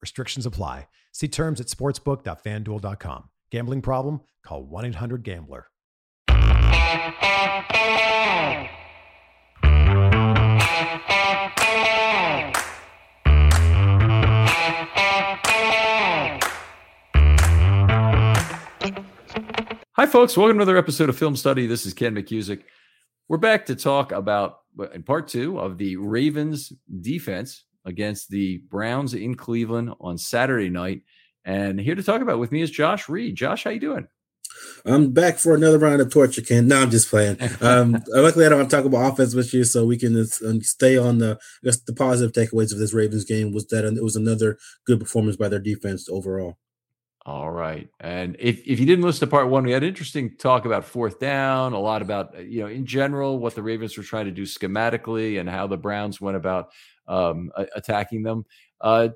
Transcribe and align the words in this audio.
Restrictions 0.00 0.46
apply. 0.46 0.88
See 1.12 1.28
terms 1.28 1.60
at 1.60 1.66
sportsbook.fanduel.com. 1.66 3.28
Gambling 3.50 3.82
problem? 3.82 4.20
Call 4.44 4.64
1 4.64 4.84
800 4.86 5.22
Gambler. 5.22 5.66
Hi, 19.96 20.06
folks. 20.06 20.36
Welcome 20.36 20.58
to 20.58 20.62
another 20.62 20.76
episode 20.76 21.08
of 21.08 21.18
Film 21.18 21.34
Study. 21.34 21.66
This 21.66 21.84
is 21.84 21.92
Ken 21.92 22.14
McKusick. 22.14 22.62
We're 23.28 23.38
back 23.38 23.66
to 23.66 23.74
talk 23.74 24.12
about, 24.12 24.60
in 24.94 25.02
part 25.02 25.26
two, 25.26 25.58
of 25.58 25.76
the 25.76 25.96
Ravens 25.96 26.72
defense 27.00 27.64
against 27.88 28.28
the 28.28 28.58
Browns 28.68 29.14
in 29.14 29.34
Cleveland 29.34 29.92
on 30.00 30.18
Saturday 30.18 30.68
night. 30.68 31.02
And 31.44 31.80
here 31.80 31.94
to 31.94 32.02
talk 32.02 32.20
about 32.20 32.38
with 32.38 32.52
me 32.52 32.60
is 32.60 32.70
Josh 32.70 33.08
Reed. 33.08 33.34
Josh, 33.34 33.64
how 33.64 33.70
you 33.70 33.80
doing? 33.80 34.06
I'm 34.84 35.12
back 35.12 35.38
for 35.38 35.54
another 35.54 35.78
round 35.78 36.00
of 36.00 36.10
torture, 36.10 36.42
Ken. 36.42 36.68
No, 36.68 36.82
I'm 36.82 36.90
just 36.90 37.08
playing. 37.08 37.38
Um, 37.60 38.02
luckily, 38.08 38.46
I 38.46 38.50
don't 38.50 38.58
want 38.58 38.70
to 38.70 38.76
talk 38.76 38.84
about 38.84 39.12
offense 39.12 39.34
with 39.34 39.52
you, 39.52 39.64
so 39.64 39.84
we 39.84 39.96
can 39.96 40.14
just, 40.14 40.42
um, 40.42 40.60
stay 40.62 40.96
on 40.96 41.18
the 41.18 41.38
just 41.64 41.86
the 41.86 41.92
positive 41.92 42.32
takeaways 42.32 42.72
of 42.72 42.78
this 42.78 42.92
Ravens 42.92 43.24
game 43.24 43.52
was 43.52 43.66
that 43.66 43.84
it 43.84 44.02
was 44.02 44.16
another 44.16 44.58
good 44.86 45.00
performance 45.00 45.36
by 45.36 45.48
their 45.48 45.58
defense 45.58 46.08
overall. 46.08 46.56
All 47.28 47.50
right. 47.50 47.88
And 48.00 48.36
if, 48.38 48.66
if 48.66 48.80
you 48.80 48.86
didn't 48.86 49.04
listen 49.04 49.20
to 49.20 49.26
part 49.30 49.50
one, 49.50 49.64
we 49.64 49.72
had 49.72 49.82
interesting 49.82 50.34
talk 50.38 50.64
about 50.64 50.84
fourth 50.86 51.20
down, 51.20 51.74
a 51.74 51.78
lot 51.78 52.00
about, 52.00 52.34
uh, 52.34 52.40
you 52.40 52.60
know, 52.62 52.68
in 52.68 52.86
general, 52.86 53.38
what 53.38 53.54
the 53.54 53.62
Ravens 53.62 53.98
were 53.98 54.02
trying 54.02 54.24
to 54.24 54.30
do 54.30 54.44
schematically 54.44 55.38
and 55.38 55.46
how 55.46 55.66
the 55.66 55.76
Browns 55.76 56.22
went 56.22 56.38
about 56.38 56.70
um, 57.08 57.50
attacking 57.74 58.22
them. 58.22 58.44
Uh, 58.80 59.08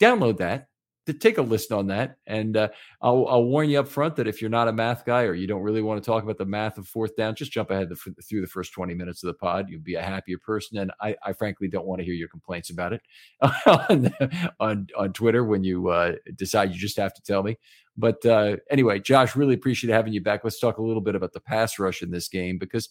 download 0.00 0.38
that 0.38 0.68
to 1.06 1.12
take 1.12 1.36
a 1.36 1.42
listen 1.42 1.76
on 1.76 1.86
that. 1.88 2.16
And 2.26 2.56
uh, 2.56 2.68
I'll, 3.02 3.26
I'll, 3.28 3.44
warn 3.44 3.68
you 3.68 3.78
up 3.78 3.88
front 3.88 4.16
that 4.16 4.26
if 4.26 4.40
you're 4.40 4.50
not 4.50 4.68
a 4.68 4.72
math 4.72 5.04
guy 5.04 5.24
or 5.24 5.34
you 5.34 5.46
don't 5.46 5.62
really 5.62 5.82
want 5.82 6.02
to 6.02 6.06
talk 6.06 6.22
about 6.22 6.38
the 6.38 6.46
math 6.46 6.78
of 6.78 6.88
fourth 6.88 7.14
down, 7.14 7.34
just 7.34 7.52
jump 7.52 7.70
ahead 7.70 7.90
the, 7.90 7.96
through 8.22 8.40
the 8.40 8.46
first 8.46 8.72
20 8.72 8.94
minutes 8.94 9.22
of 9.22 9.26
the 9.28 9.34
pod. 9.34 9.68
You'll 9.68 9.82
be 9.82 9.96
a 9.96 10.02
happier 10.02 10.38
person. 10.38 10.78
And 10.78 10.92
I, 11.00 11.14
I 11.22 11.34
frankly 11.34 11.68
don't 11.68 11.86
want 11.86 12.00
to 12.00 12.04
hear 12.04 12.14
your 12.14 12.28
complaints 12.28 12.70
about 12.70 12.94
it 12.94 13.02
on, 13.66 14.14
on, 14.60 14.86
on, 14.96 15.12
Twitter 15.12 15.44
when 15.44 15.62
you 15.62 15.88
uh, 15.88 16.12
decide 16.36 16.72
you 16.72 16.78
just 16.78 16.96
have 16.96 17.14
to 17.14 17.22
tell 17.22 17.42
me. 17.42 17.58
But 17.96 18.24
uh, 18.24 18.56
anyway, 18.70 18.98
Josh, 18.98 19.36
really 19.36 19.54
appreciate 19.54 19.92
having 19.92 20.12
you 20.12 20.22
back. 20.22 20.42
Let's 20.42 20.58
talk 20.58 20.78
a 20.78 20.82
little 20.82 21.02
bit 21.02 21.14
about 21.14 21.32
the 21.32 21.40
pass 21.40 21.78
rush 21.78 22.02
in 22.02 22.10
this 22.10 22.28
game 22.28 22.58
because 22.58 22.88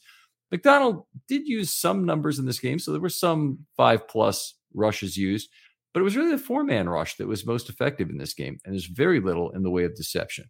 Macdonald 0.53 1.03
did 1.27 1.47
use 1.47 1.73
some 1.73 2.05
numbers 2.05 2.39
in 2.39 2.45
this 2.45 2.59
game. 2.59 2.79
So 2.79 2.91
there 2.91 3.01
were 3.01 3.09
some 3.09 3.65
five 3.75 4.07
plus 4.07 4.53
rushes 4.73 5.17
used 5.17 5.49
but 5.93 5.99
it 5.99 6.03
was 6.03 6.17
really 6.17 6.31
the 6.31 6.37
four 6.37 6.63
man 6.63 6.89
rush 6.89 7.15
that 7.17 7.27
was 7.27 7.45
most 7.45 7.69
effective 7.69 8.09
in 8.09 8.17
this 8.17 8.33
game, 8.33 8.59
and 8.65 8.73
there's 8.73 8.87
very 8.87 9.19
little 9.19 9.51
in 9.51 9.63
the 9.63 9.69
way 9.69 9.83
of 9.83 9.95
deception. 9.95 10.49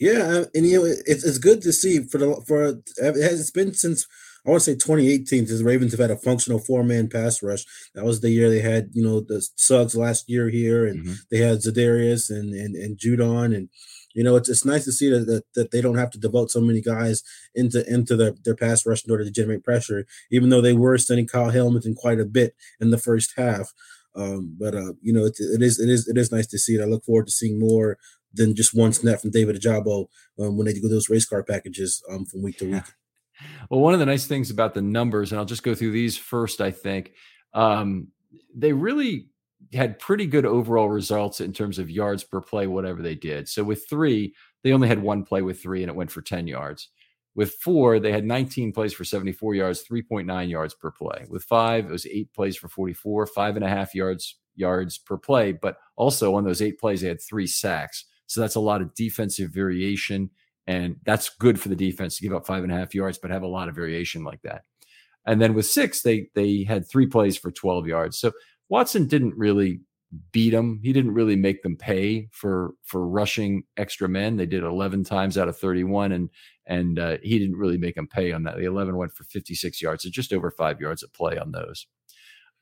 Yeah, 0.00 0.20
uh, 0.20 0.44
and 0.54 0.66
you 0.66 0.78
know 0.78 0.84
it's, 1.06 1.24
it's 1.24 1.38
good 1.38 1.60
to 1.62 1.72
see 1.72 2.02
for 2.04 2.18
the 2.18 2.42
for 2.46 2.80
it's 2.96 3.50
been 3.50 3.74
since 3.74 4.06
I 4.46 4.50
want 4.50 4.62
to 4.62 4.70
say 4.70 4.74
2018 4.74 5.46
since 5.46 5.58
the 5.58 5.64
Ravens 5.64 5.92
have 5.92 6.00
had 6.00 6.10
a 6.10 6.16
functional 6.16 6.58
four 6.58 6.82
man 6.82 7.08
pass 7.08 7.42
rush. 7.42 7.64
That 7.94 8.04
was 8.04 8.20
the 8.20 8.30
year 8.30 8.48
they 8.48 8.60
had 8.60 8.88
you 8.92 9.02
know 9.02 9.20
the 9.20 9.46
Suggs 9.56 9.94
last 9.94 10.28
year 10.28 10.48
here, 10.48 10.86
and 10.86 11.04
mm-hmm. 11.04 11.14
they 11.30 11.38
had 11.38 11.58
Za'Darius 11.58 12.30
and 12.30 12.54
and 12.54 12.74
and 12.74 12.98
Judon, 12.98 13.54
and 13.54 13.68
you 14.14 14.24
know 14.24 14.36
it's 14.36 14.48
it's 14.48 14.64
nice 14.64 14.84
to 14.84 14.92
see 14.92 15.10
that, 15.10 15.26
that 15.26 15.44
that 15.54 15.70
they 15.70 15.80
don't 15.80 15.98
have 15.98 16.10
to 16.10 16.18
devote 16.18 16.50
so 16.50 16.60
many 16.60 16.80
guys 16.80 17.22
into 17.54 17.84
into 17.92 18.16
their 18.16 18.34
their 18.44 18.56
pass 18.56 18.84
rush 18.84 19.04
in 19.04 19.10
order 19.10 19.24
to 19.24 19.30
generate 19.30 19.64
pressure, 19.64 20.06
even 20.30 20.48
though 20.48 20.60
they 20.60 20.72
were 20.72 20.98
sending 20.98 21.26
Kyle 21.26 21.50
Hamilton 21.50 21.94
quite 21.94 22.20
a 22.20 22.24
bit 22.24 22.54
in 22.80 22.90
the 22.90 22.98
first 22.98 23.34
half. 23.36 23.72
Um, 24.14 24.56
but 24.58 24.74
uh, 24.74 24.94
you 25.00 25.12
know, 25.12 25.24
it, 25.24 25.36
it 25.38 25.62
is 25.62 25.78
it 25.78 25.88
is 25.88 26.08
it 26.08 26.18
is 26.18 26.32
nice 26.32 26.46
to 26.48 26.58
see 26.58 26.74
it. 26.74 26.82
I 26.82 26.86
look 26.86 27.04
forward 27.04 27.26
to 27.26 27.32
seeing 27.32 27.58
more 27.58 27.98
than 28.32 28.54
just 28.54 28.74
one 28.74 28.92
snap 28.92 29.20
from 29.20 29.30
David 29.30 29.56
Ojabo 29.56 30.06
um, 30.38 30.56
when 30.56 30.66
they 30.66 30.72
do 30.72 30.88
those 30.88 31.08
race 31.08 31.24
car 31.24 31.42
packages 31.42 32.02
um, 32.10 32.24
from 32.24 32.42
week 32.42 32.58
to 32.58 32.70
week. 32.70 32.82
Well, 33.70 33.80
one 33.80 33.94
of 33.94 34.00
the 34.00 34.04
nice 34.04 34.26
things 34.26 34.50
about 34.50 34.74
the 34.74 34.82
numbers, 34.82 35.32
and 35.32 35.38
I'll 35.38 35.46
just 35.46 35.62
go 35.62 35.74
through 35.74 35.92
these 35.92 36.14
first. 36.14 36.60
I 36.60 36.70
think 36.70 37.12
um, 37.54 38.08
they 38.54 38.74
really 38.74 39.29
had 39.72 39.98
pretty 39.98 40.26
good 40.26 40.46
overall 40.46 40.88
results 40.88 41.40
in 41.40 41.52
terms 41.52 41.78
of 41.78 41.90
yards 41.90 42.24
per 42.24 42.40
play, 42.40 42.66
whatever 42.66 43.02
they 43.02 43.14
did. 43.14 43.48
So 43.48 43.62
with 43.62 43.88
three, 43.88 44.34
they 44.62 44.72
only 44.72 44.88
had 44.88 45.02
one 45.02 45.24
play 45.24 45.42
with 45.42 45.62
three, 45.62 45.82
and 45.82 45.90
it 45.90 45.96
went 45.96 46.10
for 46.10 46.22
ten 46.22 46.46
yards. 46.46 46.88
With 47.34 47.52
four, 47.54 48.00
they 48.00 48.10
had 48.10 48.24
19 48.24 48.72
plays 48.72 48.92
for 48.92 49.04
74 49.04 49.54
yards, 49.54 49.84
3.9 49.88 50.50
yards 50.50 50.74
per 50.74 50.90
play. 50.90 51.26
With 51.28 51.44
five, 51.44 51.86
it 51.86 51.90
was 51.90 52.04
eight 52.06 52.32
plays 52.34 52.56
for 52.56 52.68
44, 52.68 53.26
five 53.28 53.54
and 53.54 53.64
a 53.64 53.68
half 53.68 53.94
yards 53.94 54.36
yards 54.56 54.98
per 54.98 55.16
play. 55.16 55.52
But 55.52 55.76
also 55.96 56.34
on 56.34 56.44
those 56.44 56.60
eight 56.60 56.78
plays, 56.78 57.00
they 57.00 57.08
had 57.08 57.22
three 57.22 57.46
sacks. 57.46 58.04
So 58.26 58.40
that's 58.40 58.56
a 58.56 58.60
lot 58.60 58.82
of 58.82 58.94
defensive 58.94 59.50
variation. 59.52 60.30
And 60.66 60.96
that's 61.04 61.30
good 61.30 61.58
for 61.58 61.68
the 61.68 61.76
defense 61.76 62.16
to 62.16 62.22
give 62.22 62.34
up 62.34 62.46
five 62.46 62.62
and 62.62 62.72
a 62.72 62.76
half 62.76 62.94
yards, 62.94 63.18
but 63.18 63.30
have 63.30 63.42
a 63.42 63.48
lot 63.48 63.68
of 63.68 63.74
variation 63.74 64.22
like 64.24 64.42
that. 64.42 64.62
And 65.26 65.40
then 65.40 65.54
with 65.54 65.66
six, 65.66 66.02
they 66.02 66.28
they 66.34 66.64
had 66.64 66.88
three 66.88 67.06
plays 67.06 67.36
for 67.36 67.50
12 67.50 67.86
yards. 67.86 68.18
So 68.18 68.32
Watson 68.70 69.06
didn't 69.06 69.36
really 69.36 69.80
beat 70.32 70.50
them. 70.50 70.80
He 70.82 70.92
didn't 70.92 71.12
really 71.12 71.36
make 71.36 71.62
them 71.62 71.76
pay 71.76 72.28
for 72.32 72.72
for 72.84 73.06
rushing 73.06 73.64
extra 73.76 74.08
men. 74.08 74.36
They 74.36 74.46
did 74.46 74.62
11 74.62 75.04
times 75.04 75.36
out 75.36 75.48
of 75.48 75.58
31, 75.58 76.12
and 76.12 76.30
and 76.66 76.98
uh, 76.98 77.16
he 77.22 77.38
didn't 77.38 77.56
really 77.56 77.78
make 77.78 77.96
them 77.96 78.06
pay 78.08 78.32
on 78.32 78.44
that. 78.44 78.56
The 78.56 78.64
11 78.64 78.96
went 78.96 79.12
for 79.12 79.24
56 79.24 79.82
yards, 79.82 80.04
so 80.04 80.10
just 80.10 80.32
over 80.32 80.50
five 80.50 80.80
yards 80.80 81.02
of 81.02 81.12
play 81.12 81.36
on 81.36 81.50
those. 81.50 81.86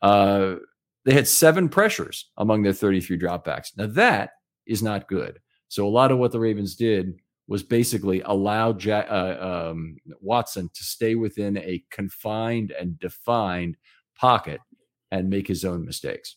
Uh, 0.03 0.57
they 1.05 1.13
had 1.13 1.29
seven 1.29 1.69
pressures 1.69 2.31
among 2.39 2.63
their 2.63 2.73
33 2.73 3.19
dropbacks. 3.19 3.77
Now 3.77 3.87
that 3.87 4.31
is 4.67 4.83
not 4.83 5.09
good. 5.09 5.41
So 5.69 5.87
a 5.87 5.91
lot 5.91 6.11
of 6.11 6.19
what 6.19 6.33
the 6.33 6.41
Ravens 6.41 6.75
did 6.75 7.15
was 7.47 7.63
basically 7.63 8.21
allow 8.23 8.73
Jack, 8.73 9.07
uh, 9.11 9.71
um, 9.71 9.97
Watson 10.21 10.71
to 10.75 10.85
stay 10.85 11.15
within 11.15 11.57
a 11.59 11.83
confined 11.91 12.73
and 12.73 12.99
defined 12.99 13.77
pocket 14.15 14.61
and 15.11 15.31
make 15.31 15.49
his 15.49 15.65
own 15.65 15.85
mistakes. 15.85 16.37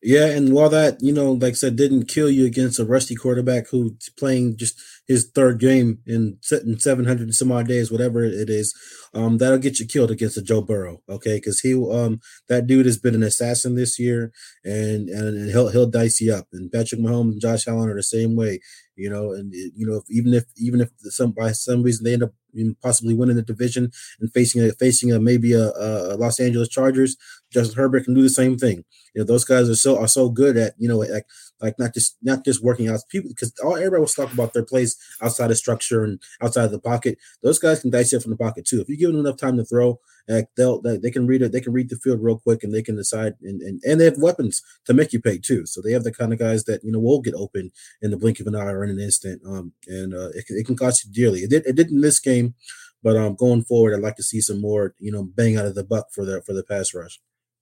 Yeah, 0.00 0.26
and 0.26 0.52
while 0.52 0.68
that, 0.68 0.98
you 1.00 1.12
know, 1.12 1.32
like 1.32 1.50
I 1.50 1.54
said, 1.54 1.74
didn't 1.74 2.06
kill 2.06 2.30
you 2.30 2.46
against 2.46 2.78
a 2.78 2.84
rusty 2.84 3.16
quarterback 3.16 3.66
who's 3.68 4.08
playing 4.16 4.56
just 4.56 4.80
his 5.08 5.28
third 5.34 5.58
game 5.58 5.98
in, 6.06 6.38
in 6.52 6.78
700 6.78 7.22
and 7.22 7.34
some 7.34 7.50
odd 7.50 7.66
days, 7.66 7.90
whatever 7.90 8.22
it 8.22 8.48
is, 8.48 8.72
um, 9.12 9.38
that'll 9.38 9.58
get 9.58 9.80
you 9.80 9.86
killed 9.86 10.12
against 10.12 10.36
a 10.36 10.42
Joe 10.42 10.60
Burrow, 10.60 11.02
okay? 11.08 11.38
Because 11.38 11.58
he, 11.60 11.74
um, 11.74 12.20
that 12.48 12.68
dude 12.68 12.86
has 12.86 12.96
been 12.96 13.16
an 13.16 13.24
assassin 13.24 13.74
this 13.74 13.98
year, 13.98 14.30
and 14.64 15.08
and 15.08 15.50
he'll 15.50 15.70
he'll 15.70 15.90
dice 15.90 16.20
you 16.20 16.32
up. 16.32 16.46
And 16.52 16.70
Patrick 16.70 17.00
Mahomes 17.00 17.32
and 17.32 17.40
Josh 17.40 17.66
Allen 17.66 17.88
are 17.88 17.96
the 17.96 18.02
same 18.04 18.36
way 18.36 18.60
you 18.98 19.08
know, 19.08 19.32
and 19.32 19.54
you 19.54 19.86
know, 19.86 19.94
if, 19.94 20.04
even 20.10 20.34
if 20.34 20.44
even 20.56 20.80
if 20.80 20.90
some 21.14 21.30
by 21.30 21.52
some 21.52 21.84
reason 21.84 22.04
they 22.04 22.14
end 22.14 22.24
up 22.24 22.32
possibly 22.82 23.14
winning 23.14 23.36
the 23.36 23.42
division 23.42 23.90
and 24.20 24.32
facing 24.32 24.62
a 24.62 24.72
facing 24.72 25.12
a 25.12 25.20
maybe 25.20 25.52
a, 25.52 25.70
a 25.76 26.16
Los 26.16 26.40
Angeles 26.40 26.68
Chargers, 26.68 27.16
Justin 27.50 27.76
Herbert 27.76 28.04
can 28.04 28.14
do 28.14 28.22
the 28.22 28.30
same 28.30 28.56
thing. 28.56 28.84
You 29.14 29.22
know, 29.22 29.24
those 29.24 29.44
guys 29.44 29.68
are 29.68 29.74
so 29.74 29.98
are 29.98 30.08
so 30.08 30.28
good 30.28 30.56
at 30.56 30.74
you 30.78 30.88
know 30.88 30.98
like 30.98 31.26
like 31.60 31.78
not 31.78 31.94
just 31.94 32.16
not 32.22 32.44
just 32.44 32.62
working 32.62 32.88
out 32.88 33.00
people 33.08 33.30
because 33.30 33.52
all 33.64 33.76
everybody 33.76 34.00
was 34.00 34.14
talking 34.14 34.34
about 34.34 34.52
their 34.52 34.64
plays 34.64 34.96
outside 35.22 35.50
of 35.50 35.58
structure 35.58 36.04
and 36.04 36.20
outside 36.42 36.64
of 36.64 36.72
the 36.72 36.80
pocket. 36.80 37.18
Those 37.42 37.58
guys 37.58 37.80
can 37.80 37.90
dissect 37.90 38.22
from 38.22 38.32
the 38.32 38.36
pocket 38.36 38.64
too. 38.64 38.80
If 38.80 38.88
you 38.88 38.96
give 38.96 39.10
them 39.10 39.20
enough 39.20 39.36
time 39.36 39.56
to 39.56 39.64
throw, 39.64 40.00
they'll 40.56 40.80
they, 40.80 40.96
they 40.98 41.10
can 41.10 41.26
read 41.26 41.42
it. 41.42 41.52
They 41.52 41.60
can 41.60 41.72
read 41.72 41.88
the 41.88 41.96
field 41.96 42.22
real 42.22 42.38
quick 42.38 42.62
and 42.62 42.72
they 42.72 42.82
can 42.82 42.96
decide 42.96 43.34
and, 43.42 43.60
and 43.62 43.80
and 43.84 44.00
they 44.00 44.04
have 44.04 44.18
weapons 44.18 44.62
to 44.84 44.94
make 44.94 45.12
you 45.12 45.20
pay 45.20 45.38
too. 45.38 45.66
So 45.66 45.80
they 45.80 45.92
have 45.92 46.04
the 46.04 46.12
kind 46.12 46.32
of 46.32 46.38
guys 46.38 46.64
that 46.64 46.84
you 46.84 46.92
know 46.92 46.98
will 46.98 47.20
get 47.20 47.34
open 47.34 47.70
in 48.02 48.10
the 48.10 48.16
blink 48.16 48.38
of 48.38 48.46
an 48.46 48.54
eye 48.54 48.70
or 48.70 48.84
in 48.84 48.90
an 48.90 49.00
instant. 49.00 49.42
Um, 49.46 49.72
and 49.86 50.14
uh, 50.14 50.28
it, 50.28 50.44
it 50.48 50.66
can 50.66 50.76
cost 50.76 51.04
you 51.04 51.12
dearly. 51.12 51.40
It 51.40 51.50
did 51.50 51.66
it 51.66 51.76
didn't 51.76 52.02
this 52.02 52.20
game, 52.20 52.54
but 53.02 53.16
um, 53.16 53.34
going 53.34 53.62
forward, 53.64 53.94
I'd 53.94 54.02
like 54.02 54.16
to 54.16 54.22
see 54.22 54.40
some 54.40 54.60
more 54.60 54.94
you 54.98 55.10
know 55.10 55.24
bang 55.24 55.56
out 55.56 55.66
of 55.66 55.74
the 55.74 55.84
buck 55.84 56.06
for 56.12 56.24
the 56.24 56.42
for 56.42 56.52
the 56.52 56.62
pass 56.64 56.94
rush. 56.94 57.20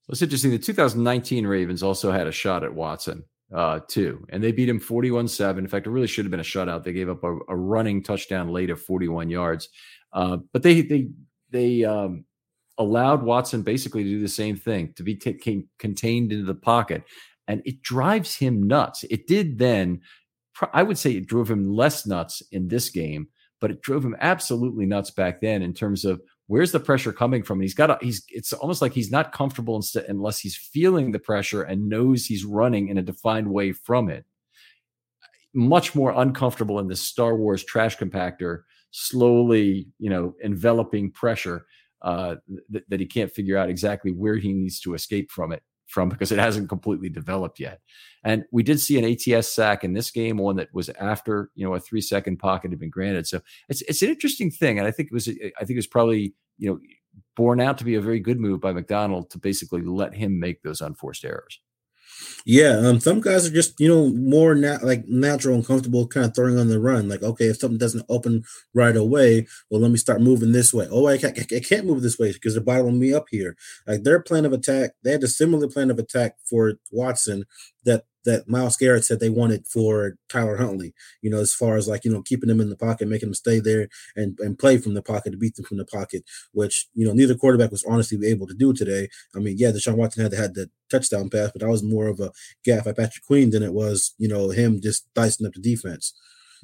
It's 0.09 0.23
interesting. 0.23 0.51
The 0.53 0.59
2019 0.59 1.47
Ravens 1.47 1.83
also 1.83 2.13
had 2.13 2.29
a 2.29 2.33
shot 2.33 2.63
at 2.63 2.75
Watson 2.75 3.25
uh, 3.53 3.81
too, 3.89 4.25
and 4.29 4.43
they 4.43 4.53
beat 4.53 4.69
him 4.69 4.79
41-7. 4.81 5.59
In 5.59 5.67
fact, 5.67 5.87
it 5.87 5.91
really 5.91 6.07
should 6.07 6.25
have 6.25 6.31
been 6.31 6.39
a 6.39 6.45
shutout. 6.45 6.85
They 6.85 6.93
gave 6.93 7.09
up 7.09 7.25
a, 7.25 7.39
a 7.49 7.57
running 7.57 8.03
touchdown 8.05 8.51
late 8.51 8.71
of 8.71 8.81
41 8.81 9.31
yards, 9.31 9.69
uh, 10.13 10.39
but 10.53 10.63
they 10.63 10.83
they 10.83 11.09
they 11.51 11.85
um, 11.85 12.25
allowed 12.79 13.23
Watson 13.23 13.63
basically 13.63 14.05
to 14.05 14.11
do 14.11 14.21
the 14.21 14.29
same 14.29 14.57
thing 14.57 14.93
to 14.95 15.03
be 15.03 15.17
contained 15.17 16.33
into 16.33 16.45
the 16.45 16.55
pocket, 16.55 17.05
and 17.49 17.63
it 17.65 17.83
drives 17.83 18.35
him 18.37 18.63
nuts. 18.63 19.05
It 19.05 19.27
did 19.27 19.59
then. 19.59 20.01
I 20.73 20.83
would 20.83 20.97
say 20.97 21.13
it 21.13 21.27
drove 21.27 21.51
him 21.51 21.71
less 21.71 22.07
nuts 22.07 22.43
in 22.51 22.69
this 22.69 22.89
game, 22.89 23.29
but 23.61 23.71
it 23.71 23.83
drove 23.83 24.05
him 24.05 24.17
absolutely 24.21 24.87
nuts 24.87 25.11
back 25.11 25.41
then 25.41 25.63
in 25.63 25.75
terms 25.75 26.05
of 26.05 26.21
where's 26.47 26.73
the 26.73 26.81
pressure 26.81 27.13
coming 27.13 27.43
from? 27.43 27.59
And 27.59 27.65
he's 27.65 27.75
got 27.75 27.91
a, 27.91 27.99
he's 28.01 28.25
it's 28.29 28.53
almost 28.53 28.83
like 28.83 28.93
he's 28.93 29.11
not 29.11 29.33
comfortable 29.33 29.83
unless 30.09 30.39
he's 30.39 30.57
feeling 30.57 31.13
the 31.13 31.19
pressure 31.19 31.63
and 31.63 31.89
knows 31.89 32.25
he's 32.25 32.45
running 32.45 32.89
in 32.89 32.99
a 32.99 33.03
defined 33.03 33.49
way 33.49 33.73
from 33.73 34.09
it. 34.09 34.25
Much 35.55 35.95
more 35.95 36.13
uncomfortable 36.17 36.79
in 36.79 36.89
this 36.89 37.01
Star 37.01 37.37
Wars 37.37 37.65
trash 37.65 37.97
compactor, 37.97 38.63
slowly, 38.91 39.89
you 39.99 40.11
know, 40.11 40.35
enveloping 40.43 41.11
pressure 41.11 41.67
uh, 42.03 42.37
th- 42.73 42.85
that 42.89 43.01
he 43.01 43.07
can't 43.07 43.33
figure 43.33 43.57
out 43.57 43.71
exactly 43.71 44.13
where 44.13 44.37
he 44.37 44.53
needs 44.53 44.81
to 44.81 44.95
escape 44.95 45.31
from 45.31 45.53
it 45.53 45.63
from 45.87 46.09
because 46.09 46.33
it 46.33 46.39
hasn't 46.39 46.69
completely 46.69 47.09
developed 47.09 47.61
yet. 47.61 47.81
And 48.25 48.45
we 48.51 48.63
did 48.63 48.81
see 48.81 48.99
an 48.99 49.05
ATS 49.05 49.53
sack 49.53 49.85
in 49.85 49.93
this 49.93 50.11
game, 50.11 50.37
one 50.37 50.57
that 50.57 50.69
was 50.73 50.89
after 50.89 51.51
you 51.55 51.67
know 51.67 51.75
a 51.75 51.81
three 51.81 52.01
second 52.01 52.39
pocket 52.39 52.71
had 52.71 52.81
been 52.81 52.91
granted. 52.91 53.27
So 53.27 53.41
it's 53.69 53.83
it's 53.83 54.03
an 54.03 54.09
interesting 54.09 54.51
thing, 54.51 54.79
and 54.79 54.87
I 54.87 54.91
think 54.91 55.09
it 55.11 55.15
was 55.15 55.29
I 55.29 55.65
think 55.65 55.71
it 55.71 55.77
was 55.77 55.87
probably 55.87 56.35
you 56.59 56.71
know 56.71 56.79
borne 57.35 57.61
out 57.61 57.79
to 57.79 57.85
be 57.85 57.95
a 57.95 58.01
very 58.01 58.21
good 58.21 58.41
move 58.41 58.61
by 58.61 58.73
Macdonald 58.73 59.31
to 59.31 59.39
basically 59.39 59.83
let 59.83 60.15
him 60.15 60.39
make 60.39 60.63
those 60.63 60.81
unforced 60.81 61.25
errors. 61.25 61.61
Yeah, 62.45 62.79
um, 62.79 63.01
some 63.01 63.21
guys 63.21 63.47
are 63.47 63.53
just 63.53 63.79
you 63.81 63.89
know 63.89 64.09
more 64.09 64.55
nat- 64.55 64.85
like 64.85 65.07
natural 65.09 65.55
and 65.57 65.67
comfortable, 65.67 66.07
kind 66.07 66.27
of 66.27 66.35
throwing 66.35 66.59
on 66.59 66.69
the 66.69 66.79
run. 66.81 67.09
Like, 67.09 67.23
okay, 67.23 67.47
if 67.47 67.59
something 67.59 67.79
doesn't 67.79 68.07
open 68.09 68.45
right 68.75 68.97
away, 68.97 69.47
well, 69.71 69.81
let 69.81 69.91
me 69.91 69.97
start 69.99 70.21
moving 70.21 70.53
this 70.53 70.73
way. 70.73 70.87
Oh, 70.91 71.07
I 71.07 71.19
can't, 71.19 71.39
I 71.53 71.61
can't 71.61 71.87
move 71.87 72.03
this 72.03 72.19
way 72.19 72.33
because 72.33 72.55
they're 72.55 72.63
bottling 72.63 72.99
me 72.99 73.13
up 73.13 73.27
here. 73.31 73.57
Like 73.87 74.03
their 74.05 74.21
plan 74.21 74.45
of 74.45 74.53
attack, 74.53 74.93
they 75.03 75.13
had 75.13 75.25
a 75.25 75.29
similar 75.29 75.69
plan 75.69 75.91
of 75.91 75.99
attack 75.99 76.37
for 76.49 76.75
Watson 76.93 77.45
that 77.87 78.05
that 78.27 78.49
Myles 78.49 78.77
Garrett 78.77 79.05
said 79.05 79.21
they 79.21 79.31
wanted 79.31 79.67
for 79.67 80.17
Tyler 80.29 80.57
Huntley, 80.57 80.93
you 81.23 81.31
know, 81.31 81.39
as 81.39 81.55
far 81.55 81.77
as 81.77 81.89
like, 81.89 82.05
you 82.05 82.13
know, 82.13 82.23
keeping 82.23 82.49
them 82.49 82.61
in 82.61 82.69
the 82.69 82.77
pocket, 82.77 83.09
making 83.09 83.29
them 83.29 83.35
stay 83.35 83.61
there 83.61 83.89
and, 84.17 84.37
and 84.41 84.59
play 84.59 84.79
from 84.79 84.95
the 84.95 85.01
pocket 85.01 85.31
to 85.31 85.37
beat 85.37 85.55
them 85.55 85.65
from 85.65 85.79
the 85.79 85.85
pocket, 85.85 86.25
which, 86.53 86.89
you 86.95 87.07
know, 87.07 87.13
neither 87.13 87.37
quarterback 87.37 87.71
was 87.71 87.85
honestly 87.85 88.19
able 88.27 88.47
to 88.49 88.55
do 88.55 88.73
today. 88.73 89.09
I 89.35 89.39
mean, 89.39 89.57
yeah, 89.59 89.71
Deshaun 89.71 89.95
Watson 89.95 90.25
had 90.25 90.35
had 90.35 90.55
the 90.55 90.69
touchdown 90.91 91.31
pass, 91.31 91.53
but 91.53 91.61
that 91.63 91.69
was 91.69 91.85
more 91.85 92.09
of 92.09 92.19
a 92.19 92.33
gap 92.65 92.85
by 92.85 92.93
Patrick 92.93 93.25
Queen 93.25 93.51
than 93.51 93.63
it 93.63 93.73
was, 93.73 94.15
you 94.19 94.29
know, 94.29 94.51
him 94.51 94.81
just 94.83 95.07
dicing 95.15 95.47
up 95.47 95.55
the 95.55 95.61
defense. 95.61 96.13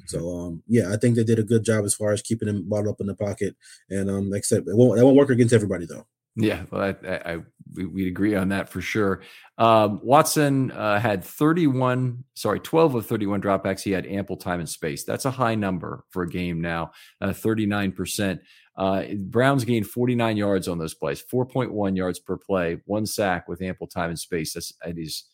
So 0.07 0.19
mm-hmm. 0.19 0.45
um, 0.45 0.63
yeah, 0.67 0.91
I 0.91 0.97
think 0.97 1.15
they 1.15 1.23
did 1.23 1.39
a 1.39 1.43
good 1.43 1.63
job 1.63 1.85
as 1.85 1.93
far 1.93 2.11
as 2.11 2.21
keeping 2.21 2.49
him 2.49 2.67
bottled 2.67 2.95
up 2.95 3.01
in 3.01 3.07
the 3.07 3.15
pocket. 3.15 3.55
And 3.89 4.09
um, 4.09 4.29
like 4.29 4.39
I 4.39 4.41
said, 4.41 4.63
it 4.67 4.75
won't 4.75 4.97
that 4.97 5.05
won't 5.05 5.17
work 5.17 5.29
against 5.29 5.53
everybody 5.53 5.85
though. 5.85 6.05
Yeah, 6.35 6.63
well, 6.71 6.81
I, 6.81 7.07
I, 7.07 7.33
I 7.33 7.37
we'd 7.75 8.07
agree 8.07 8.35
on 8.35 8.49
that 8.49 8.69
for 8.69 8.81
sure. 8.81 9.21
Um, 9.59 9.99
Watson 10.03 10.71
uh, 10.71 10.99
had 10.99 11.23
31, 11.23 12.23
sorry, 12.33 12.59
12 12.59 12.95
of 12.95 13.05
31 13.05 13.41
dropbacks. 13.41 13.81
He 13.81 13.91
had 13.91 14.07
ample 14.07 14.37
time 14.37 14.59
and 14.59 14.69
space. 14.69 15.03
That's 15.03 15.25
a 15.25 15.31
high 15.31 15.53
number 15.55 16.05
for 16.09 16.23
a 16.23 16.29
game 16.29 16.59
now, 16.59 16.91
uh, 17.21 17.29
39%. 17.29 18.39
Uh, 18.75 19.03
Browns 19.25 19.63
gained 19.63 19.85
49 19.85 20.35
yards 20.35 20.67
on 20.67 20.79
those 20.79 20.95
plays, 20.95 21.23
4.1 21.31 21.95
yards 21.95 22.19
per 22.19 22.37
play, 22.37 22.81
one 22.85 23.05
sack 23.05 23.47
with 23.47 23.61
ample 23.61 23.85
time 23.85 24.09
and 24.09 24.19
space. 24.19 24.53
That's, 24.53 24.73
that 24.83 24.97
is 24.97 25.25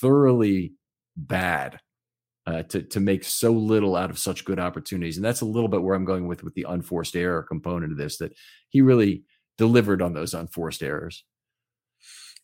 thoroughly 0.00 0.74
bad 1.16 1.80
uh, 2.46 2.62
to 2.64 2.82
to 2.82 3.00
make 3.00 3.24
so 3.24 3.50
little 3.50 3.96
out 3.96 4.10
of 4.10 4.18
such 4.18 4.44
good 4.44 4.60
opportunities, 4.60 5.16
and 5.16 5.24
that's 5.24 5.40
a 5.40 5.46
little 5.46 5.68
bit 5.68 5.82
where 5.82 5.94
I'm 5.94 6.04
going 6.04 6.26
with 6.26 6.44
with 6.44 6.54
the 6.54 6.66
unforced 6.68 7.16
error 7.16 7.42
component 7.42 7.92
of 7.92 7.98
this. 7.98 8.18
That 8.18 8.34
he 8.68 8.82
really 8.82 9.24
delivered 9.58 10.02
on 10.02 10.12
those 10.14 10.34
unforced 10.34 10.82
errors. 10.82 11.24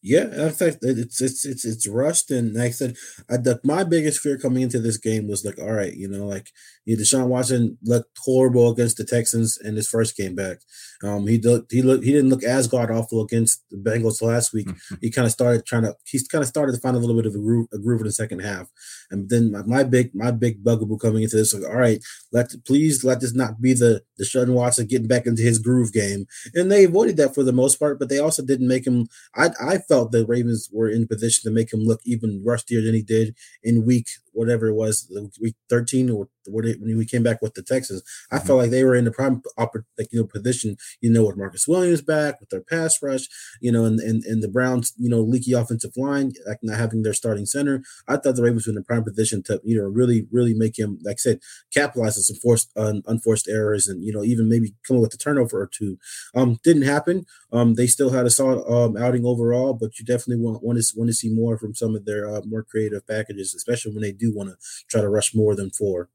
Yeah, 0.03 0.47
in 0.47 0.51
fact, 0.53 0.79
it's 0.81 1.21
it's 1.21 1.45
it's 1.45 1.65
it's 1.67 1.87
rushed, 1.87 2.31
and 2.31 2.55
like 2.55 2.69
I 2.69 2.71
said, 2.71 2.97
I, 3.29 3.37
the, 3.37 3.61
my 3.65 3.85
biggest 3.85 4.21
fear 4.21 4.39
coming 4.39 4.63
into 4.63 4.81
this 4.81 4.97
game 4.97 5.29
was 5.29 5.45
like, 5.45 5.59
all 5.59 5.73
right, 5.73 5.93
you 5.93 6.09
know, 6.09 6.25
like 6.25 6.49
you 6.87 6.97
know, 6.97 7.03
Deshaun 7.03 7.29
Watson 7.29 7.77
looked 7.83 8.17
horrible 8.19 8.71
against 8.71 8.97
the 8.97 9.05
Texans 9.05 9.59
in 9.63 9.77
his 9.77 9.89
first 9.89 10.17
game 10.17 10.35
back. 10.35 10.59
Um, 11.03 11.27
he 11.27 11.39
looked 11.39 11.71
he 11.71 11.83
looked 11.83 12.05
he 12.05 12.13
didn't 12.13 12.31
look 12.31 12.43
as 12.43 12.67
god 12.67 12.91
awful 12.91 13.23
against 13.23 13.63
the 13.71 13.77
Bengals 13.77 14.23
last 14.23 14.55
week. 14.55 14.69
Mm-hmm. 14.69 14.95
he 15.03 15.11
kind 15.11 15.27
of 15.27 15.33
started 15.33 15.67
trying 15.67 15.83
to 15.83 15.95
he 16.07 16.19
kind 16.31 16.43
of 16.43 16.49
started 16.49 16.73
to 16.73 16.81
find 16.81 16.97
a 16.97 16.99
little 16.99 17.17
bit 17.17 17.27
of 17.27 17.35
a 17.35 17.39
groove, 17.39 17.69
a 17.73 17.79
groove 17.79 18.01
in 18.01 18.07
the 18.07 18.13
second 18.13 18.41
half, 18.41 18.69
and 19.11 19.29
then 19.29 19.53
my, 19.53 19.63
my 19.63 19.83
big 19.83 20.15
my 20.15 20.31
big 20.31 20.65
bugaboo 20.65 20.99
coming 20.99 21.23
into 21.23 21.37
this, 21.37 21.53
like, 21.53 21.71
all 21.71 21.79
right, 21.79 22.03
let 22.33 22.55
please 22.67 23.05
let 23.05 23.21
this 23.21 23.35
not 23.35 23.61
be 23.61 23.75
the 23.75 24.03
the 24.17 24.25
Deshaun 24.25 24.55
Watson 24.55 24.87
getting 24.87 25.09
back 25.09 25.27
into 25.27 25.43
his 25.43 25.59
groove 25.59 25.93
game, 25.93 26.27
and 26.55 26.71
they 26.71 26.85
avoided 26.85 27.17
that 27.19 27.35
for 27.35 27.43
the 27.43 27.53
most 27.53 27.77
part, 27.77 27.99
but 27.99 28.09
they 28.09 28.19
also 28.19 28.43
didn't 28.43 28.69
make 28.69 28.87
him. 28.87 29.09
I 29.35 29.51
I 29.61 29.79
felt 29.91 30.13
the 30.13 30.25
Ravens 30.25 30.71
were 30.73 30.89
in 30.89 31.09
position 31.09 31.43
to 31.45 31.55
make 31.55 31.73
him 31.73 31.81
look 31.81 32.01
even 32.07 32.43
rustier 32.45 32.81
than 32.81 32.95
he 32.95 33.03
did 33.03 33.35
in 33.65 33.85
week 33.85 34.07
whatever 34.33 34.69
it 34.69 34.75
was, 34.75 35.11
week 35.41 35.57
13 35.69 36.11
or 36.11 36.29
when 36.47 36.97
we 36.97 37.07
came 37.07 37.23
back 37.23 37.43
with 37.43 37.55
the 37.55 37.63
Texans. 37.63 38.03
I 38.31 38.37
mm-hmm. 38.37 38.47
felt 38.47 38.59
like 38.59 38.71
they 38.71 38.85
were 38.85 38.95
in 38.95 39.05
the 39.05 39.11
prime 39.11 39.43
like, 39.59 40.09
you 40.11 40.21
know, 40.21 40.27
position, 40.27 40.77
you 41.01 41.11
know, 41.11 41.25
with 41.27 41.37
Marcus 41.37 41.69
Williams 41.69 42.03
back, 42.03 42.41
with 42.41 42.51
their 42.51 42.63
pass 42.63 43.03
rush, 43.03 43.27
you 43.61 43.71
know, 43.73 43.85
and, 43.85 44.01
and, 44.01 44.25
and 44.25 44.43
the 44.43 44.49
Browns, 44.49 44.93
you 44.97 45.09
know, 45.09 45.21
leaky 45.21 45.53
offensive 45.53 45.93
line, 45.97 46.33
like 46.47 46.59
not 46.63 46.79
having 46.79 47.03
their 47.03 47.15
starting 47.15 47.47
center. 47.47 47.83
I 48.09 48.17
thought 48.17 48.37
the 48.37 48.43
Ravens 48.43 48.67
were 48.67 48.71
in 48.71 48.77
the 48.77 48.83
prime 48.83 49.05
position 49.05 49.43
to, 49.45 49.61
you 49.65 49.77
know, 49.79 49.89
really, 49.89 50.27
really 50.33 50.55
make 50.55 50.79
him, 50.79 50.99
like 51.05 51.15
I 51.15 51.17
said, 51.17 51.41
capitalize 51.73 52.17
on 52.17 52.23
some 52.23 52.37
forced, 52.37 52.71
un, 52.77 53.03
unforced 53.07 53.49
errors 53.49 53.87
and, 53.87 54.05
you 54.05 54.13
know, 54.13 54.25
even 54.25 54.49
maybe 54.49 54.75
come 54.87 54.97
up 54.97 55.03
with 55.03 55.15
a 55.15 55.19
turnover 55.19 55.61
or 55.61 55.71
two. 55.73 55.99
Um, 56.35 56.59
didn't 56.65 56.83
happen. 56.83 57.27
Um, 57.53 57.75
they 57.75 57.87
still 57.87 58.11
had 58.11 58.27
a 58.27 58.31
solid 58.31 58.65
um, 58.71 58.97
outing 58.97 59.25
overall, 59.25 59.75
but 59.75 59.99
you 59.99 60.05
definitely 60.05 60.43
want, 60.43 60.63
want 60.63 60.79
to 60.81 60.85
want 60.97 61.09
to 61.09 61.15
see 61.15 61.29
more 61.29 61.59
from 61.59 61.75
some 61.75 61.95
of 61.95 62.05
their 62.05 62.29
uh, 62.29 62.43
more 62.47 62.63
creative 62.63 63.07
packages, 63.07 63.55
especially 63.55 63.93
when 63.93 64.03
they 64.03 64.13
do 64.21 64.33
want 64.35 64.51
to 64.51 64.57
try 64.89 65.01
to 65.01 65.09
rush 65.09 65.35
more 65.35 65.55
than 65.55 65.71
four. 65.71 66.11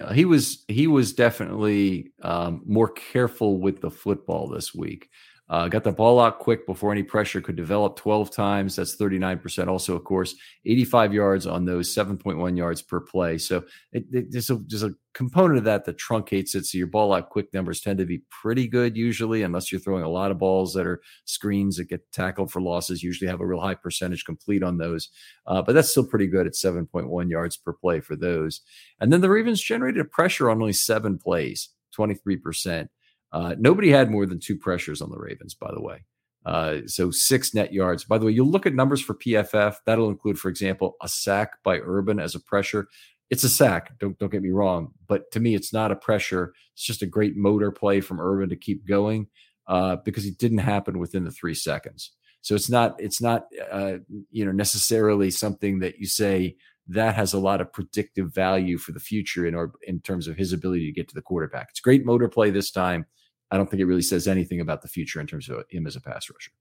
Uh, 0.00 0.12
he 0.12 0.24
was 0.24 0.64
he 0.68 0.86
was 0.86 1.12
definitely 1.12 2.12
um, 2.22 2.62
more 2.66 2.88
careful 2.88 3.60
with 3.60 3.80
the 3.80 3.90
football 3.90 4.48
this 4.48 4.74
week. 4.74 5.08
Uh, 5.52 5.68
got 5.68 5.84
the 5.84 5.92
ball 5.92 6.18
out 6.18 6.38
quick 6.38 6.64
before 6.64 6.92
any 6.92 7.02
pressure 7.02 7.38
could 7.42 7.56
develop 7.56 7.94
12 7.96 8.30
times. 8.30 8.74
That's 8.74 8.96
39%. 8.96 9.68
Also, 9.68 9.94
of 9.94 10.02
course, 10.02 10.34
85 10.64 11.12
yards 11.12 11.46
on 11.46 11.66
those, 11.66 11.94
7.1 11.94 12.56
yards 12.56 12.80
per 12.80 13.00
play. 13.00 13.36
So 13.36 13.62
it, 13.92 14.06
it, 14.10 14.32
there's, 14.32 14.48
a, 14.48 14.54
there's 14.66 14.82
a 14.82 14.94
component 15.12 15.58
of 15.58 15.64
that 15.64 15.84
that 15.84 15.98
truncates 15.98 16.54
it. 16.54 16.64
So 16.64 16.78
your 16.78 16.86
ball 16.86 17.12
out 17.12 17.28
quick 17.28 17.52
numbers 17.52 17.82
tend 17.82 17.98
to 17.98 18.06
be 18.06 18.22
pretty 18.30 18.66
good 18.66 18.96
usually, 18.96 19.42
unless 19.42 19.70
you're 19.70 19.80
throwing 19.82 20.04
a 20.04 20.08
lot 20.08 20.30
of 20.30 20.38
balls 20.38 20.72
that 20.72 20.86
are 20.86 21.02
screens 21.26 21.76
that 21.76 21.90
get 21.90 22.10
tackled 22.12 22.50
for 22.50 22.62
losses. 22.62 23.02
Usually 23.02 23.28
have 23.28 23.42
a 23.42 23.46
real 23.46 23.60
high 23.60 23.74
percentage 23.74 24.24
complete 24.24 24.62
on 24.62 24.78
those. 24.78 25.10
Uh, 25.46 25.60
but 25.60 25.74
that's 25.74 25.90
still 25.90 26.06
pretty 26.06 26.28
good 26.28 26.46
at 26.46 26.54
7.1 26.54 27.28
yards 27.28 27.58
per 27.58 27.74
play 27.74 28.00
for 28.00 28.16
those. 28.16 28.62
And 29.00 29.12
then 29.12 29.20
the 29.20 29.28
Ravens 29.28 29.60
generated 29.60 30.10
pressure 30.12 30.48
on 30.48 30.62
only 30.62 30.72
seven 30.72 31.18
plays, 31.18 31.68
23%. 31.94 32.88
Uh, 33.32 33.54
nobody 33.58 33.90
had 33.90 34.10
more 34.10 34.26
than 34.26 34.38
two 34.38 34.56
pressures 34.56 35.00
on 35.00 35.10
the 35.10 35.18
Ravens, 35.18 35.54
by 35.54 35.72
the 35.72 35.80
way. 35.80 36.04
Uh, 36.44 36.78
so 36.86 37.10
six 37.10 37.54
net 37.54 37.72
yards. 37.72 38.04
By 38.04 38.18
the 38.18 38.26
way, 38.26 38.32
you'll 38.32 38.50
look 38.50 38.66
at 38.66 38.74
numbers 38.74 39.00
for 39.00 39.14
PFF. 39.14 39.76
That'll 39.86 40.10
include, 40.10 40.38
for 40.38 40.48
example, 40.48 40.96
a 41.00 41.08
sack 41.08 41.62
by 41.62 41.78
Urban 41.78 42.18
as 42.18 42.34
a 42.34 42.40
pressure. 42.40 42.88
It's 43.30 43.44
a 43.44 43.48
sack. 43.48 43.98
Don't 43.98 44.18
don't 44.18 44.32
get 44.32 44.42
me 44.42 44.50
wrong, 44.50 44.92
but 45.06 45.30
to 45.32 45.40
me, 45.40 45.54
it's 45.54 45.72
not 45.72 45.92
a 45.92 45.96
pressure. 45.96 46.52
It's 46.74 46.84
just 46.84 47.02
a 47.02 47.06
great 47.06 47.36
motor 47.36 47.70
play 47.70 48.00
from 48.00 48.20
Urban 48.20 48.48
to 48.50 48.56
keep 48.56 48.86
going 48.86 49.28
uh, 49.66 49.96
because 50.04 50.26
it 50.26 50.38
didn't 50.38 50.58
happen 50.58 50.98
within 50.98 51.24
the 51.24 51.30
three 51.30 51.54
seconds. 51.54 52.12
So 52.42 52.56
it's 52.56 52.68
not 52.68 52.96
it's 52.98 53.22
not 53.22 53.46
uh, 53.70 53.98
you 54.30 54.44
know 54.44 54.52
necessarily 54.52 55.30
something 55.30 55.78
that 55.78 55.98
you 55.98 56.06
say 56.06 56.56
that 56.88 57.14
has 57.14 57.32
a 57.32 57.38
lot 57.38 57.60
of 57.60 57.72
predictive 57.72 58.34
value 58.34 58.76
for 58.76 58.90
the 58.90 59.00
future 59.00 59.46
in 59.46 59.54
or 59.54 59.72
in 59.86 60.00
terms 60.00 60.26
of 60.26 60.36
his 60.36 60.52
ability 60.52 60.86
to 60.86 60.92
get 60.92 61.08
to 61.08 61.14
the 61.14 61.22
quarterback. 61.22 61.68
It's 61.70 61.80
great 61.80 62.04
motor 62.04 62.28
play 62.28 62.50
this 62.50 62.72
time. 62.72 63.06
I 63.52 63.56
don't 63.56 63.70
think 63.70 63.80
it 63.80 63.86
really 63.86 64.02
says 64.02 64.26
anything 64.26 64.60
about 64.60 64.82
the 64.82 64.88
future 64.88 65.20
in 65.20 65.26
terms 65.26 65.48
of 65.48 65.64
him 65.70 65.86
as 65.86 65.94
a 65.94 66.00
pass 66.00 66.28
rusher. 66.30 66.52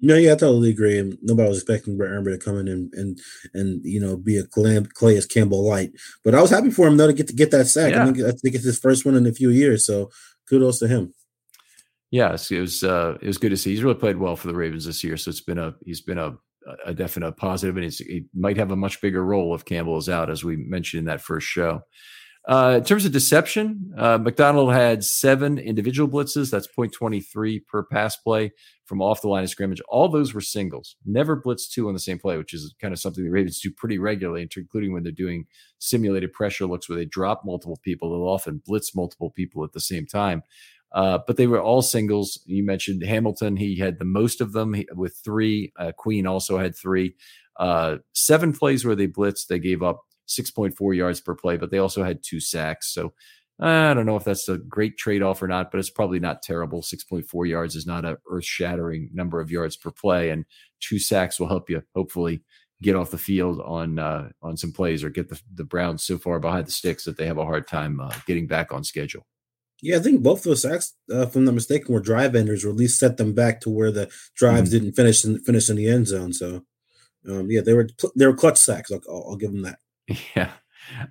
No, 0.00 0.16
yeah, 0.16 0.32
I 0.32 0.36
totally 0.36 0.70
agree. 0.70 0.98
And 0.98 1.16
nobody 1.22 1.48
was 1.48 1.58
expecting 1.58 1.96
Brent 1.96 2.12
Urban 2.12 2.38
to 2.38 2.44
come 2.44 2.58
in 2.58 2.68
and 2.68 2.92
and 2.94 3.18
and 3.54 3.84
you 3.84 4.00
know 4.00 4.16
be 4.16 4.36
a 4.36 4.44
Calais 4.44 5.20
Campbell 5.30 5.66
light, 5.66 5.92
but 6.24 6.34
I 6.34 6.42
was 6.42 6.50
happy 6.50 6.70
for 6.70 6.86
him 6.86 6.96
though 6.96 7.06
to 7.06 7.12
get 7.12 7.28
to 7.28 7.32
get 7.32 7.52
that 7.52 7.66
sack. 7.66 7.92
Yeah. 7.92 8.02
I, 8.02 8.06
think, 8.06 8.18
I 8.18 8.32
think 8.32 8.54
it's 8.54 8.64
his 8.64 8.78
first 8.78 9.06
one 9.06 9.14
in 9.14 9.26
a 9.26 9.32
few 9.32 9.50
years, 9.50 9.86
so 9.86 10.10
kudos 10.48 10.80
to 10.80 10.88
him. 10.88 11.14
Yes, 12.10 12.50
it 12.50 12.60
was 12.60 12.82
uh, 12.82 13.16
it 13.22 13.26
was 13.26 13.38
good 13.38 13.50
to 13.50 13.56
see. 13.56 13.70
He's 13.70 13.82
really 13.82 13.98
played 13.98 14.16
well 14.16 14.36
for 14.36 14.48
the 14.48 14.54
Ravens 14.54 14.84
this 14.84 15.02
year, 15.04 15.16
so 15.16 15.30
it's 15.30 15.40
been 15.40 15.58
a 15.58 15.74
he's 15.84 16.00
been 16.00 16.18
a 16.18 16.36
a 16.84 16.94
definite 16.94 17.36
positive, 17.36 17.76
and 17.76 17.92
he 17.92 18.24
might 18.34 18.56
have 18.56 18.70
a 18.70 18.76
much 18.76 19.00
bigger 19.00 19.24
role 19.24 19.54
if 19.54 19.64
Campbell 19.64 19.98
is 19.98 20.08
out, 20.08 20.30
as 20.30 20.44
we 20.44 20.56
mentioned 20.56 21.00
in 21.00 21.04
that 21.06 21.20
first 21.20 21.46
show. 21.46 21.82
Uh, 22.46 22.74
in 22.76 22.84
terms 22.84 23.06
of 23.06 23.12
deception, 23.12 23.90
uh, 23.96 24.18
Macdonald 24.18 24.72
had 24.72 25.02
seven 25.02 25.58
individual 25.58 26.08
blitzes. 26.08 26.50
That's 26.50 26.66
0.23 26.66 27.66
per 27.66 27.84
pass 27.84 28.16
play 28.16 28.52
from 28.84 29.00
off 29.00 29.22
the 29.22 29.28
line 29.28 29.44
of 29.44 29.48
scrimmage. 29.48 29.80
All 29.88 30.08
those 30.08 30.34
were 30.34 30.42
singles. 30.42 30.96
Never 31.06 31.40
blitzed 31.40 31.70
two 31.70 31.88
on 31.88 31.94
the 31.94 32.00
same 32.00 32.18
play, 32.18 32.36
which 32.36 32.52
is 32.52 32.74
kind 32.78 32.92
of 32.92 33.00
something 33.00 33.24
the 33.24 33.30
Ravens 33.30 33.60
do 33.60 33.70
pretty 33.70 33.98
regularly, 33.98 34.46
including 34.54 34.92
when 34.92 35.02
they're 35.02 35.12
doing 35.12 35.46
simulated 35.78 36.34
pressure 36.34 36.66
looks 36.66 36.86
where 36.86 36.98
they 36.98 37.06
drop 37.06 37.42
multiple 37.46 37.78
people. 37.82 38.10
They'll 38.10 38.28
often 38.28 38.60
blitz 38.66 38.94
multiple 38.94 39.30
people 39.30 39.64
at 39.64 39.72
the 39.72 39.80
same 39.80 40.04
time. 40.04 40.42
Uh, 40.92 41.18
but 41.26 41.38
they 41.38 41.46
were 41.46 41.62
all 41.62 41.82
singles. 41.82 42.40
You 42.44 42.62
mentioned 42.62 43.02
Hamilton; 43.02 43.56
he 43.56 43.76
had 43.78 43.98
the 43.98 44.04
most 44.04 44.40
of 44.40 44.52
them 44.52 44.76
with 44.92 45.16
three. 45.24 45.72
Uh, 45.76 45.92
Queen 45.96 46.26
also 46.26 46.58
had 46.58 46.76
three. 46.76 47.16
Uh, 47.58 47.96
seven 48.12 48.52
plays 48.52 48.84
where 48.84 48.94
they 48.94 49.08
blitzed, 49.08 49.46
they 49.46 49.58
gave 49.58 49.82
up 49.82 50.04
6.4 50.28 50.96
yards 50.96 51.20
per 51.20 51.34
play, 51.34 51.56
but 51.56 51.70
they 51.70 51.78
also 51.78 52.02
had 52.02 52.22
two 52.22 52.40
sacks. 52.40 52.92
So 52.92 53.12
I 53.60 53.94
don't 53.94 54.06
know 54.06 54.16
if 54.16 54.24
that's 54.24 54.48
a 54.48 54.58
great 54.58 54.96
trade 54.96 55.22
off 55.22 55.42
or 55.42 55.48
not, 55.48 55.70
but 55.70 55.78
it's 55.78 55.90
probably 55.90 56.18
not 56.18 56.42
terrible. 56.42 56.82
6.4 56.82 57.48
yards 57.48 57.76
is 57.76 57.86
not 57.86 58.04
an 58.04 58.16
earth 58.28 58.44
shattering 58.44 59.10
number 59.12 59.40
of 59.40 59.50
yards 59.50 59.76
per 59.76 59.90
play, 59.90 60.30
and 60.30 60.44
two 60.80 60.98
sacks 60.98 61.38
will 61.38 61.48
help 61.48 61.70
you 61.70 61.82
hopefully 61.94 62.42
get 62.82 62.96
off 62.96 63.12
the 63.12 63.18
field 63.18 63.60
on 63.60 63.98
uh, 63.98 64.28
on 64.42 64.56
some 64.56 64.72
plays 64.72 65.04
or 65.04 65.10
get 65.10 65.28
the, 65.28 65.40
the 65.54 65.64
Browns 65.64 66.04
so 66.04 66.18
far 66.18 66.40
behind 66.40 66.66
the 66.66 66.72
sticks 66.72 67.04
that 67.04 67.16
they 67.16 67.26
have 67.26 67.38
a 67.38 67.44
hard 67.44 67.68
time 67.68 68.00
uh, 68.00 68.12
getting 68.26 68.48
back 68.48 68.72
on 68.72 68.82
schedule. 68.82 69.24
Yeah, 69.80 69.96
I 69.96 70.00
think 70.00 70.22
both 70.22 70.42
those 70.42 70.62
sacks, 70.62 70.94
uh, 71.12 71.22
if 71.22 71.36
I'm 71.36 71.44
not 71.44 71.54
mistaken, 71.54 71.94
were 71.94 72.00
drive 72.00 72.34
enders, 72.34 72.64
or 72.64 72.70
at 72.70 72.76
least 72.76 72.98
set 72.98 73.18
them 73.18 73.34
back 73.34 73.60
to 73.60 73.70
where 73.70 73.92
the 73.92 74.10
drives 74.34 74.70
mm-hmm. 74.70 74.84
didn't 74.84 74.96
finish 74.96 75.24
in, 75.24 75.38
finish 75.40 75.68
in 75.68 75.76
the 75.76 75.88
end 75.88 76.08
zone. 76.08 76.32
So, 76.32 76.64
um, 77.28 77.50
yeah, 77.50 77.60
they 77.60 77.74
were 77.74 77.88
they 78.16 78.26
were 78.26 78.34
clutch 78.34 78.58
sacks. 78.58 78.90
I'll, 78.90 79.02
I'll 79.08 79.36
give 79.36 79.52
them 79.52 79.62
that. 79.62 79.78
Yeah. 80.08 80.50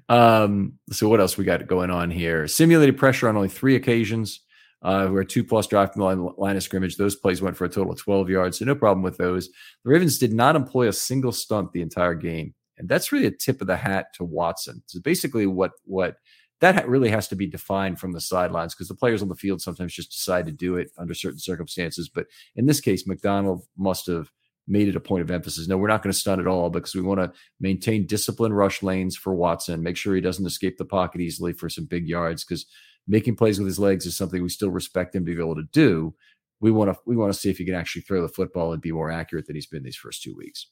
Um, 0.07 0.73
so 0.91 1.09
what 1.09 1.19
else 1.19 1.35
we 1.35 1.45
got 1.45 1.65
going 1.65 1.89
on 1.89 2.11
here? 2.11 2.47
Simulated 2.47 2.95
pressure 2.97 3.27
on 3.27 3.35
only 3.35 3.49
three 3.49 3.75
occasions. 3.75 4.41
Uh, 4.83 5.07
who 5.07 5.15
are 5.15 5.23
two 5.23 5.45
plus 5.45 5.65
drive 5.65 5.93
from 5.93 6.01
the 6.01 6.05
line, 6.05 6.29
line 6.37 6.57
of 6.57 6.61
scrimmage. 6.61 6.97
Those 6.97 7.15
plays 7.15 7.41
went 7.41 7.55
for 7.55 7.63
a 7.63 7.69
total 7.69 7.93
of 7.93 7.99
12 7.99 8.29
yards. 8.29 8.59
So 8.59 8.65
no 8.65 8.75
problem 8.75 9.01
with 9.01 9.15
those. 9.15 9.47
The 9.85 9.91
Ravens 9.91 10.17
did 10.17 10.33
not 10.33 10.57
employ 10.57 10.89
a 10.89 10.93
single 10.93 11.31
stunt 11.31 11.71
the 11.71 11.81
entire 11.81 12.15
game. 12.15 12.53
And 12.77 12.89
that's 12.89 13.09
really 13.13 13.27
a 13.27 13.31
tip 13.31 13.61
of 13.61 13.67
the 13.67 13.77
hat 13.77 14.07
to 14.15 14.25
Watson. 14.25 14.83
So 14.87 14.99
basically 14.99 15.47
what 15.47 15.71
what 15.85 16.17
that 16.59 16.87
really 16.87 17.09
has 17.09 17.29
to 17.29 17.35
be 17.35 17.47
defined 17.47 17.99
from 17.99 18.11
the 18.11 18.21
sidelines 18.21 18.73
because 18.73 18.89
the 18.89 18.95
players 18.95 19.21
on 19.21 19.29
the 19.29 19.35
field 19.35 19.61
sometimes 19.61 19.93
just 19.93 20.11
decide 20.11 20.45
to 20.47 20.51
do 20.51 20.75
it 20.75 20.91
under 20.97 21.13
certain 21.13 21.39
circumstances. 21.39 22.09
But 22.13 22.27
in 22.55 22.65
this 22.65 22.81
case, 22.81 23.07
Macdonald 23.07 23.65
must 23.77 24.07
have 24.07 24.31
made 24.67 24.87
it 24.87 24.95
a 24.95 25.01
point 25.01 25.21
of 25.21 25.31
emphasis. 25.31 25.67
No, 25.67 25.77
we're 25.77 25.87
not 25.87 26.03
going 26.03 26.11
to 26.11 26.17
stun 26.17 26.39
at 26.39 26.47
all 26.47 26.69
because 26.69 26.95
we 26.95 27.01
want 27.01 27.19
to 27.19 27.31
maintain 27.59 28.05
disciplined 28.05 28.55
rush 28.55 28.81
lanes 28.81 29.15
for 29.15 29.35
Watson, 29.35 29.83
make 29.83 29.97
sure 29.97 30.15
he 30.15 30.21
doesn't 30.21 30.45
escape 30.45 30.77
the 30.77 30.85
pocket 30.85 31.21
easily 31.21 31.53
for 31.53 31.69
some 31.69 31.85
big 31.85 32.07
yards 32.07 32.43
because 32.43 32.65
making 33.07 33.35
plays 33.35 33.59
with 33.59 33.67
his 33.67 33.79
legs 33.79 34.05
is 34.05 34.15
something 34.15 34.41
we 34.41 34.49
still 34.49 34.71
respect 34.71 35.15
him 35.15 35.25
to 35.25 35.35
be 35.35 35.41
able 35.41 35.55
to 35.55 35.67
do. 35.71 36.15
We 36.61 36.71
want 36.71 36.93
to 36.93 36.99
we 37.05 37.17
want 37.17 37.33
to 37.33 37.39
see 37.39 37.49
if 37.49 37.57
he 37.57 37.65
can 37.65 37.75
actually 37.75 38.03
throw 38.03 38.21
the 38.21 38.29
football 38.29 38.71
and 38.71 38.81
be 38.81 38.93
more 38.93 39.11
accurate 39.11 39.47
than 39.47 39.55
he's 39.55 39.67
been 39.67 39.83
these 39.83 39.97
first 39.97 40.23
two 40.23 40.35
weeks. 40.35 40.69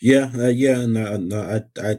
Yeah, 0.00 0.30
uh, 0.36 0.48
yeah, 0.48 0.84
no, 0.86 1.16
no, 1.16 1.62
I, 1.78 1.80
I 1.80 1.96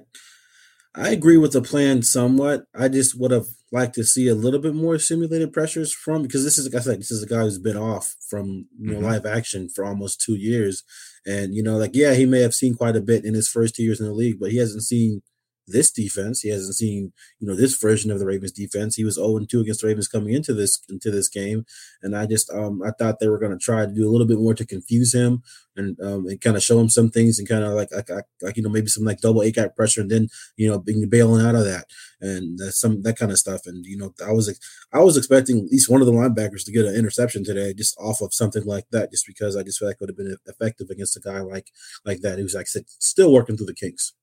I 0.94 1.10
agree 1.10 1.38
with 1.38 1.54
the 1.54 1.62
plan 1.62 2.02
somewhat. 2.04 2.66
I 2.76 2.90
just 2.90 3.20
would 3.20 3.32
have 3.32 3.48
liked 3.72 3.96
to 3.96 4.04
see 4.04 4.28
a 4.28 4.36
little 4.36 4.60
bit 4.60 4.74
more 4.74 4.98
simulated 4.98 5.52
pressures 5.52 5.94
from 5.94 6.22
because 6.22 6.44
this 6.44 6.58
is 6.58 6.72
like 6.72 6.82
I 6.82 6.84
said, 6.84 7.00
this 7.00 7.12
is 7.12 7.24
a 7.24 7.28
guy 7.28 7.42
who's 7.42 7.60
been 7.60 7.78
off 7.78 8.16
from 8.30 8.68
you 8.80 8.92
know 8.92 8.98
mm-hmm. 8.98 9.06
live 9.06 9.26
action 9.26 9.70
for 9.70 9.86
almost 9.86 10.22
two 10.22 10.36
years, 10.36 10.84
and 11.26 11.54
you 11.54 11.64
know 11.64 11.78
like 11.78 11.92
yeah 11.94 12.14
he 12.14 12.26
may 12.26 12.42
have 12.42 12.56
seen 12.56 12.76
quite 12.76 12.96
a 12.96 13.02
bit 13.02 13.26
in 13.26 13.34
his 13.34 13.50
first 13.50 13.76
two 13.76 13.84
years 13.84 14.00
in 14.00 14.08
the 14.08 14.14
league, 14.14 14.40
but 14.40 14.52
he 14.52 14.58
hasn't 14.58 14.84
seen 14.84 15.22
this 15.68 15.92
defense. 15.92 16.42
He 16.42 16.50
hasn't 16.50 16.76
seen, 16.76 17.14
you 17.40 17.48
know, 17.48 17.56
this 17.56 17.78
version 17.78 18.12
of 18.12 18.20
the 18.20 18.26
Ravens 18.26 18.52
defense. 18.52 18.96
He 18.96 19.04
was 19.04 19.16
0 19.16 19.40
2 19.48 19.60
against 19.62 19.82
the 19.82 19.88
Ravens 19.88 20.08
coming 20.08 20.34
into 20.34 20.54
this 20.54 20.82
into 20.90 21.12
this 21.12 21.30
game. 21.30 21.66
And 22.02 22.16
I 22.16 22.26
just 22.26 22.50
um 22.52 22.82
I 22.84 22.92
thought 22.92 23.20
they 23.20 23.28
were 23.28 23.40
gonna 23.40 23.58
try 23.58 23.86
to 23.86 23.92
do 23.92 24.08
a 24.08 24.12
little 24.12 24.28
bit 24.28 24.40
more 24.40 24.54
to 24.54 24.66
confuse 24.66 25.14
him 25.14 25.44
and 25.76 26.00
um 26.02 26.26
and 26.28 26.42
kind 26.42 26.56
of 26.56 26.64
show 26.64 26.80
him 26.80 26.90
some 26.90 27.10
things 27.10 27.40
and 27.40 27.48
kind 27.48 27.64
of 27.64 27.74
like, 27.74 27.92
like 27.92 28.10
like 28.42 28.58
you 28.58 28.64
know, 28.64 28.70
maybe 28.70 28.88
some 28.88 29.04
like 29.04 29.20
double 29.22 29.42
A 29.42 29.52
gap 29.52 29.76
pressure 29.76 30.02
and 30.02 30.12
then, 30.12 30.28
you 30.56 30.70
know, 30.70 30.80
being 30.80 31.08
bailing 31.10 31.46
out 31.46 31.56
of 31.56 31.66
that 31.66 31.86
and 32.22 32.60
some 32.74 33.02
that 33.04 33.18
kind 33.18 33.32
of 33.32 33.38
stuff. 33.38 33.62
And 33.66 33.86
you 33.86 33.98
know, 33.98 34.14
I 34.26 34.32
was 34.32 34.58
I 34.94 35.00
was 35.00 35.18
expecting 35.18 35.60
at 35.60 35.72
least 35.72 35.90
one 35.90 36.02
of 36.02 36.08
the 36.08 36.14
linebackers 36.14 36.66
to 36.66 36.72
get 36.72 36.86
an 36.86 36.96
interception 36.96 37.44
today 37.44 37.74
just 37.74 37.98
off 38.00 38.22
of 38.22 38.34
something 38.34 38.64
like 38.66 38.86
that, 38.92 39.12
just 39.12 39.28
because 39.28 39.56
I 39.56 39.64
just 39.64 39.80
feel 39.80 39.88
like 39.88 39.96
it 39.96 40.02
would 40.02 40.10
have 40.10 40.18
been 40.18 40.38
effective 40.46 40.90
against 40.90 41.18
a 41.18 41.20
guy 41.20 41.40
like 41.40 41.68
like 42.06 42.22
that 42.22 42.40
who's 42.40 42.56
like 42.56 42.68
still 42.68 43.32
working 43.34 43.58
through 43.58 43.68
the 43.68 43.74
kinks. 43.74 44.14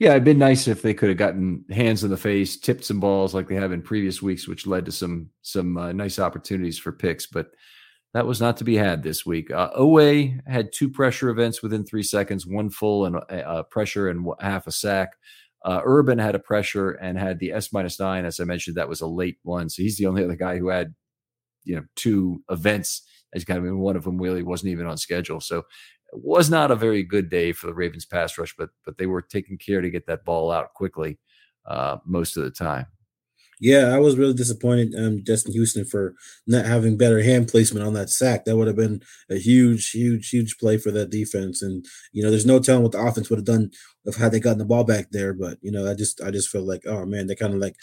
Yeah, 0.00 0.12
it'd 0.12 0.24
been 0.24 0.38
nice 0.38 0.66
if 0.66 0.80
they 0.80 0.94
could 0.94 1.10
have 1.10 1.18
gotten 1.18 1.62
hands 1.70 2.02
in 2.02 2.10
the 2.10 2.16
face, 2.16 2.56
tipped 2.56 2.84
some 2.84 3.00
balls 3.00 3.34
like 3.34 3.48
they 3.48 3.54
have 3.56 3.70
in 3.70 3.82
previous 3.82 4.22
weeks, 4.22 4.48
which 4.48 4.66
led 4.66 4.86
to 4.86 4.92
some 4.92 5.28
some 5.42 5.76
uh, 5.76 5.92
nice 5.92 6.18
opportunities 6.18 6.78
for 6.78 6.90
picks. 6.90 7.26
But 7.26 7.50
that 8.14 8.26
was 8.26 8.40
not 8.40 8.56
to 8.56 8.64
be 8.64 8.76
had 8.76 9.02
this 9.02 9.26
week. 9.26 9.50
Uh, 9.50 9.70
Oweh 9.78 10.40
had 10.48 10.72
two 10.72 10.88
pressure 10.88 11.28
events 11.28 11.62
within 11.62 11.84
three 11.84 12.02
seconds, 12.02 12.46
one 12.46 12.70
full 12.70 13.04
and 13.04 13.16
uh, 13.16 13.20
uh 13.28 13.62
pressure 13.64 14.08
and 14.08 14.26
half 14.40 14.66
a 14.66 14.72
sack. 14.72 15.10
Uh, 15.66 15.82
Urban 15.84 16.18
had 16.18 16.34
a 16.34 16.38
pressure 16.38 16.92
and 16.92 17.18
had 17.18 17.38
the 17.38 17.52
S 17.52 17.70
minus 17.70 18.00
nine, 18.00 18.24
as 18.24 18.40
I 18.40 18.44
mentioned. 18.44 18.78
That 18.78 18.88
was 18.88 19.02
a 19.02 19.06
late 19.06 19.36
one, 19.42 19.68
so 19.68 19.82
he's 19.82 19.98
the 19.98 20.06
only 20.06 20.24
other 20.24 20.34
guy 20.36 20.56
who 20.56 20.68
had 20.68 20.94
you 21.64 21.76
know 21.76 21.84
two 21.96 22.42
events. 22.50 23.02
As 23.34 23.44
kind 23.44 23.64
of 23.64 23.76
one 23.76 23.96
of 23.96 24.04
them 24.04 24.20
really 24.20 24.42
wasn't 24.42 24.72
even 24.72 24.86
on 24.86 24.96
schedule. 24.96 25.40
So 25.40 25.62
was 26.12 26.50
not 26.50 26.70
a 26.70 26.76
very 26.76 27.02
good 27.02 27.30
day 27.30 27.52
for 27.52 27.66
the 27.66 27.74
Ravens 27.74 28.04
pass 28.04 28.38
rush, 28.38 28.54
but 28.56 28.70
but 28.84 28.98
they 28.98 29.06
were 29.06 29.22
taking 29.22 29.58
care 29.58 29.80
to 29.80 29.90
get 29.90 30.06
that 30.06 30.24
ball 30.24 30.50
out 30.50 30.74
quickly 30.74 31.18
uh, 31.66 31.98
most 32.04 32.36
of 32.36 32.44
the 32.44 32.50
time. 32.50 32.86
Yeah, 33.62 33.94
I 33.94 33.98
was 33.98 34.16
really 34.16 34.32
disappointed, 34.32 34.94
um, 34.96 35.22
Justin 35.22 35.52
Houston, 35.52 35.84
for 35.84 36.14
not 36.46 36.64
having 36.64 36.96
better 36.96 37.22
hand 37.22 37.48
placement 37.48 37.86
on 37.86 37.92
that 37.92 38.08
sack. 38.08 38.46
That 38.46 38.56
would 38.56 38.66
have 38.66 38.76
been 38.76 39.02
a 39.28 39.36
huge, 39.36 39.90
huge, 39.90 40.30
huge 40.30 40.56
play 40.56 40.78
for 40.78 40.90
that 40.92 41.10
defense. 41.10 41.60
And 41.60 41.84
you 42.12 42.22
know, 42.22 42.30
there's 42.30 42.46
no 42.46 42.58
telling 42.58 42.82
what 42.82 42.92
the 42.92 43.00
offense 43.00 43.28
would 43.28 43.38
have 43.38 43.44
done 43.44 43.70
if 44.06 44.16
had 44.16 44.32
they 44.32 44.40
gotten 44.40 44.58
the 44.58 44.64
ball 44.64 44.84
back 44.84 45.10
there. 45.10 45.34
But 45.34 45.58
you 45.60 45.70
know, 45.70 45.90
I 45.90 45.94
just, 45.94 46.22
I 46.22 46.30
just 46.30 46.48
feel 46.48 46.66
like, 46.66 46.86
oh 46.86 47.04
man, 47.04 47.26
they 47.26 47.34
kind 47.34 47.52
of 47.52 47.60
like 47.60 47.76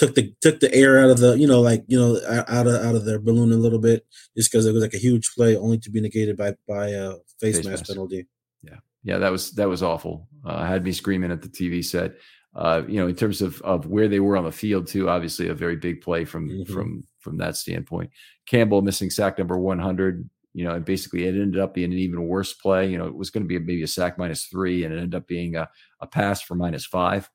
took 0.00 0.14
the 0.14 0.34
took 0.40 0.60
the 0.60 0.74
air 0.74 0.98
out 0.98 1.10
of 1.10 1.18
the 1.18 1.38
you 1.38 1.46
know 1.46 1.60
like 1.60 1.84
you 1.86 1.98
know 1.98 2.18
out 2.48 2.66
of 2.66 2.74
out 2.82 2.94
of 2.94 3.04
their 3.04 3.18
balloon 3.18 3.52
a 3.52 3.56
little 3.56 3.78
bit 3.78 4.06
just 4.34 4.50
because 4.50 4.64
it 4.64 4.72
was 4.72 4.82
like 4.82 4.94
a 4.94 4.98
huge 4.98 5.30
play 5.36 5.54
only 5.54 5.76
to 5.76 5.90
be 5.90 6.00
negated 6.00 6.38
by 6.38 6.54
by 6.66 6.88
a 6.88 7.12
face, 7.38 7.56
face 7.56 7.66
mask, 7.66 7.68
mask 7.68 7.86
penalty. 7.86 8.26
Yeah, 8.62 8.78
yeah, 9.04 9.18
that 9.18 9.30
was 9.30 9.50
that 9.52 9.68
was 9.68 9.82
awful. 9.82 10.26
Uh, 10.42 10.64
had 10.64 10.84
me 10.84 10.92
screaming 10.92 11.30
at 11.30 11.42
the 11.42 11.48
TV 11.48 11.84
set. 11.84 12.12
Uh, 12.54 12.82
you 12.88 12.98
know, 12.98 13.08
in 13.08 13.14
terms 13.14 13.42
of 13.42 13.60
of 13.60 13.86
where 13.86 14.08
they 14.08 14.20
were 14.20 14.38
on 14.38 14.44
the 14.44 14.50
field 14.50 14.86
too. 14.86 15.10
Obviously, 15.10 15.48
a 15.48 15.54
very 15.54 15.76
big 15.76 16.00
play 16.00 16.24
from 16.24 16.48
mm-hmm. 16.48 16.72
from 16.72 17.04
from 17.18 17.36
that 17.36 17.56
standpoint. 17.56 18.10
Campbell 18.46 18.80
missing 18.80 19.10
sack 19.10 19.38
number 19.38 19.58
100. 19.58 20.28
You 20.52 20.64
know, 20.64 20.74
and 20.74 20.84
basically 20.84 21.26
it 21.26 21.40
ended 21.40 21.60
up 21.60 21.74
being 21.74 21.92
an 21.92 21.98
even 21.98 22.26
worse 22.26 22.54
play. 22.54 22.90
You 22.90 22.98
know, 22.98 23.06
it 23.06 23.14
was 23.14 23.30
going 23.30 23.44
to 23.44 23.48
be 23.48 23.58
maybe 23.58 23.82
a 23.82 23.86
sack 23.86 24.18
minus 24.18 24.46
three, 24.46 24.82
and 24.82 24.92
it 24.92 24.96
ended 24.96 25.14
up 25.14 25.28
being 25.28 25.54
a, 25.56 25.68
a 26.00 26.08
pass 26.08 26.40
for 26.42 26.56
minus 26.56 26.86
five. 26.86 27.30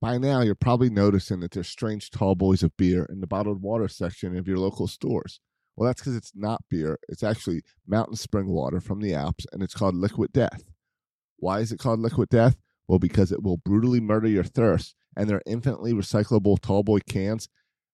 By 0.00 0.16
now, 0.16 0.40
you're 0.40 0.54
probably 0.54 0.88
noticing 0.88 1.40
that 1.40 1.50
there's 1.50 1.68
strange 1.68 2.10
tall 2.10 2.34
boys 2.34 2.62
of 2.62 2.74
beer 2.78 3.06
in 3.10 3.20
the 3.20 3.26
bottled 3.26 3.60
water 3.60 3.86
section 3.86 4.34
of 4.36 4.48
your 4.48 4.56
local 4.56 4.86
stores. 4.86 5.40
Well, 5.76 5.86
that's 5.86 6.00
because 6.00 6.16
it's 6.16 6.32
not 6.34 6.64
beer. 6.70 6.98
It's 7.08 7.22
actually 7.22 7.62
mountain 7.86 8.16
spring 8.16 8.48
water 8.48 8.80
from 8.80 9.00
the 9.00 9.14
Alps, 9.14 9.46
and 9.52 9.62
it's 9.62 9.74
called 9.74 9.94
Liquid 9.94 10.32
Death. 10.32 10.62
Why 11.36 11.60
is 11.60 11.70
it 11.70 11.78
called 11.78 12.00
Liquid 12.00 12.30
Death? 12.30 12.56
Well, 12.88 12.98
because 12.98 13.30
it 13.30 13.42
will 13.42 13.58
brutally 13.58 14.00
murder 14.00 14.28
your 14.28 14.44
thirst, 14.44 14.94
and 15.16 15.28
their 15.28 15.42
infinitely 15.46 15.92
recyclable 15.92 16.58
tallboy 16.58 17.00
cans 17.06 17.48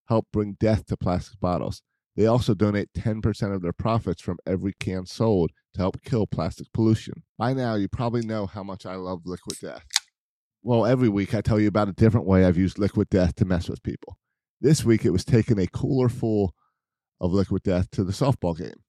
help 0.08 0.26
bring 0.32 0.56
death 0.60 0.86
to 0.86 0.96
plastic 0.96 1.40
bottles. 1.40 1.82
They 2.14 2.26
also 2.26 2.54
donate 2.54 2.92
10% 2.96 3.54
of 3.54 3.62
their 3.62 3.72
profits 3.72 4.22
from 4.22 4.38
every 4.46 4.74
can 4.78 5.06
sold 5.06 5.50
to 5.74 5.80
help 5.80 6.00
kill 6.02 6.26
plastic 6.26 6.72
pollution. 6.72 7.24
By 7.36 7.52
now, 7.52 7.74
you 7.74 7.88
probably 7.88 8.22
know 8.22 8.46
how 8.46 8.62
much 8.62 8.86
I 8.86 8.94
love 8.94 9.22
Liquid 9.26 9.58
Death. 9.60 9.84
Well, 10.66 10.84
every 10.84 11.08
week 11.08 11.32
I 11.32 11.42
tell 11.42 11.60
you 11.60 11.68
about 11.68 11.90
a 11.90 11.92
different 11.92 12.26
way 12.26 12.44
I've 12.44 12.56
used 12.56 12.76
liquid 12.76 13.08
death 13.08 13.36
to 13.36 13.44
mess 13.44 13.68
with 13.68 13.84
people. 13.84 14.18
This 14.60 14.84
week 14.84 15.04
it 15.04 15.10
was 15.10 15.24
taking 15.24 15.60
a 15.60 15.68
cooler 15.68 16.08
full 16.08 16.56
of 17.20 17.32
liquid 17.32 17.62
death 17.62 17.88
to 17.92 18.02
the 18.02 18.10
softball 18.10 18.58
game. 18.58 18.82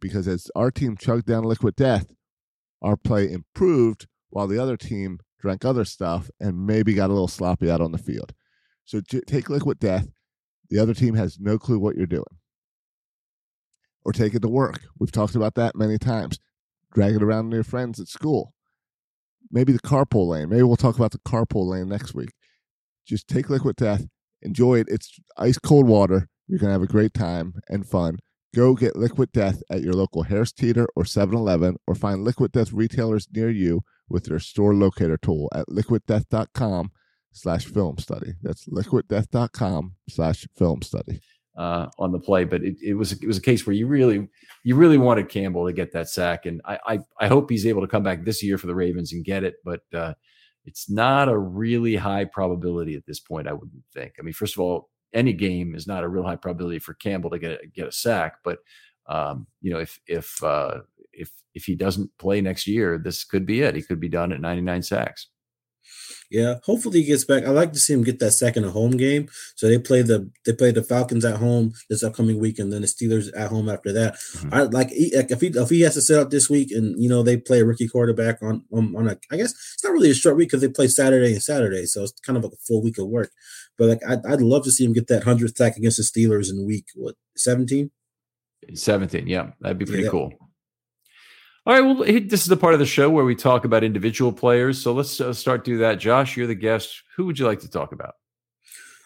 Because 0.00 0.26
as 0.26 0.50
our 0.56 0.72
team 0.72 0.96
chugged 0.96 1.26
down 1.26 1.44
liquid 1.44 1.76
death, 1.76 2.12
our 2.82 2.96
play 2.96 3.30
improved 3.30 4.08
while 4.30 4.48
the 4.48 4.60
other 4.60 4.76
team 4.76 5.20
drank 5.38 5.64
other 5.64 5.84
stuff 5.84 6.28
and 6.40 6.66
maybe 6.66 6.92
got 6.92 7.10
a 7.10 7.12
little 7.12 7.28
sloppy 7.28 7.70
out 7.70 7.80
on 7.80 7.92
the 7.92 7.96
field. 7.96 8.32
So 8.84 9.00
take 9.28 9.48
liquid 9.48 9.78
death. 9.78 10.08
The 10.70 10.80
other 10.80 10.94
team 10.94 11.14
has 11.14 11.38
no 11.38 11.56
clue 11.56 11.78
what 11.78 11.94
you're 11.94 12.06
doing. 12.06 12.24
Or 14.04 14.12
take 14.12 14.34
it 14.34 14.42
to 14.42 14.48
work. 14.48 14.80
We've 14.98 15.12
talked 15.12 15.36
about 15.36 15.54
that 15.54 15.76
many 15.76 15.98
times. 15.98 16.40
Drag 16.92 17.14
it 17.14 17.22
around 17.22 17.50
to 17.50 17.58
your 17.58 17.62
friends 17.62 18.00
at 18.00 18.08
school 18.08 18.54
maybe 19.50 19.72
the 19.72 19.80
carpool 19.80 20.28
lane. 20.28 20.48
Maybe 20.48 20.62
we'll 20.62 20.76
talk 20.76 20.96
about 20.96 21.12
the 21.12 21.18
carpool 21.18 21.66
lane 21.66 21.88
next 21.88 22.14
week. 22.14 22.30
Just 23.06 23.28
take 23.28 23.50
Liquid 23.50 23.76
Death, 23.76 24.06
enjoy 24.42 24.80
it. 24.80 24.88
It's 24.88 25.18
ice 25.36 25.58
cold 25.58 25.86
water. 25.86 26.28
You're 26.46 26.58
going 26.58 26.68
to 26.68 26.72
have 26.72 26.82
a 26.82 26.86
great 26.86 27.14
time 27.14 27.54
and 27.68 27.86
fun. 27.86 28.18
Go 28.54 28.74
get 28.74 28.96
Liquid 28.96 29.30
Death 29.32 29.62
at 29.70 29.82
your 29.82 29.92
local 29.92 30.24
Harris 30.24 30.52
Teeter 30.52 30.88
or 30.96 31.04
7 31.04 31.34
Eleven, 31.34 31.76
or 31.86 31.94
find 31.94 32.24
Liquid 32.24 32.52
Death 32.52 32.72
retailers 32.72 33.28
near 33.32 33.48
you 33.48 33.82
with 34.08 34.24
their 34.24 34.40
store 34.40 34.74
locator 34.74 35.16
tool 35.16 35.48
at 35.54 35.68
liquiddeath.com 35.68 36.90
slash 37.32 37.66
film 37.66 37.98
study. 37.98 38.34
That's 38.42 38.66
liquiddeath.com 38.66 39.94
slash 40.08 40.48
film 40.56 40.82
study 40.82 41.20
uh, 41.60 41.90
on 41.98 42.10
the 42.10 42.18
play, 42.18 42.44
but 42.44 42.62
it, 42.62 42.76
it, 42.82 42.94
was 42.94 43.12
it 43.12 43.26
was 43.26 43.36
a 43.36 43.42
case 43.42 43.66
where 43.66 43.76
you 43.76 43.86
really 43.86 44.26
you 44.64 44.74
really 44.74 44.96
wanted 44.96 45.28
Campbell 45.28 45.66
to 45.66 45.74
get 45.74 45.92
that 45.92 46.08
sack, 46.08 46.46
and 46.46 46.62
I, 46.64 46.78
I, 46.86 46.98
I 47.20 47.26
hope 47.28 47.50
he's 47.50 47.66
able 47.66 47.82
to 47.82 47.86
come 47.86 48.02
back 48.02 48.24
this 48.24 48.42
year 48.42 48.56
for 48.56 48.66
the 48.66 48.74
Ravens 48.74 49.12
and 49.12 49.22
get 49.22 49.44
it, 49.44 49.56
but 49.62 49.82
uh, 49.92 50.14
it's 50.64 50.90
not 50.90 51.28
a 51.28 51.36
really 51.36 51.96
high 51.96 52.24
probability 52.24 52.94
at 52.94 53.04
this 53.04 53.20
point. 53.20 53.46
I 53.46 53.52
wouldn't 53.52 53.82
think. 53.92 54.14
I 54.18 54.22
mean, 54.22 54.32
first 54.32 54.56
of 54.56 54.60
all, 54.60 54.88
any 55.12 55.34
game 55.34 55.74
is 55.74 55.86
not 55.86 56.02
a 56.02 56.08
real 56.08 56.22
high 56.22 56.36
probability 56.36 56.78
for 56.78 56.94
Campbell 56.94 57.28
to 57.28 57.38
get 57.38 57.74
get 57.74 57.88
a 57.88 57.92
sack, 57.92 58.36
but 58.42 58.60
um, 59.06 59.46
you 59.60 59.70
know 59.70 59.80
if 59.80 60.00
if 60.06 60.42
uh, 60.42 60.78
if 61.12 61.30
if 61.54 61.64
he 61.64 61.76
doesn't 61.76 62.10
play 62.16 62.40
next 62.40 62.66
year, 62.66 62.96
this 62.96 63.22
could 63.22 63.44
be 63.44 63.60
it. 63.60 63.76
He 63.76 63.82
could 63.82 64.00
be 64.00 64.08
done 64.08 64.32
at 64.32 64.40
99 64.40 64.80
sacks. 64.80 65.26
Yeah, 66.30 66.56
hopefully 66.62 67.00
he 67.00 67.06
gets 67.06 67.24
back. 67.24 67.44
I 67.44 67.50
like 67.50 67.72
to 67.72 67.78
see 67.80 67.92
him 67.92 68.04
get 68.04 68.20
that 68.20 68.30
second 68.30 68.62
home 68.62 68.92
game. 68.92 69.28
So 69.56 69.66
they 69.66 69.78
play 69.78 70.02
the 70.02 70.30
they 70.46 70.52
play 70.52 70.70
the 70.70 70.82
Falcons 70.82 71.24
at 71.24 71.38
home 71.38 71.72
this 71.88 72.04
upcoming 72.04 72.38
week, 72.38 72.60
and 72.60 72.72
then 72.72 72.82
the 72.82 72.86
Steelers 72.86 73.30
at 73.36 73.50
home 73.50 73.68
after 73.68 73.92
that. 73.92 74.14
Mm-hmm. 74.14 74.54
I 74.54 74.62
like, 74.62 74.88
if 74.92 75.40
he 75.40 75.48
if 75.48 75.70
he 75.70 75.80
has 75.80 75.94
to 75.94 76.00
set 76.00 76.20
up 76.20 76.30
this 76.30 76.48
week, 76.48 76.70
and 76.70 77.02
you 77.02 77.08
know 77.08 77.24
they 77.24 77.36
play 77.36 77.60
a 77.60 77.64
rookie 77.64 77.88
quarterback 77.88 78.40
on 78.42 78.64
on, 78.72 78.94
on 78.96 79.08
a 79.08 79.18
I 79.32 79.36
guess 79.36 79.50
it's 79.50 79.82
not 79.82 79.92
really 79.92 80.10
a 80.10 80.14
short 80.14 80.36
week 80.36 80.50
because 80.50 80.60
they 80.60 80.68
play 80.68 80.86
Saturday 80.86 81.32
and 81.32 81.42
Saturday, 81.42 81.86
so 81.86 82.04
it's 82.04 82.12
kind 82.20 82.36
of 82.36 82.44
like 82.44 82.52
a 82.52 82.64
full 82.64 82.80
week 82.80 82.98
of 82.98 83.08
work. 83.08 83.32
But 83.76 83.88
like 83.88 84.00
I'd, 84.08 84.24
I'd 84.24 84.40
love 84.40 84.62
to 84.64 84.70
see 84.70 84.84
him 84.84 84.92
get 84.92 85.08
that 85.08 85.24
hundredth 85.24 85.56
sack 85.56 85.76
against 85.76 85.96
the 85.96 86.04
Steelers 86.04 86.48
in 86.50 86.64
week 86.64 86.86
what 86.94 87.16
seventeen. 87.36 87.90
17 88.74 89.26
yeah 89.26 89.50
that'd 89.60 89.78
be 89.78 89.86
pretty 89.86 90.04
yeah, 90.04 90.10
cool 90.10 90.32
all 91.66 91.74
right. 91.74 91.80
Well, 91.80 91.96
this 91.96 92.42
is 92.42 92.46
the 92.46 92.56
part 92.56 92.74
of 92.74 92.80
the 92.80 92.86
show 92.86 93.10
where 93.10 93.24
we 93.24 93.34
talk 93.34 93.64
about 93.64 93.84
individual 93.84 94.32
players. 94.32 94.82
So 94.82 94.92
let's 94.92 95.20
uh, 95.20 95.32
start 95.32 95.64
do 95.64 95.78
that. 95.78 95.98
Josh, 95.98 96.36
you're 96.36 96.46
the 96.46 96.54
guest. 96.54 97.02
Who 97.16 97.26
would 97.26 97.38
you 97.38 97.46
like 97.46 97.60
to 97.60 97.68
talk 97.68 97.92
about? 97.92 98.14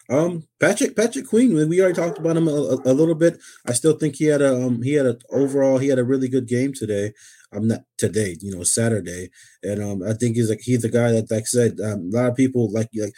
Um, 0.09 0.47
Patrick 0.59 0.95
Patrick 0.95 1.27
Queen. 1.27 1.53
We 1.67 1.81
already 1.81 1.95
talked 1.95 2.19
about 2.19 2.37
him 2.37 2.47
a, 2.47 2.51
a, 2.51 2.93
little 2.93 3.15
bit. 3.15 3.39
I 3.65 3.73
still 3.73 3.93
think 3.93 4.15
he 4.15 4.25
had 4.25 4.41
a 4.41 4.55
um 4.55 4.83
he 4.83 4.93
had 4.93 5.05
a 5.05 5.17
overall 5.31 5.79
he 5.79 5.87
had 5.87 5.99
a 5.99 6.03
really 6.03 6.29
good 6.29 6.47
game 6.47 6.73
today. 6.73 7.11
I'm 7.51 7.59
um, 7.59 7.67
not 7.69 7.81
today, 7.97 8.37
you 8.39 8.55
know, 8.55 8.63
Saturday, 8.63 9.29
and 9.63 9.81
um 9.81 10.03
I 10.03 10.13
think 10.13 10.35
he's 10.35 10.49
like 10.49 10.61
he's 10.61 10.83
the 10.83 10.89
guy 10.89 11.11
that 11.11 11.31
like 11.31 11.47
said 11.47 11.79
um, 11.83 12.11
a 12.13 12.17
lot 12.17 12.29
of 12.29 12.35
people 12.35 12.71
like 12.71 12.89
like 12.95 13.13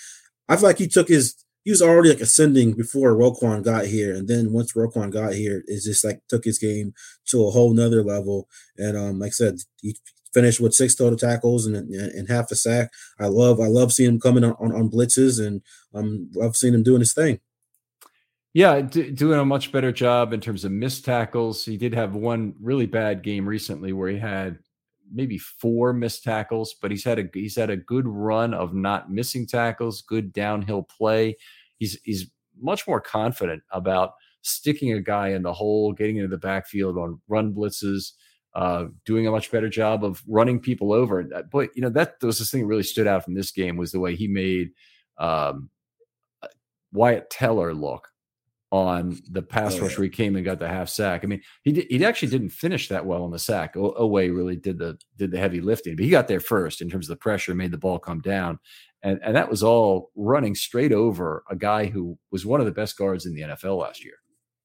I 0.47 0.56
feel 0.56 0.63
like 0.63 0.78
he 0.78 0.88
took 0.88 1.10
his 1.10 1.36
he 1.67 1.71
was 1.71 1.82
already 1.82 2.08
like 2.08 2.21
ascending 2.21 2.71
before 2.71 3.13
Roquan 3.13 3.62
got 3.62 3.88
here, 3.88 4.15
and 4.15 4.25
then 4.25 4.53
once 4.53 4.71
Roquan 4.71 5.12
got 5.12 5.34
here, 5.34 5.65
it 5.67 5.84
just 5.84 6.06
like 6.06 6.21
took 6.30 6.45
his 6.45 6.58
game 6.58 6.93
to 7.25 7.45
a 7.45 7.51
whole 7.51 7.73
nother 7.73 8.01
level. 8.03 8.47
And 8.77 8.95
um, 8.95 9.19
like 9.19 9.32
I 9.32 9.32
said, 9.32 9.56
he 9.82 9.97
finished 10.34 10.62
with 10.62 10.73
six 10.73 10.95
total 10.95 11.17
tackles 11.17 11.65
and, 11.65 11.75
and, 11.75 12.30
half 12.30 12.51
a 12.51 12.56
sack. 12.56 12.89
I 13.19 13.25
love 13.25 13.60
I 13.60 13.67
love 13.67 13.91
seeing 13.91 14.12
him 14.12 14.19
coming 14.21 14.45
on, 14.45 14.53
on, 14.62 14.73
on 14.73 14.89
blitzes, 14.89 15.45
and 15.45 15.62
um, 15.93 16.32
I've 16.41 16.56
seen 16.56 16.73
him 16.73 16.84
doing 16.84 17.01
his 17.01 17.13
thing. 17.13 17.41
Yeah, 18.53 18.80
d- 18.80 19.12
doing 19.12 19.38
a 19.38 19.43
much 19.43 19.73
better 19.73 19.91
job 19.91 20.32
in 20.32 20.39
terms 20.39 20.63
of 20.63 20.71
missed 20.71 21.03
tackles. 21.03 21.65
He 21.65 21.75
did 21.75 21.93
have 21.93 22.15
one 22.15 22.56
really 22.62 22.86
bad 22.86 23.23
game 23.23 23.45
recently 23.45 23.91
where 23.91 24.10
he 24.10 24.17
had 24.17 24.60
maybe 25.12 25.38
four 25.38 25.93
missed 25.93 26.24
tackles, 26.24 26.76
but 26.82 26.91
he's 26.91 27.04
had 27.04 27.20
a 27.20 27.30
he's 27.34 27.56
had 27.56 27.70
a 27.70 27.78
good 27.78 28.08
run 28.08 28.54
of 28.54 28.74
not 28.74 29.12
missing 29.12 29.46
tackles, 29.48 30.02
good 30.02 30.34
downhill 30.34 30.84
play 30.84 31.36
he's 31.78 32.00
he's 32.04 32.30
much 32.60 32.88
more 32.88 33.00
confident 33.02 33.63
about 33.72 34.13
sticking 34.41 34.93
a 34.93 35.02
guy 35.02 35.30
in 35.30 35.43
the 35.43 35.54
hole, 35.54 35.93
getting 35.93 36.17
into 36.17 36.30
the 36.30 36.38
backfield 36.38 36.98
on 36.98 37.20
run 37.28 37.54
blitzes, 37.54 38.13
uh, 38.56 38.86
doing 39.06 39.28
a 39.28 39.32
much 39.32 39.52
better 39.52 39.70
job 39.70 40.04
of 40.04 40.24
running 40.28 40.60
people 40.60 40.91
over. 40.91 41.24
But 41.52 41.70
you 41.76 41.82
know 41.82 41.89
that 41.89 42.15
was 42.22 42.39
the 42.39 42.46
thing 42.46 42.62
that 42.62 42.67
really 42.67 42.84
stood 42.84 43.08
out 43.08 43.24
from 43.24 43.36
this 43.36 43.52
game 43.52 43.78
was 43.78 43.91
the 43.91 44.00
way 44.00 44.15
he 44.15 44.28
made 44.28 44.72
um, 45.17 45.70
Wyatt 46.91 47.30
Teller 47.30 47.74
look 47.74 48.10
on 48.71 49.17
the 49.32 49.41
pass 49.41 49.75
oh, 49.75 49.82
rush 49.82 49.91
yeah. 49.91 49.97
where 49.97 50.03
he 50.03 50.10
came 50.10 50.36
and 50.36 50.43
got 50.43 50.60
the 50.60 50.67
half 50.67 50.89
sack. 50.89 51.23
I 51.23 51.27
mean, 51.27 51.41
he 51.63 51.71
did, 51.71 51.88
he 51.89 52.03
actually 52.03 52.30
didn't 52.30 52.49
finish 52.49 52.89
that 52.89 53.06
well 53.06 53.23
on 53.23 53.32
the 53.32 53.39
sack. 53.39 53.77
O- 53.77 53.93
Oweh 53.93 54.36
really 54.36 54.58
did 54.58 54.77
the 54.77 54.97
did 55.17 55.32
the 55.32 55.39
heavy 55.39 55.62
lifting, 55.62 55.95
but 55.95 56.03
he 56.03 56.12
got 56.12 56.27
there 56.27 56.39
first 56.39 56.82
in 56.82 56.89
terms 56.89 57.10
of 57.10 57.15
the 57.15 57.21
pressure, 57.21 57.56
made 57.56 57.71
the 57.71 57.77
ball 57.77 57.99
come 57.99 58.19
down, 58.19 58.60
and 59.03 59.19
and 59.23 59.36
that 59.36 59.49
was 59.49 59.63
all 59.63 60.12
running 60.15 60.53
straight 60.53 60.91
over 60.91 61.43
a 61.49 61.56
guy 61.56 61.86
who 61.86 62.17
was 62.32 62.45
one 62.45 62.60
of 62.60 62.65
the 62.65 62.71
best 62.71 62.97
guards 62.97 63.25
in 63.25 63.34
the 63.34 63.41
NFL 63.41 63.80
last 63.80 64.03
year. 64.03 64.15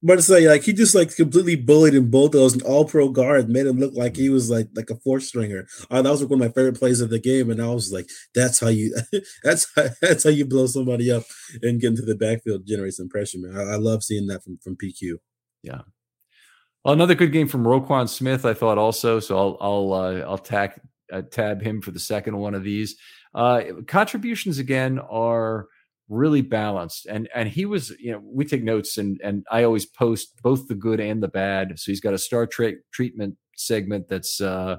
But 0.05 0.19
it's 0.19 0.29
like, 0.29 0.45
like 0.45 0.62
he 0.65 0.73
just 0.73 0.95
like 0.95 1.15
completely 1.15 1.55
bullied 1.55 1.95
in 1.95 2.11
both 2.11 2.35
of 2.35 2.41
those 2.41 2.55
and 2.55 2.62
all 2.62 2.85
pro 2.85 3.09
guard, 3.09 3.49
made 3.49 3.67
him 3.67 3.79
look 3.79 3.95
like 3.95 4.17
he 4.17 4.31
was 4.31 4.51
like 4.51 4.69
like 4.75 4.91
a 4.91 4.97
fourth 4.97 5.23
stringer. 5.23 5.67
Uh, 5.91 6.03
that 6.03 6.11
was 6.11 6.25
one 6.25 6.43
of 6.43 6.49
my 6.49 6.49
favorite 6.49 6.79
plays 6.79 7.01
of 7.01 7.11
the 7.11 7.21
game, 7.21 7.51
and 7.51 7.62
I 7.62 7.69
was 7.69 7.93
like, 7.93 8.09
that's 8.35 8.59
how 8.59 8.69
you 8.69 8.95
that's 9.45 9.69
how, 9.77 9.87
that's 10.03 10.25
how 10.25 10.31
you 10.31 10.45
blow 10.45 10.67
somebody 10.67 11.11
up 11.11 11.23
and 11.62 11.81
get 11.81 11.88
into 11.88 12.03
the 12.03 12.17
backfield, 12.17 12.67
generates 12.67 12.97
some 12.97 13.09
pressure, 13.09 13.38
man. 13.38 13.57
I, 13.57 13.75
I 13.75 13.77
love 13.77 14.03
seeing 14.03 14.27
that 14.27 14.43
from 14.43 14.59
from 14.59 14.77
PQ. 14.77 15.19
Yeah. 15.62 15.83
Another 16.85 17.15
good 17.15 17.31
game 17.31 17.47
from 17.47 17.62
Roquan 17.62 18.09
Smith, 18.09 18.45
I 18.45 18.55
thought 18.55 18.79
also. 18.79 19.21
So 19.21 19.38
I'll 19.38 19.57
I'll 19.61 19.93
uh, 19.93 20.21
I'll 20.23 20.38
tack 20.38 20.81
uh, 21.12 21.23
tab 21.23 21.62
him 21.62 21.81
for 21.81 21.93
the 21.93 22.01
second 22.01 22.37
one 22.37 22.55
of 22.55 22.65
these. 22.65 22.97
Uh, 23.35 23.62
contributions 23.87 24.59
again 24.59 24.99
are 24.99 25.69
really 26.12 26.42
balanced, 26.42 27.07
and 27.07 27.29
and 27.35 27.48
he 27.48 27.64
was 27.64 27.90
you 27.98 28.12
know 28.12 28.20
we 28.22 28.44
take 28.44 28.62
notes 28.62 28.98
and 28.98 29.20
and 29.25 29.44
I 29.51 29.64
always 29.64 29.87
post 29.87 30.40
both 30.42 30.68
the 30.68 30.75
good 30.75 31.01
and 31.01 31.22
the 31.22 31.29
bad. 31.29 31.79
So 31.79 31.90
he's 31.90 32.01
got 32.01 32.14
a 32.14 32.18
star 32.18 32.46
trek 32.46 32.75
treatment 32.92 33.37
segment 33.57 34.09
that's 34.09 34.40
uh, 34.40 34.77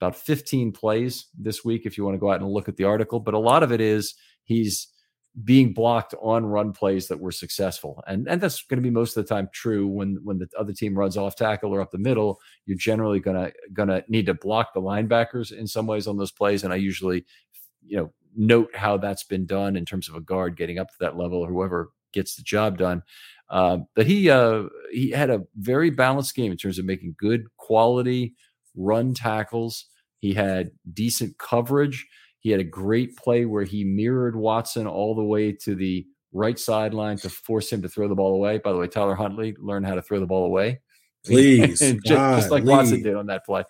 about 0.00 0.16
15 0.16 0.72
plays 0.72 1.26
this 1.38 1.64
week 1.64 1.86
if 1.86 1.96
you 1.96 2.04
want 2.04 2.14
to 2.14 2.20
go 2.20 2.30
out 2.32 2.40
and 2.40 2.50
look 2.50 2.68
at 2.68 2.76
the 2.76 2.84
article, 2.84 3.20
but 3.20 3.34
a 3.34 3.38
lot 3.38 3.62
of 3.62 3.70
it 3.72 3.80
is 3.80 4.14
he's 4.44 4.88
being 5.44 5.72
blocked 5.72 6.14
on 6.20 6.44
run 6.44 6.72
plays 6.72 7.08
that 7.08 7.20
were 7.20 7.32
successful. 7.32 8.02
And 8.06 8.28
and 8.28 8.40
that's 8.40 8.62
going 8.62 8.78
to 8.78 8.82
be 8.82 8.90
most 8.90 9.16
of 9.16 9.24
the 9.24 9.34
time 9.34 9.48
true 9.52 9.86
when 9.86 10.18
when 10.24 10.38
the 10.38 10.48
other 10.58 10.72
team 10.72 10.98
runs 10.98 11.16
off 11.16 11.36
tackle 11.36 11.72
or 11.72 11.80
up 11.80 11.90
the 11.90 11.98
middle, 11.98 12.40
you're 12.66 12.76
generally 12.76 13.20
going 13.20 13.36
to 13.36 13.52
going 13.72 13.88
to 13.88 14.04
need 14.08 14.26
to 14.26 14.34
block 14.34 14.74
the 14.74 14.80
linebackers 14.80 15.52
in 15.52 15.66
some 15.66 15.86
ways 15.86 16.06
on 16.06 16.16
those 16.16 16.32
plays 16.32 16.64
and 16.64 16.72
I 16.72 16.76
usually 16.76 17.24
you 17.84 17.96
know 17.96 18.12
note 18.36 18.74
how 18.74 18.96
that's 18.96 19.24
been 19.24 19.46
done 19.46 19.76
in 19.76 19.84
terms 19.84 20.08
of 20.08 20.14
a 20.14 20.20
guard 20.20 20.56
getting 20.56 20.78
up 20.78 20.88
to 20.88 20.96
that 21.00 21.16
level 21.16 21.38
or 21.38 21.48
whoever 21.48 21.90
gets 22.12 22.36
the 22.36 22.42
job 22.42 22.78
done. 22.78 23.02
Uh, 23.48 23.78
but 23.94 24.06
he 24.06 24.30
uh, 24.30 24.64
he 24.90 25.10
had 25.10 25.30
a 25.30 25.42
very 25.56 25.90
balanced 25.90 26.34
game 26.34 26.52
in 26.52 26.58
terms 26.58 26.78
of 26.78 26.84
making 26.84 27.14
good 27.18 27.44
quality 27.56 28.34
run 28.74 29.12
tackles. 29.14 29.86
He 30.20 30.32
had 30.32 30.70
decent 30.92 31.36
coverage. 31.38 32.06
He 32.38 32.50
had 32.50 32.60
a 32.60 32.64
great 32.64 33.16
play 33.16 33.44
where 33.44 33.64
he 33.64 33.84
mirrored 33.84 34.36
Watson 34.36 34.86
all 34.86 35.14
the 35.14 35.22
way 35.22 35.52
to 35.64 35.74
the 35.74 36.06
right 36.32 36.58
sideline 36.58 37.18
to 37.18 37.28
force 37.28 37.70
him 37.70 37.82
to 37.82 37.88
throw 37.88 38.08
the 38.08 38.14
ball 38.14 38.34
away. 38.34 38.58
By 38.58 38.72
the 38.72 38.78
way, 38.78 38.88
Tyler 38.88 39.14
Huntley 39.14 39.54
learned 39.58 39.86
how 39.86 39.94
to 39.94 40.02
throw 40.02 40.18
the 40.18 40.26
ball 40.26 40.46
away. 40.46 40.80
Please, 41.24 41.78
just, 41.78 42.04
just, 42.04 42.50
like 42.50 42.64
Watson 42.64 43.02
did 43.02 43.14
on 43.14 43.26
that 43.26 43.44
play. 43.44 43.62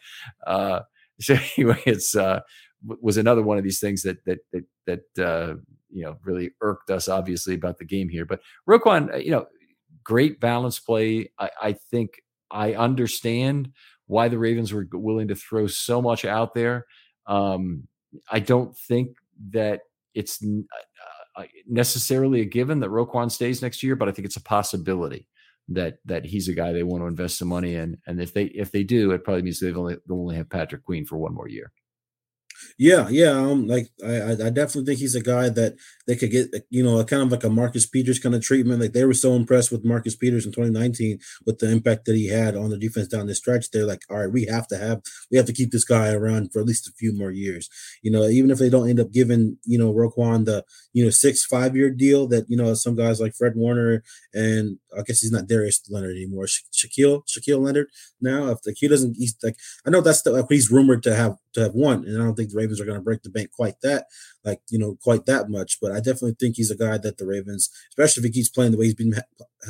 Uh, 0.47 0.81
so 1.21 1.37
anyway, 1.59 1.83
it's 1.85 2.17
uh, 2.17 2.41
was 2.85 3.17
another 3.17 3.43
one 3.43 3.59
of 3.59 3.65
these 3.65 3.81
things 3.81 4.03
that 4.03 4.25
that 4.25 4.39
that 4.53 4.65
that 4.87 5.25
uh, 5.25 5.55
you 5.91 6.03
know 6.05 6.17
really 6.25 6.51
irked 6.61 6.91
us 6.91 7.09
obviously 7.09 7.55
about 7.55 7.79
the 7.79 7.85
game 7.85 8.09
here. 8.09 8.25
But 8.25 8.41
Roquan, 8.69 9.15
uh, 9.15 9.17
you 9.19 9.31
know, 9.31 9.47
great 10.05 10.41
balance 10.41 10.79
play. 10.79 11.31
I, 11.39 11.51
I 11.61 11.73
think 11.91 12.23
I 12.51 12.75
understand 12.75 13.71
why 14.07 14.29
the 14.29 14.39
Ravens 14.39 14.73
were 14.73 14.87
willing 14.93 15.29
to 15.29 15.35
throw 15.35 15.67
so 15.67 16.03
much 16.03 16.25
out 16.25 16.55
there. 16.55 16.87
Um, 17.27 17.89
I 18.31 18.41
don't 18.41 18.77
think 18.77 19.17
that 19.51 19.81
it's 20.15 20.45
uh, 20.45 21.41
uh, 21.41 21.45
necessarily 21.67 22.41
a 22.43 22.45
given 22.45 22.81
that 22.81 22.91
Roquan 22.91 23.31
stays 23.31 23.63
next 23.63 23.83
year, 23.83 23.97
but 23.97 24.09
I 24.09 24.13
think 24.13 24.27
it's 24.27 24.37
a 24.37 24.43
possibility 24.43 25.29
that 25.69 25.99
that 26.05 26.25
he's 26.27 26.49
a 26.49 26.53
guy 26.53 26.73
they 26.73 26.83
want 26.83 27.03
to 27.03 27.07
invest 27.07 27.39
some 27.39 27.49
money 27.49 27.75
in. 27.75 27.97
And 28.07 28.21
if 28.21 28.35
they 28.35 28.45
if 28.47 28.73
they 28.73 28.83
do, 28.83 29.13
it 29.13 29.25
probably 29.25 29.43
means 29.43 29.61
they've 29.61 29.77
only 29.77 29.97
they'll 30.07 30.21
only 30.21 30.37
have 30.37 30.51
Patrick 30.51 30.85
Queen 30.85 31.07
for 31.07 31.17
one 31.17 31.35
more 31.35 31.49
year. 31.49 31.73
Yeah, 32.79 33.09
yeah. 33.11 33.31
Um, 33.31 33.67
like 33.67 33.89
I, 34.05 34.33
I 34.33 34.51
definitely 34.51 34.85
think 34.85 34.99
he's 34.99 35.15
a 35.15 35.23
guy 35.23 35.49
that 35.51 35.75
they 36.07 36.17
could 36.17 36.31
get, 36.31 36.49
you 36.71 36.83
know, 36.83 36.99
a 36.99 37.05
kind 37.05 37.23
of 37.23 37.31
like 37.31 37.45
a 37.45 37.51
Marcus 37.51 37.87
Peters 37.87 38.19
kind 38.19 38.35
of 38.35 38.43
treatment. 38.43 38.81
Like 38.81 38.93
they 38.93 39.05
were 39.05 39.15
so 39.15 39.35
impressed 39.35 39.71
with 39.71 39.85
Marcus 39.85 40.17
Peters 40.17 40.47
in 40.47 40.53
2019 40.53 41.19
with 41.47 41.59
the 41.59 41.71
impact 41.71 42.05
that 42.07 42.17
he 42.17 42.29
had 42.29 42.57
on 42.57 42.71
the 42.71 42.79
defense 42.79 43.09
down 43.09 43.27
the 43.27 43.35
stretch. 43.35 43.71
They're 43.71 43.87
like, 43.87 44.03
all 44.11 44.19
right, 44.19 44.33
we 44.33 44.45
have 44.47 44.67
to 44.69 44.77
have, 44.77 45.03
we 45.31 45.37
have 45.37 45.47
to 45.47 45.53
keep 45.53 45.71
this 45.71 45.85
guy 45.85 46.13
around 46.13 46.53
for 46.53 46.61
at 46.61 46.67
least 46.67 46.89
a 46.89 46.93
few 46.99 47.13
more 47.17 47.31
years. 47.31 47.69
You 48.03 48.11
know, 48.11 48.25
even 48.29 48.51
if 48.51 48.59
they 48.59 48.71
don't 48.71 48.89
end 48.89 49.01
up 49.01 49.13
giving, 49.13 49.59
you 49.65 49.79
know, 49.79 49.93
Roquan 49.93 50.45
the, 50.45 50.65
you 50.93 51.05
know, 51.05 51.11
six 51.11 51.45
five 51.45 51.77
year 51.77 51.91
deal 51.91 52.27
that 52.29 52.47
you 52.49 52.57
know 52.57 52.75
some 52.75 52.97
guys 52.97 53.21
like 53.21 53.35
Fred 53.35 53.55
Warner 53.57 54.03
and 54.35 54.79
I 54.97 55.03
guess 55.03 55.21
he's 55.21 55.33
not 55.33 55.47
Darius 55.47 55.81
Leonard 55.91 56.17
anymore. 56.17 56.47
Sha- 56.47 56.65
Shaquille 56.73 57.23
Shaquille 57.27 57.61
Leonard 57.61 57.89
now. 58.21 58.49
If 58.49 58.59
like 58.67 58.77
he 58.79 58.89
doesn't, 58.89 59.17
he's 59.19 59.37
like 59.43 59.57
I 59.87 59.91
know 59.91 60.01
that's 60.01 60.23
the, 60.23 60.45
he's 60.49 60.71
rumored 60.71 61.03
to 61.05 61.15
have 61.15 61.37
to 61.55 61.61
have 61.63 61.75
won, 61.75 62.05
and 62.05 62.21
I 62.21 62.25
don't 62.25 62.35
think 62.35 62.52
the 62.53 62.59
Ravens 62.59 62.81
are 62.81 62.85
going 62.85 62.99
to 62.99 63.03
break 63.05 63.23
the 63.23 63.31
bank 63.31 63.51
quite 63.51 63.81
that 63.83 64.07
like 64.45 64.61
you 64.71 64.79
know 64.79 64.99
quite 65.03 65.27
that 65.27 65.49
much. 65.49 65.79
But 65.81 65.93
I 65.93 65.97
definitely 65.97 66.37
think 66.39 66.57
he's 66.57 66.71
a 66.71 66.77
guy 66.77 66.99
that 66.99 67.19
the 67.19 67.27
Ravens, 67.27 67.71
especially 67.91 68.21
if 68.21 68.25
he 68.27 68.41
keeps 68.41 68.49
playing 68.49 68.73
the 68.73 68.79
way 68.79 68.87
he's 68.87 68.95
been 68.95 69.15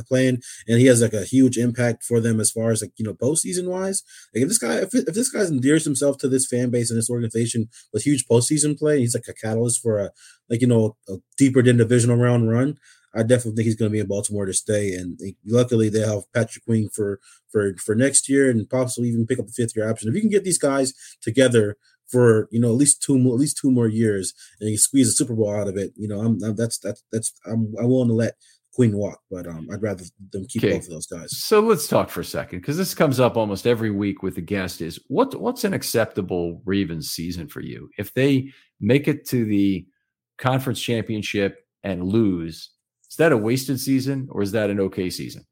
playing, 0.08 0.40
and 0.66 0.78
he 0.78 0.86
has 0.86 1.02
like 1.02 1.12
a 1.12 1.24
huge 1.24 1.58
impact 1.58 2.04
for 2.04 2.20
them 2.20 2.40
as 2.40 2.50
far 2.50 2.70
as 2.70 2.82
like 2.82 2.92
you 2.96 3.04
know 3.04 3.14
postseason 3.14 3.68
wise. 3.68 4.02
Like 4.34 4.42
if 4.42 4.48
this 4.48 4.58
guy, 4.58 4.76
if, 4.76 4.94
if 4.94 5.14
this 5.14 5.30
guy 5.30 5.44
endears 5.44 5.84
himself 5.84 6.18
to 6.18 6.28
this 6.28 6.46
fan 6.46 6.70
base 6.70 6.90
and 6.90 6.98
this 6.98 7.10
organization 7.10 7.68
with 7.92 8.04
huge 8.04 8.26
postseason 8.26 8.78
play, 8.78 9.00
he's 9.00 9.14
like 9.14 9.28
a 9.28 9.34
catalyst 9.34 9.82
for 9.82 9.98
a 9.98 10.10
like 10.48 10.60
you 10.60 10.66
know 10.66 10.96
a 11.08 11.16
deeper 11.36 11.62
than 11.62 11.76
divisional 11.76 12.16
round 12.16 12.50
run. 12.50 12.78
I 13.14 13.22
definitely 13.22 13.56
think 13.56 13.66
he's 13.66 13.76
going 13.76 13.90
to 13.90 13.92
be 13.92 14.00
in 14.00 14.06
Baltimore 14.06 14.46
to 14.46 14.54
stay. 14.54 14.94
And 14.94 15.20
luckily, 15.44 15.90
they 15.90 16.00
have 16.00 16.32
Patrick 16.32 16.64
Queen 16.64 16.88
for 16.88 17.20
for 17.50 17.74
for 17.76 17.94
next 17.94 18.26
year, 18.28 18.50
and 18.50 18.68
possibly 18.68 19.10
even 19.10 19.26
pick 19.26 19.38
up 19.38 19.46
the 19.46 19.52
fifth 19.52 19.76
year 19.76 19.88
option. 19.88 20.08
If 20.08 20.14
you 20.14 20.22
can 20.22 20.30
get 20.30 20.44
these 20.44 20.58
guys 20.58 20.94
together 21.20 21.76
for 22.12 22.48
you 22.52 22.60
know 22.60 22.68
at 22.68 22.76
least 22.76 23.02
two 23.02 23.18
more 23.18 23.34
at 23.34 23.40
least 23.40 23.56
two 23.56 23.70
more 23.70 23.88
years, 23.88 24.32
and 24.60 24.70
you 24.70 24.76
squeeze 24.76 25.08
a 25.08 25.12
Super 25.12 25.34
Bowl 25.34 25.52
out 25.52 25.66
of 25.66 25.76
it, 25.76 25.92
you 25.96 26.06
know, 26.06 26.20
I'm, 26.20 26.38
I'm 26.44 26.54
that's 26.54 26.78
that's 26.78 27.02
that's 27.10 27.32
I'm 27.46 27.72
willing 27.72 28.08
to 28.08 28.14
let 28.14 28.34
Queen 28.74 28.96
walk, 28.96 29.20
but 29.30 29.46
um, 29.46 29.68
I'd 29.72 29.82
rather 29.82 30.04
them 30.32 30.46
keep 30.48 30.64
okay. 30.64 30.74
both 30.74 30.84
of 30.84 30.90
those 30.90 31.06
guys. 31.06 31.36
So 31.36 31.60
let's 31.60 31.88
talk 31.88 32.08
for 32.08 32.20
a 32.20 32.24
second 32.24 32.60
because 32.60 32.76
this 32.76 32.94
comes 32.94 33.20
up 33.20 33.36
almost 33.36 33.66
every 33.66 33.90
week 33.90 34.22
with 34.22 34.34
the 34.34 34.40
guest. 34.40 34.80
Is 34.80 35.00
what 35.08 35.38
what's 35.40 35.64
an 35.64 35.74
acceptable 35.74 36.62
Ravens 36.64 37.10
season 37.10 37.48
for 37.48 37.60
you? 37.60 37.88
If 37.98 38.14
they 38.14 38.50
make 38.80 39.08
it 39.08 39.26
to 39.28 39.44
the 39.44 39.86
conference 40.38 40.80
championship 40.80 41.66
and 41.82 42.04
lose, 42.04 42.70
is 43.10 43.16
that 43.16 43.32
a 43.32 43.36
wasted 43.36 43.80
season 43.80 44.28
or 44.30 44.42
is 44.42 44.52
that 44.52 44.70
an 44.70 44.80
okay 44.80 45.10
season? 45.10 45.44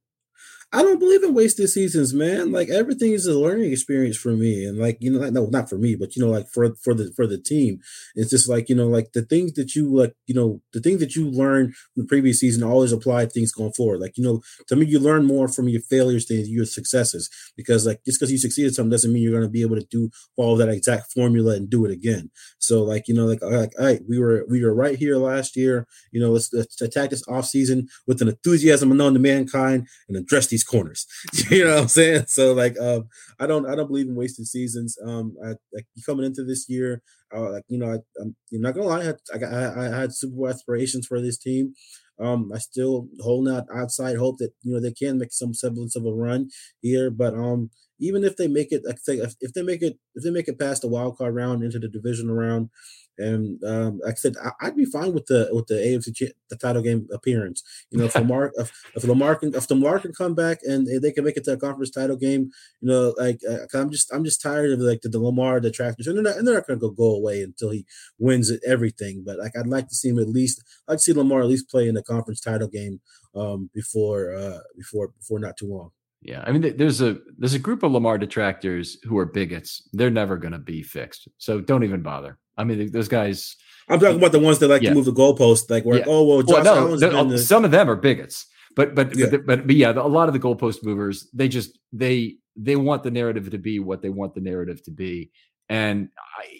I 0.72 0.82
don't 0.82 1.00
believe 1.00 1.24
in 1.24 1.34
wasted 1.34 1.68
seasons, 1.68 2.14
man. 2.14 2.52
Like 2.52 2.68
everything 2.68 3.12
is 3.12 3.26
a 3.26 3.36
learning 3.36 3.72
experience 3.72 4.16
for 4.16 4.30
me, 4.36 4.64
and 4.64 4.78
like 4.78 4.98
you 5.00 5.10
know, 5.10 5.18
like, 5.18 5.32
no, 5.32 5.46
not 5.46 5.68
for 5.68 5.76
me, 5.76 5.96
but 5.96 6.14
you 6.14 6.22
know, 6.24 6.30
like 6.30 6.48
for 6.48 6.76
for 6.76 6.94
the 6.94 7.12
for 7.16 7.26
the 7.26 7.38
team, 7.38 7.80
it's 8.14 8.30
just 8.30 8.48
like 8.48 8.68
you 8.68 8.76
know, 8.76 8.86
like 8.86 9.10
the 9.12 9.22
things 9.22 9.54
that 9.54 9.74
you 9.74 9.92
like, 9.92 10.14
you 10.28 10.34
know, 10.34 10.62
the 10.72 10.78
things 10.78 11.00
that 11.00 11.16
you 11.16 11.28
learn 11.28 11.72
from 11.72 12.02
the 12.02 12.06
previous 12.06 12.38
season 12.38 12.62
always 12.62 12.92
apply 12.92 13.26
things 13.26 13.50
going 13.50 13.72
forward. 13.72 13.98
Like 14.00 14.16
you 14.16 14.22
know, 14.22 14.42
to 14.68 14.76
me, 14.76 14.86
you 14.86 15.00
learn 15.00 15.24
more 15.24 15.48
from 15.48 15.68
your 15.68 15.80
failures 15.82 16.26
than 16.26 16.44
your 16.46 16.66
successes 16.66 17.28
because 17.56 17.84
like 17.84 18.04
just 18.04 18.20
because 18.20 18.30
you 18.30 18.38
succeeded 18.38 18.72
something 18.72 18.90
doesn't 18.90 19.12
mean 19.12 19.24
you're 19.24 19.32
going 19.32 19.42
to 19.42 19.48
be 19.48 19.62
able 19.62 19.76
to 19.76 19.86
do 19.90 20.08
follow 20.36 20.56
that 20.56 20.68
exact 20.68 21.12
formula 21.12 21.56
and 21.56 21.68
do 21.68 21.84
it 21.84 21.90
again. 21.90 22.30
So 22.60 22.84
like 22.84 23.08
you 23.08 23.14
know, 23.14 23.26
like 23.26 23.42
like 23.42 23.72
all 23.76 23.86
right, 23.86 24.00
we 24.08 24.20
were 24.20 24.44
we 24.48 24.64
were 24.64 24.74
right 24.74 24.96
here 24.96 25.16
last 25.16 25.56
year. 25.56 25.88
You 26.12 26.20
know, 26.20 26.30
let's, 26.30 26.52
let's 26.52 26.80
attack 26.80 27.10
this 27.10 27.26
off 27.26 27.46
season 27.46 27.88
with 28.06 28.22
an 28.22 28.28
enthusiasm 28.28 28.92
unknown 28.92 29.14
to 29.14 29.20
mankind 29.20 29.88
and 30.08 30.16
address 30.16 30.46
these 30.46 30.59
corners. 30.64 31.06
you 31.50 31.64
know 31.64 31.74
what 31.74 31.82
I'm 31.82 31.88
saying? 31.88 32.24
So 32.28 32.52
like, 32.52 32.78
um, 32.78 33.08
I 33.38 33.46
don't, 33.46 33.66
I 33.66 33.74
don't 33.74 33.88
believe 33.88 34.08
in 34.08 34.14
wasted 34.14 34.46
seasons. 34.46 34.96
Um, 35.06 35.36
I, 35.44 35.54
like 35.72 35.86
coming 36.06 36.26
into 36.26 36.44
this 36.44 36.68
year, 36.68 37.02
uh, 37.34 37.52
like 37.52 37.64
you 37.68 37.78
know, 37.78 37.92
I, 37.92 38.22
am 38.22 38.34
not 38.52 38.74
gonna 38.74 38.86
lie, 38.86 39.12
I, 39.34 39.44
I, 39.44 39.86
I 39.86 40.00
had 40.00 40.14
Super 40.14 40.36
Bowl 40.36 40.48
aspirations 40.48 41.06
for 41.06 41.20
this 41.20 41.38
team. 41.38 41.74
Um, 42.18 42.52
I 42.54 42.58
still 42.58 43.08
holding 43.20 43.54
out 43.54 43.64
outside 43.74 44.16
hope 44.16 44.38
that 44.38 44.50
you 44.62 44.74
know 44.74 44.80
they 44.80 44.92
can 44.92 45.18
make 45.18 45.32
some 45.32 45.54
semblance 45.54 45.96
of 45.96 46.04
a 46.04 46.12
run 46.12 46.50
here, 46.82 47.10
but 47.10 47.34
um, 47.34 47.70
even 48.00 48.24
if 48.24 48.36
they 48.36 48.48
make 48.48 48.72
it, 48.72 48.82
if 48.86 49.04
they 49.04 49.62
make 49.62 49.82
it, 49.82 49.98
if 50.14 50.24
they 50.24 50.30
make 50.30 50.48
it 50.48 50.58
past 50.58 50.82
the 50.82 50.88
wild 50.88 51.18
card 51.18 51.34
round 51.34 51.62
into 51.62 51.78
the 51.78 51.88
divisional 51.88 52.34
round, 52.34 52.70
and 53.20 53.62
um, 53.64 54.00
like 54.02 54.12
I 54.12 54.16
said, 54.16 54.34
I, 54.42 54.66
would 54.66 54.76
be 54.76 54.84
fine 54.86 55.12
with 55.12 55.26
the 55.26 55.48
with 55.52 55.66
the 55.66 55.74
AFC 55.74 56.30
the 56.48 56.56
title 56.56 56.82
game 56.82 57.06
appearance. 57.12 57.62
You 57.90 57.98
know, 57.98 58.04
if 58.06 58.14
Lamar 58.16 58.52
if, 58.56 58.72
if 58.94 59.04
Lamar 59.04 59.36
can 59.36 59.54
if 59.54 59.70
Lamar 59.70 59.98
can 59.98 60.12
come 60.12 60.34
back 60.34 60.60
and 60.64 60.86
they 60.86 61.12
can 61.12 61.24
make 61.24 61.36
it 61.36 61.44
to 61.44 61.52
a 61.52 61.56
conference 61.56 61.90
title 61.90 62.16
game, 62.16 62.50
you 62.80 62.88
know, 62.88 63.14
like 63.18 63.40
uh, 63.48 63.66
I'm 63.74 63.90
just 63.90 64.12
I'm 64.12 64.24
just 64.24 64.40
tired 64.40 64.72
of 64.72 64.80
like 64.80 65.02
the, 65.02 65.08
the 65.10 65.20
Lamar 65.20 65.60
detractors, 65.60 66.06
and 66.06 66.16
they're 66.16 66.24
not 66.24 66.36
and 66.36 66.46
they're 66.46 66.54
not 66.54 66.66
going 66.66 66.78
to 66.78 66.88
go 66.88 66.90
go 66.90 67.14
away 67.14 67.42
until 67.42 67.70
he 67.70 67.84
wins 68.18 68.50
everything. 68.66 69.22
But 69.24 69.38
like 69.38 69.52
I'd 69.56 69.66
like 69.66 69.88
to 69.88 69.94
see 69.94 70.08
him 70.08 70.18
at 70.18 70.28
least 70.28 70.64
I'd 70.88 70.92
like 70.92 71.00
see 71.00 71.12
Lamar 71.12 71.40
at 71.40 71.48
least 71.48 71.70
play 71.70 71.88
in 71.88 71.94
the 71.94 72.02
conference 72.02 72.40
title 72.40 72.68
game 72.68 73.00
um, 73.34 73.70
before 73.74 74.34
uh, 74.34 74.60
before 74.76 75.08
before 75.08 75.38
not 75.38 75.56
too 75.56 75.68
long. 75.68 75.90
Yeah, 76.22 76.44
I 76.46 76.52
mean, 76.52 76.76
there's 76.76 77.00
a 77.00 77.18
there's 77.38 77.54
a 77.54 77.58
group 77.58 77.82
of 77.82 77.92
Lamar 77.92 78.18
detractors 78.18 78.98
who 79.04 79.16
are 79.18 79.24
bigots. 79.24 79.88
They're 79.92 80.10
never 80.10 80.36
going 80.36 80.52
to 80.52 80.58
be 80.58 80.82
fixed, 80.82 81.28
so 81.38 81.60
don't 81.60 81.82
even 81.82 82.02
bother. 82.02 82.38
I 82.58 82.64
mean, 82.64 82.92
those 82.92 83.08
guys. 83.08 83.56
I'm 83.88 83.98
talking 83.98 84.18
about 84.18 84.32
the 84.32 84.38
ones 84.38 84.58
that 84.58 84.68
like 84.68 84.82
yeah. 84.82 84.90
to 84.90 84.94
move 84.94 85.06
the 85.06 85.12
goalpost, 85.12 85.70
like 85.70 85.84
where 85.84 85.98
yeah. 85.98 86.04
oh 86.06 86.22
well, 86.24 86.42
Josh 86.42 86.64
well, 86.64 86.96
no, 86.96 87.24
the, 87.24 87.38
some 87.38 87.64
of 87.64 87.70
them 87.70 87.88
are 87.88 87.96
bigots, 87.96 88.46
but 88.76 88.94
but 88.94 89.16
yeah. 89.16 89.26
but, 89.30 89.46
but, 89.46 89.66
but 89.66 89.76
yeah, 89.76 89.92
a 89.92 90.06
lot 90.06 90.28
of 90.28 90.34
the 90.34 90.38
goalpost 90.38 90.84
movers, 90.84 91.28
they 91.32 91.48
just 91.48 91.78
they 91.92 92.36
they 92.54 92.76
want 92.76 93.02
the 93.02 93.10
narrative 93.10 93.50
to 93.50 93.58
be 93.58 93.80
what 93.80 94.02
they 94.02 94.10
want 94.10 94.34
the 94.34 94.40
narrative 94.40 94.82
to 94.84 94.90
be, 94.90 95.30
and 95.70 96.08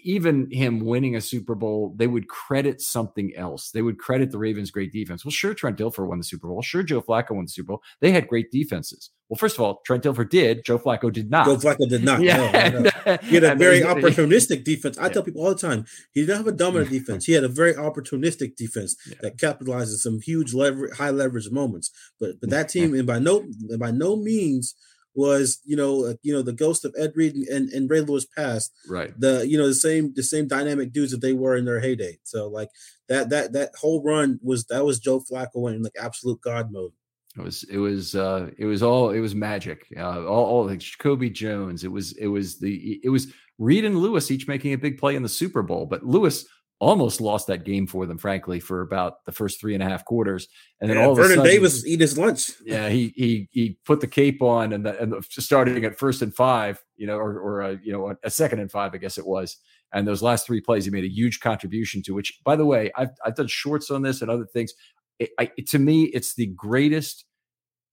even 0.05 0.49
him 0.53 0.85
winning 0.85 1.17
a 1.17 1.21
Super 1.21 1.57
Bowl, 1.57 1.93
they 1.97 2.07
would 2.07 2.29
credit 2.29 2.81
something 2.81 3.33
else. 3.37 3.73
They 3.73 3.83
would 3.83 3.99
credit 3.99 4.31
the 4.31 4.39
Ravens' 4.39 4.71
great 4.71 4.93
defense. 4.93 5.25
Well, 5.25 5.33
sure, 5.33 5.53
Trent 5.53 5.79
Dilfer 5.79 6.07
won 6.07 6.19
the 6.19 6.25
Super 6.25 6.47
Bowl. 6.47 6.63
Sure, 6.63 6.85
Joe 6.85 7.03
Flacco 7.03 7.33
won 7.33 7.45
the 7.45 7.51
Super 7.51 7.73
Bowl. 7.73 7.83
They 8.01 8.13
had 8.13 8.29
great 8.29 8.53
defenses. 8.53 9.11
Well, 9.29 9.37
first 9.37 9.57
of 9.57 9.63
all, 9.63 9.81
Trent 9.85 10.05
Dilfer 10.05 10.31
did. 10.31 10.65
Joe 10.65 10.79
Flacco 10.79 11.13
did 11.13 11.29
not. 11.29 11.45
Joe 11.45 11.57
Flacco 11.57 11.89
did 11.89 12.05
not. 12.05 12.21
yeah. 12.23 12.69
No, 12.69 12.79
no. 12.79 12.91
He 13.23 13.35
had 13.35 13.43
a 13.43 13.55
very 13.57 13.81
opportunistic 13.81 14.63
defense. 14.63 14.97
I 14.97 15.07
yeah. 15.07 15.09
tell 15.09 15.23
people 15.25 15.43
all 15.43 15.55
the 15.55 15.61
time, 15.61 15.87
he 16.13 16.21
didn't 16.21 16.37
have 16.37 16.47
a 16.47 16.53
dominant 16.53 16.91
defense. 16.93 17.25
He 17.25 17.33
had 17.33 17.43
a 17.43 17.49
very 17.49 17.75
opportunistic 17.75 18.55
defense 18.55 18.95
yeah. 19.09 19.17
that 19.23 19.39
capitalizes 19.39 19.99
some 19.99 20.21
huge 20.21 20.55
leverage, 20.55 20.97
high 20.99 21.11
leverage 21.11 21.51
moments. 21.51 21.91
But 22.21 22.41
but 22.41 22.51
that 22.51 22.69
team, 22.69 22.95
and 22.95 23.09
by 23.09 23.19
no 23.19 23.45
by 23.77 23.91
no 23.91 24.15
means– 24.15 24.77
was 25.15 25.61
you 25.65 25.77
know 25.77 26.07
uh, 26.07 26.15
you 26.23 26.33
know 26.33 26.43
the 26.43 26.53
ghost 26.53 26.85
of 26.85 26.95
Ed 26.99 27.13
Reed 27.15 27.35
and, 27.35 27.69
and 27.71 27.91
Ray 27.91 28.01
Lewis 28.01 28.27
passed. 28.27 28.73
Right. 28.89 29.13
The 29.19 29.47
you 29.47 29.59
know 29.59 29.67
the 29.67 29.75
same 29.75 30.13
the 30.15 30.23
same 30.23 30.49
dynamic 30.49 30.93
dudes 30.93 31.13
that 31.13 31.21
they 31.21 31.33
were 31.33 31.57
in 31.57 31.65
their 31.65 31.81
heyday. 31.81 32.19
So 32.25 32.49
like 32.49 32.69
that 33.09 33.31
that 33.31 33.53
that 33.53 33.71
whole 33.79 34.03
run 34.03 34.39
was 34.43 34.65
that 34.67 34.85
was 34.85 35.01
Joe 35.01 35.21
Flacco 35.21 35.73
in 35.73 35.83
like 35.83 35.97
absolute 36.01 36.41
god 36.41 36.73
mode. 36.73 36.93
It 37.37 37.43
was 37.43 37.65
it 37.65 37.79
was 37.79 38.15
uh 38.15 38.51
it 38.59 38.67
was 38.67 38.83
all 38.83 39.11
it 39.11 39.21
was 39.21 39.35
magic. 39.35 39.87
Uh 39.97 40.25
all, 40.27 40.47
all 40.47 40.67
like 40.67 40.81
Jacoby 40.81 41.31
Jones. 41.31 41.85
It 41.85 41.93
was 41.93 42.13
it 42.13 42.27
was 42.27 42.59
the 42.59 43.01
it 43.05 43.09
was 43.09 43.33
Reed 43.59 43.85
and 43.85 43.99
Lewis 43.99 44.31
each 44.31 44.49
making 44.49 44.73
a 44.73 44.79
big 44.79 44.99
play 44.99 45.17
in 45.17 45.23
the 45.23 45.29
Super 45.29 45.63
Bowl, 45.63 45.87
but 45.87 46.05
Lewis 46.05 46.47
almost 46.81 47.21
lost 47.21 47.47
that 47.47 47.65
game 47.65 47.87
for 47.87 48.07
them, 48.07 48.19
frankly, 48.19 48.59
for 48.59 48.81
about 48.81 49.25
the 49.27 49.33
first 49.33 49.61
three 49.61 49.75
and 49.75 49.83
a 49.83 49.87
half 49.87 50.05
quarters. 50.05 50.49
And 50.81 50.89
then 50.89 50.97
yeah, 50.97 51.07
all 51.07 51.15
Vernon 51.15 51.37
sudden, 51.37 51.45
Davis 51.45 51.87
eat 51.87 52.01
his 52.01 52.19
lunch. 52.19 52.51
Yeah, 52.65 52.89
he 52.89 53.13
he 53.15 53.49
he 53.53 53.79
put 53.85 54.01
the 54.01 54.07
cape 54.07 54.43
on 54.43 54.73
and 54.73 54.85
the, 54.85 54.99
and 54.99 55.13
the, 55.13 55.23
starting 55.29 55.85
at 55.85 55.99
first 55.99 56.23
and 56.23 56.35
five, 56.35 56.83
you 56.97 57.07
know, 57.07 57.17
or 57.17 57.39
or 57.39 57.61
a, 57.61 57.79
you 57.83 57.93
know 57.93 58.15
a 58.25 58.31
second 58.31 58.61
and 58.61 58.71
five, 58.71 58.95
I 58.95 58.99
guess 58.99 59.19
it 59.19 59.27
was. 59.27 59.57
And 59.93 60.07
those 60.07 60.23
last 60.23 60.47
three 60.47 60.61
plays, 60.61 60.85
he 60.85 60.91
made 60.91 61.05
a 61.05 61.13
huge 61.13 61.41
contribution 61.41 62.03
to. 62.05 62.15
Which, 62.15 62.41
by 62.45 62.57
the 62.57 62.67
way, 62.67 62.91
I've 62.97 63.11
I've 63.25 63.37
done 63.37 63.49
shorts 63.49 63.91
on 63.91 64.03
this 64.03 64.23
and 64.23 64.31
other 64.31 64.47
things. 64.47 64.73
It, 65.19 65.31
I, 65.39 65.51
to 65.69 65.79
me, 65.79 66.05
it's 66.05 66.35
the 66.35 66.47
greatest 66.47 67.27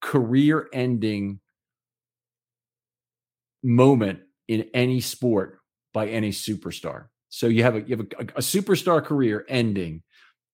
career-ending 0.01 1.41
moment 3.63 4.19
in 4.47 4.69
any 4.73 5.01
sport 5.01 5.59
by 5.93 6.07
any 6.07 6.31
superstar. 6.31 7.07
So 7.37 7.45
you 7.45 7.61
have 7.61 7.75
a 7.75 7.81
you 7.81 7.97
have 7.97 8.07
a, 8.17 8.23
a 8.37 8.41
superstar 8.41 9.03
career 9.03 9.45
ending, 9.47 10.01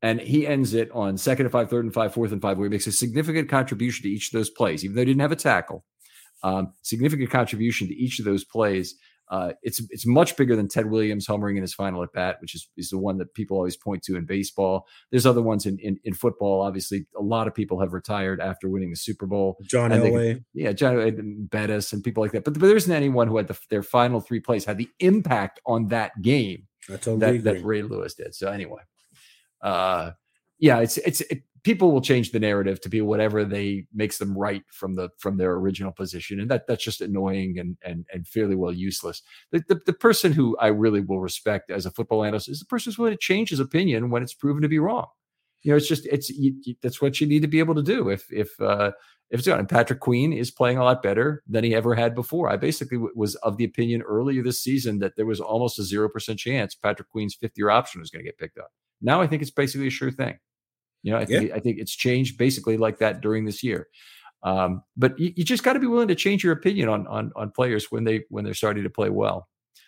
and 0.01 0.19
he 0.19 0.45
ends 0.45 0.73
it 0.73 0.91
on 0.91 1.17
second 1.17 1.45
and 1.45 1.51
five, 1.53 1.69
third 1.69 1.85
and 1.85 1.93
five, 1.93 2.13
fourth 2.13 2.33
and 2.33 2.41
five, 2.41 2.57
where 2.57 2.67
he 2.67 2.69
makes 2.69 2.87
a 2.87 2.91
significant 2.91 3.47
contribution 3.47 4.03
to 4.03 4.09
each 4.09 4.33
of 4.33 4.37
those 4.37 4.49
plays, 4.49 4.83
even 4.83 4.93
though 4.93 5.01
he 5.01 5.05
didn't 5.05 5.21
have 5.21 5.31
a 5.31 5.37
tackle. 5.37 5.85
Um, 6.43 6.73
significant 6.81 7.31
contribution 7.31 7.87
to 7.87 7.95
each 7.95 8.19
of 8.19 8.25
those 8.25 8.43
plays. 8.43 8.95
Uh, 9.29 9.53
it's 9.63 9.81
it's 9.89 10.05
much 10.05 10.35
bigger 10.35 10.55
than 10.55 10.67
Ted 10.67 10.91
Williams 10.91 11.25
homering 11.25 11.55
in 11.55 11.61
his 11.61 11.73
final 11.73 12.03
at 12.03 12.11
bat, 12.13 12.37
which 12.39 12.53
is, 12.53 12.69
is 12.77 12.89
the 12.89 12.97
one 12.97 13.17
that 13.17 13.33
people 13.33 13.57
always 13.57 13.77
point 13.77 14.03
to 14.03 14.15
in 14.15 14.25
baseball. 14.25 14.85
There's 15.11 15.25
other 15.25 15.41
ones 15.41 15.65
in, 15.65 15.79
in, 15.79 15.97
in 16.03 16.13
football. 16.13 16.61
Obviously, 16.61 17.07
a 17.17 17.21
lot 17.21 17.47
of 17.47 17.55
people 17.55 17.79
have 17.79 17.93
retired 17.93 18.39
after 18.41 18.69
winning 18.69 18.89
the 18.89 18.95
Super 18.95 19.25
Bowl. 19.25 19.57
John 19.63 19.91
Elway, 19.91 20.43
yeah, 20.53 20.73
Jerome 20.73 21.47
Bettis, 21.49 21.93
and 21.93 22.03
people 22.03 22.21
like 22.21 22.33
that. 22.33 22.43
But, 22.43 22.59
but 22.59 22.67
there 22.67 22.75
isn't 22.75 22.91
anyone 22.91 23.27
who 23.27 23.37
had 23.37 23.47
the, 23.47 23.57
their 23.69 23.83
final 23.83 24.19
three 24.19 24.39
plays 24.39 24.65
had 24.65 24.77
the 24.77 24.89
impact 24.99 25.59
on 25.65 25.87
that 25.87 26.21
game 26.21 26.67
totally 26.87 27.39
that, 27.39 27.43
that 27.43 27.63
Ray 27.63 27.81
Lewis 27.81 28.13
did. 28.13 28.35
So 28.35 28.49
anyway, 28.49 28.81
uh, 29.61 30.11
yeah, 30.59 30.79
it's 30.79 30.97
it's 30.97 31.21
it, 31.21 31.43
people 31.63 31.91
will 31.91 32.01
change 32.01 32.31
the 32.31 32.39
narrative 32.39 32.81
to 32.81 32.89
be 32.89 33.01
whatever 33.01 33.45
they 33.45 33.85
makes 33.93 34.17
them 34.17 34.37
right 34.37 34.63
from 34.71 34.95
the 34.95 35.09
from 35.17 35.37
their 35.37 35.53
original 35.53 35.91
position 35.91 36.39
and 36.39 36.49
that 36.51 36.67
that's 36.67 36.83
just 36.83 37.01
annoying 37.01 37.57
and 37.59 37.77
and 37.83 38.05
and 38.13 38.27
fairly 38.27 38.55
well 38.55 38.71
useless 38.71 39.21
the, 39.51 39.63
the, 39.67 39.79
the 39.85 39.93
person 39.93 40.31
who 40.31 40.57
i 40.57 40.67
really 40.67 41.01
will 41.01 41.19
respect 41.19 41.71
as 41.71 41.85
a 41.85 41.91
football 41.91 42.23
analyst 42.23 42.49
is 42.49 42.59
the 42.59 42.65
person 42.65 42.89
who's 42.89 42.97
willing 42.97 43.13
to 43.13 43.17
change 43.17 43.49
his 43.49 43.59
opinion 43.59 44.09
when 44.09 44.23
it's 44.23 44.33
proven 44.33 44.61
to 44.61 44.69
be 44.69 44.79
wrong 44.79 45.07
you 45.61 45.71
know 45.71 45.77
it's 45.77 45.87
just 45.87 46.05
it's 46.07 46.29
you, 46.29 46.53
you, 46.63 46.75
that's 46.81 47.01
what 47.01 47.19
you 47.19 47.27
need 47.27 47.41
to 47.41 47.47
be 47.47 47.59
able 47.59 47.75
to 47.75 47.83
do 47.83 48.09
if 48.09 48.31
if 48.31 48.59
uh 48.61 48.91
if 49.29 49.39
it's 49.39 49.47
and 49.47 49.67
Patrick 49.67 49.99
Queen 49.99 50.31
is 50.31 50.51
playing 50.51 50.77
a 50.77 50.83
lot 50.83 51.01
better 51.01 51.41
than 51.49 51.63
he 51.63 51.73
ever 51.73 51.95
had 51.95 52.13
before. 52.13 52.51
I 52.51 52.55
basically 52.55 52.97
w- 52.97 53.13
was 53.15 53.33
of 53.37 53.57
the 53.57 53.63
opinion 53.63 54.03
earlier 54.03 54.43
this 54.43 54.61
season 54.61 54.99
that 54.99 55.15
there 55.15 55.25
was 55.25 55.39
almost 55.39 55.79
a 55.79 55.83
zero 55.83 56.07
percent 56.07 56.37
chance 56.37 56.75
Patrick 56.75 57.09
Queen's 57.09 57.33
fifth 57.33 57.53
year 57.57 57.71
option 57.71 57.99
was 57.99 58.11
going 58.11 58.23
to 58.23 58.27
get 58.27 58.37
picked 58.37 58.59
up. 58.59 58.69
Now 59.01 59.21
I 59.21 59.27
think 59.27 59.41
it's 59.41 59.49
basically 59.49 59.87
a 59.87 59.89
sure 59.89 60.11
thing. 60.11 60.37
You 61.03 61.11
know, 61.11 61.17
I 61.17 61.25
think 61.25 61.49
yeah. 61.49 61.55
I 61.55 61.59
think 61.59 61.79
it's 61.79 61.95
changed 61.95 62.37
basically 62.37 62.77
like 62.77 62.97
that 62.99 63.21
during 63.21 63.45
this 63.45 63.61
year. 63.61 63.87
Um, 64.43 64.83
but 64.97 65.17
you, 65.19 65.31
you 65.35 65.43
just 65.45 65.63
got 65.63 65.73
to 65.73 65.79
be 65.79 65.87
willing 65.87 66.07
to 66.09 66.15
change 66.15 66.43
your 66.43 66.53
opinion 66.53 66.89
on 66.89 67.07
on 67.07 67.31
on 67.35 67.51
players 67.51 67.91
when 67.91 68.03
they 68.03 68.23
when 68.29 68.43
they're 68.43 68.53
starting 68.53 68.83
to 68.83 68.89
play 68.89 69.09
well. 69.09 69.47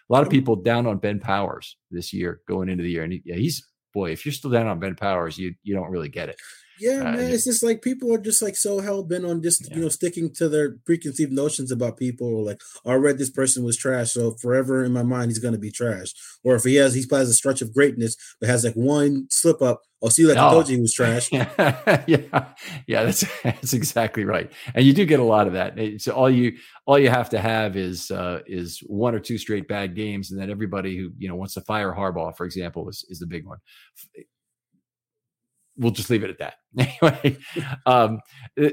A 0.10 0.14
lot 0.14 0.24
of 0.24 0.30
people 0.30 0.56
down 0.56 0.86
on 0.86 1.00
Ben 1.00 1.20
Powers 1.20 1.78
this 1.90 2.14
year 2.14 2.42
going 2.48 2.70
into 2.70 2.84
the 2.84 2.92
year, 2.92 3.04
and 3.04 3.14
he, 3.14 3.22
yeah, 3.26 3.36
he's 3.36 3.66
boy. 3.94 4.12
If 4.12 4.26
you're 4.26 4.34
still 4.34 4.52
down 4.52 4.68
on 4.68 4.80
Ben 4.80 4.96
Powers, 4.96 5.38
you 5.38 5.56
you 5.64 5.74
don't 5.74 5.90
really 5.90 6.10
get 6.10 6.30
it. 6.30 6.38
Yeah, 6.80 7.02
uh, 7.02 7.12
man, 7.12 7.32
it's 7.32 7.46
just 7.46 7.64
like 7.64 7.82
people 7.82 8.14
are 8.14 8.18
just 8.18 8.42
like 8.42 8.56
so 8.56 8.80
hell 8.80 9.04
bent 9.04 9.26
on 9.26 9.42
just 9.42 9.70
yeah. 9.70 9.76
you 9.76 9.82
know 9.82 9.90
sticking 9.90 10.34
to 10.36 10.50
their 10.50 10.78
preconceived 10.86 11.32
notions 11.32 11.72
about 11.72 11.98
people. 11.98 12.28
Or 12.28 12.44
like, 12.44 12.62
oh, 12.86 12.92
I 12.92 12.96
read 12.96 13.18
this 13.18 13.30
person 13.30 13.64
was 13.64 13.78
trash, 13.78 14.12
so 14.12 14.36
forever 14.42 14.84
in 14.84 14.92
my 14.92 15.04
mind 15.04 15.32
he's 15.32 15.40
gonna 15.40 15.58
be 15.58 15.72
trash. 15.72 16.14
Or 16.44 16.56
if 16.56 16.64
he 16.64 16.76
has 16.76 16.94
he 16.94 17.06
has 17.12 17.30
a 17.30 17.34
stretch 17.34 17.62
of 17.62 17.74
greatness, 17.74 18.16
but 18.40 18.50
has 18.50 18.64
like 18.64 18.74
one 18.74 19.28
slip 19.30 19.62
up, 19.62 19.82
I'll 20.04 20.08
oh, 20.08 20.10
see 20.10 20.26
like 20.26 20.38
oh. 20.38 20.48
I 20.48 20.52
told 20.52 20.70
you 20.70 20.76
he 20.76 20.82
was 20.82 20.94
trash. 20.94 21.32
yeah, 21.32 22.04
yeah, 22.08 23.04
that's 23.04 23.26
that's 23.44 23.74
exactly 23.74 24.26
right. 24.26 24.52
And 24.74 24.86
you 24.86 24.94
do 24.94 25.06
get 25.06 25.20
a 25.20 25.24
lot 25.24 25.48
of 25.48 25.54
that. 25.54 25.80
So 26.00 26.14
all 26.14 26.30
you 26.30 26.58
all 26.86 27.00
you 27.00 27.10
have 27.10 27.30
to 27.30 27.40
have 27.40 27.76
is 27.76 28.12
uh, 28.12 28.42
is 28.46 28.80
one 28.86 29.16
or 29.16 29.20
two 29.20 29.38
straight 29.38 29.68
bad 29.68 29.96
games, 29.96 30.32
and 30.32 30.40
then 30.40 30.52
everybody 30.52 30.98
who 30.98 31.12
you 31.18 31.28
know 31.30 31.36
wants 31.36 31.54
to 31.54 31.62
fire 31.62 31.94
Harbaugh, 31.94 32.36
for 32.36 32.46
example, 32.46 32.90
is 32.90 33.06
is 33.10 33.20
the 33.20 33.28
big 33.28 33.46
one 33.46 33.60
we'll 35.78 35.92
just 35.92 36.10
leave 36.10 36.24
it 36.24 36.30
at 36.30 36.40
that. 36.40 36.56
anyway, 37.02 37.38
um, 37.86 38.20
uh, 38.62 38.70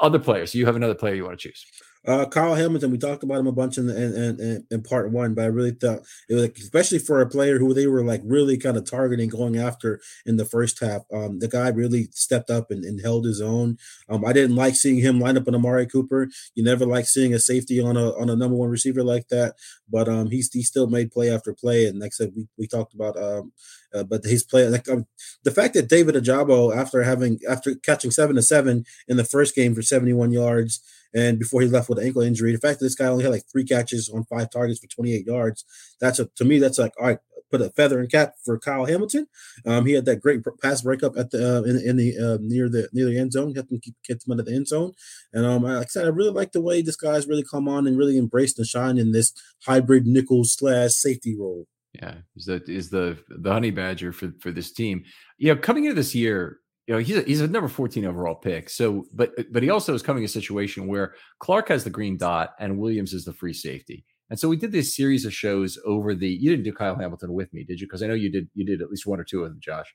other 0.00 0.18
players. 0.18 0.54
You 0.54 0.66
have 0.66 0.76
another 0.76 0.94
player 0.94 1.14
you 1.14 1.24
want 1.24 1.38
to 1.38 1.48
choose. 1.48 1.64
Uh, 2.06 2.26
Kyle 2.26 2.54
Hamilton, 2.54 2.90
we 2.90 2.98
talked 2.98 3.22
about 3.22 3.38
him 3.38 3.46
a 3.46 3.52
bunch 3.52 3.78
in, 3.78 3.86
the, 3.86 3.96
in, 3.96 4.40
in, 4.40 4.66
in 4.70 4.82
part 4.82 5.10
one, 5.10 5.32
but 5.32 5.42
I 5.42 5.46
really 5.46 5.70
thought 5.70 6.00
it 6.28 6.34
was 6.34 6.42
like, 6.42 6.58
especially 6.58 6.98
for 6.98 7.20
a 7.20 7.28
player 7.28 7.58
who 7.58 7.72
they 7.72 7.86
were 7.86 8.04
like 8.04 8.20
really 8.24 8.58
kind 8.58 8.76
of 8.76 8.88
targeting, 8.88 9.30
going 9.30 9.56
after 9.56 10.00
in 10.26 10.36
the 10.36 10.44
first 10.44 10.80
half. 10.80 11.02
Um, 11.12 11.38
the 11.38 11.48
guy 11.48 11.68
really 11.68 12.08
stepped 12.12 12.50
up 12.50 12.70
and, 12.70 12.84
and 12.84 13.00
held 13.00 13.24
his 13.24 13.40
own. 13.40 13.78
Um, 14.08 14.24
I 14.24 14.34
didn't 14.34 14.56
like 14.56 14.74
seeing 14.74 14.98
him 15.00 15.18
line 15.18 15.38
up 15.38 15.48
on 15.48 15.54
Amari 15.54 15.86
Cooper. 15.86 16.28
You 16.54 16.62
never 16.62 16.84
like 16.84 17.06
seeing 17.06 17.32
a 17.32 17.38
safety 17.38 17.80
on 17.80 17.96
a 17.96 18.10
on 18.20 18.28
a 18.28 18.36
number 18.36 18.56
one 18.56 18.68
receiver 18.68 19.02
like 19.02 19.28
that, 19.28 19.54
but 19.88 20.08
um, 20.08 20.30
he's 20.30 20.52
he 20.52 20.62
still 20.62 20.88
made 20.88 21.10
play 21.10 21.30
after 21.30 21.54
play. 21.54 21.86
And 21.86 22.00
like 22.00 22.08
I 22.08 22.16
said, 22.16 22.32
we, 22.36 22.46
we 22.58 22.66
talked 22.66 22.94
about 22.94 23.16
um, 23.16 23.52
uh, 23.94 24.04
but 24.04 24.24
his 24.24 24.42
play 24.42 24.68
like 24.68 24.88
um, 24.90 25.06
the 25.44 25.50
fact 25.50 25.74
that 25.74 25.88
David 25.88 26.16
Ajabo 26.16 26.76
after 26.76 27.02
having 27.02 27.40
after 27.48 27.74
catching 27.76 28.10
seven 28.10 28.36
to 28.36 28.42
seven 28.42 28.84
in 29.08 29.16
the 29.16 29.24
first 29.24 29.54
game 29.54 29.74
for 29.74 29.82
seventy 29.82 30.12
one 30.12 30.32
yards 30.32 30.80
and 31.14 31.38
before 31.38 31.60
he 31.60 31.68
left 31.68 31.88
with 31.88 31.98
an 31.98 32.06
ankle 32.06 32.22
injury, 32.22 32.52
the 32.52 32.58
fact 32.58 32.80
that 32.80 32.86
this 32.86 32.94
guy 32.94 33.06
only 33.06 33.24
had 33.24 33.32
like 33.32 33.44
three 33.50 33.64
catches 33.64 34.08
on 34.08 34.24
five 34.24 34.50
targets 34.50 34.80
for 34.80 34.88
28 34.88 35.26
yards, 35.26 35.64
that's 36.00 36.18
a 36.18 36.26
to 36.36 36.44
me, 36.44 36.58
that's 36.58 36.78
like 36.78 36.92
all 36.98 37.06
right, 37.06 37.18
put 37.50 37.60
a 37.60 37.70
feather 37.70 38.00
in 38.00 38.08
cap 38.08 38.34
for 38.44 38.58
Kyle 38.58 38.84
Hamilton. 38.84 39.26
Um, 39.64 39.86
he 39.86 39.92
had 39.92 40.04
that 40.06 40.20
great 40.20 40.40
pass 40.60 40.82
breakup 40.82 41.16
at 41.16 41.30
the 41.30 41.58
uh, 41.58 41.62
in, 41.62 41.76
in 41.76 41.96
the 41.96 42.16
uh, 42.18 42.38
near 42.40 42.68
the 42.68 42.88
near 42.92 43.06
the 43.06 43.18
end 43.18 43.32
zone, 43.32 43.54
helped 43.54 43.70
him 43.70 43.80
keep 43.80 43.94
get 44.06 44.24
him 44.26 44.32
under 44.32 44.42
the 44.42 44.54
end 44.54 44.68
zone. 44.68 44.92
And 45.32 45.46
um, 45.46 45.62
like 45.62 45.86
I 45.86 45.88
said, 45.88 46.06
I 46.06 46.08
really 46.08 46.30
like 46.30 46.52
the 46.52 46.60
way 46.60 46.82
this 46.82 46.96
guy's 46.96 47.28
really 47.28 47.44
come 47.44 47.68
on 47.68 47.86
and 47.86 47.96
really 47.96 48.18
embraced 48.18 48.58
and 48.58 48.66
shine 48.66 48.98
in 48.98 49.12
this 49.12 49.32
hybrid 49.64 50.06
nickel 50.06 50.44
slash 50.44 50.92
safety 50.92 51.36
role. 51.38 51.66
Yeah, 51.92 52.14
is 52.36 52.46
that 52.46 52.68
is 52.68 52.90
the 52.90 53.18
the 53.28 53.52
honey 53.52 53.70
badger 53.70 54.12
for 54.12 54.32
for 54.40 54.50
this 54.50 54.72
team. 54.72 55.04
You 55.38 55.54
know, 55.54 55.60
coming 55.60 55.84
into 55.84 55.94
this 55.94 56.14
year, 56.14 56.58
you 56.86 56.94
know 56.94 57.00
he's 57.00 57.16
a, 57.16 57.22
he's 57.22 57.40
a 57.40 57.48
number 57.48 57.68
14 57.68 58.04
overall 58.04 58.34
pick. 58.34 58.68
So 58.68 59.06
but 59.12 59.32
but 59.52 59.62
he 59.62 59.70
also 59.70 59.94
is 59.94 60.02
coming 60.02 60.22
in 60.22 60.26
a 60.26 60.28
situation 60.28 60.86
where 60.86 61.14
clark 61.38 61.68
has 61.68 61.84
the 61.84 61.90
green 61.90 62.16
dot 62.16 62.54
and 62.58 62.78
williams 62.78 63.12
is 63.12 63.24
the 63.24 63.32
free 63.32 63.54
safety. 63.54 64.04
And 64.30 64.40
so 64.40 64.48
we 64.48 64.56
did 64.56 64.72
this 64.72 64.96
series 64.96 65.24
of 65.24 65.34
shows 65.34 65.78
over 65.86 66.14
the 66.14 66.28
you 66.28 66.50
didn't 66.50 66.64
do 66.64 66.72
kyle 66.72 66.96
hamilton 66.96 67.32
with 67.32 67.52
me 67.52 67.64
did 67.64 67.80
you? 67.80 67.86
Because 67.86 68.02
i 68.02 68.06
know 68.06 68.14
you 68.14 68.30
did 68.30 68.48
you 68.54 68.64
did 68.64 68.82
at 68.82 68.90
least 68.90 69.06
one 69.06 69.20
or 69.20 69.24
two 69.24 69.44
of 69.44 69.50
them 69.50 69.60
josh. 69.60 69.94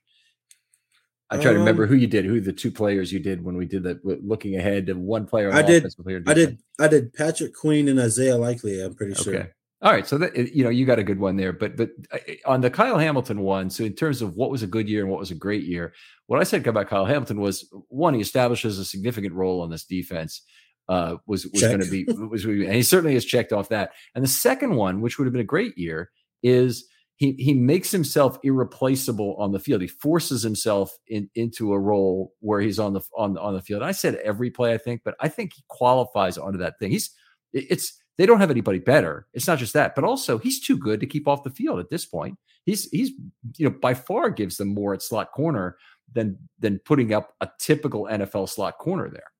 I 1.32 1.36
try 1.36 1.50
um, 1.50 1.54
to 1.54 1.58
remember 1.60 1.86
who 1.86 1.94
you 1.94 2.08
did 2.08 2.24
who 2.24 2.40
the 2.40 2.52
two 2.52 2.72
players 2.72 3.12
you 3.12 3.20
did 3.20 3.44
when 3.44 3.56
we 3.56 3.66
did 3.66 3.84
that 3.84 4.04
looking 4.04 4.56
ahead 4.56 4.86
to 4.86 4.94
one 4.94 5.26
player 5.26 5.52
i 5.52 5.62
did 5.62 5.86
i 6.26 6.34
did 6.34 6.58
i 6.80 6.88
did 6.88 7.12
patrick 7.12 7.54
queen 7.54 7.86
and 7.88 8.00
isaiah 8.00 8.36
likely 8.36 8.82
i'm 8.82 8.94
pretty 8.94 9.14
sure. 9.14 9.36
okay 9.36 9.50
all 9.82 9.92
right, 9.92 10.06
so 10.06 10.18
that 10.18 10.36
you 10.36 10.62
know 10.62 10.70
you 10.70 10.84
got 10.84 10.98
a 10.98 11.04
good 11.04 11.18
one 11.18 11.36
there, 11.36 11.52
but 11.52 11.76
but 11.76 11.90
uh, 12.12 12.18
on 12.44 12.60
the 12.60 12.70
Kyle 12.70 12.98
Hamilton 12.98 13.40
one, 13.40 13.70
so 13.70 13.84
in 13.84 13.94
terms 13.94 14.20
of 14.20 14.36
what 14.36 14.50
was 14.50 14.62
a 14.62 14.66
good 14.66 14.88
year 14.88 15.02
and 15.02 15.10
what 15.10 15.20
was 15.20 15.30
a 15.30 15.34
great 15.36 15.64
year, 15.64 15.94
what 16.26 16.38
I 16.38 16.44
said 16.44 16.66
about 16.66 16.88
Kyle 16.88 17.06
Hamilton 17.06 17.40
was 17.40 17.72
one, 17.88 18.14
he 18.14 18.20
establishes 18.20 18.78
a 18.78 18.84
significant 18.84 19.34
role 19.34 19.62
on 19.62 19.70
this 19.70 19.84
defense. 19.84 20.42
Uh, 20.88 21.16
was 21.26 21.46
was 21.52 21.62
going 21.62 21.80
to 21.80 21.90
be 21.90 22.04
was 22.30 22.44
and 22.44 22.74
he 22.74 22.82
certainly 22.82 23.14
has 23.14 23.24
checked 23.24 23.52
off 23.52 23.68
that. 23.68 23.92
And 24.14 24.24
the 24.24 24.28
second 24.28 24.74
one, 24.74 25.00
which 25.00 25.18
would 25.18 25.24
have 25.24 25.32
been 25.32 25.40
a 25.40 25.44
great 25.44 25.78
year, 25.78 26.10
is 26.42 26.86
he 27.16 27.32
he 27.38 27.54
makes 27.54 27.90
himself 27.90 28.38
irreplaceable 28.42 29.36
on 29.38 29.52
the 29.52 29.58
field. 29.58 29.82
He 29.82 29.86
forces 29.86 30.42
himself 30.42 30.96
in, 31.06 31.30
into 31.34 31.72
a 31.72 31.78
role 31.78 32.32
where 32.40 32.60
he's 32.60 32.78
on 32.78 32.92
the 32.92 33.02
on 33.16 33.38
on 33.38 33.54
the 33.54 33.62
field. 33.62 33.82
I 33.82 33.92
said 33.92 34.16
every 34.16 34.50
play, 34.50 34.74
I 34.74 34.78
think, 34.78 35.02
but 35.04 35.14
I 35.20 35.28
think 35.28 35.52
he 35.54 35.62
qualifies 35.68 36.36
onto 36.36 36.58
that 36.58 36.78
thing. 36.78 36.90
He's 36.90 37.10
it's 37.52 37.99
they 38.18 38.26
don't 38.26 38.40
have 38.40 38.50
anybody 38.50 38.78
better. 38.78 39.26
It's 39.32 39.46
not 39.46 39.58
just 39.58 39.72
that, 39.72 39.94
but 39.94 40.04
also 40.04 40.38
he's 40.38 40.60
too 40.60 40.76
good 40.76 41.00
to 41.00 41.06
keep 41.06 41.26
off 41.26 41.42
the 41.42 41.50
field 41.50 41.80
at 41.80 41.88
this 41.88 42.04
point. 42.04 42.38
He's 42.66 42.90
he's 42.90 43.12
you 43.56 43.68
know 43.68 43.74
by 43.80 43.94
far 43.94 44.30
gives 44.30 44.56
them 44.56 44.68
more 44.68 44.94
at 44.94 45.02
slot 45.02 45.32
corner 45.32 45.76
than 46.12 46.36
than 46.58 46.78
putting 46.80 47.12
up 47.12 47.34
a 47.40 47.48
typical 47.58 48.08
NFL 48.10 48.48
slot 48.48 48.78
corner 48.78 49.08
there. 49.08 49.30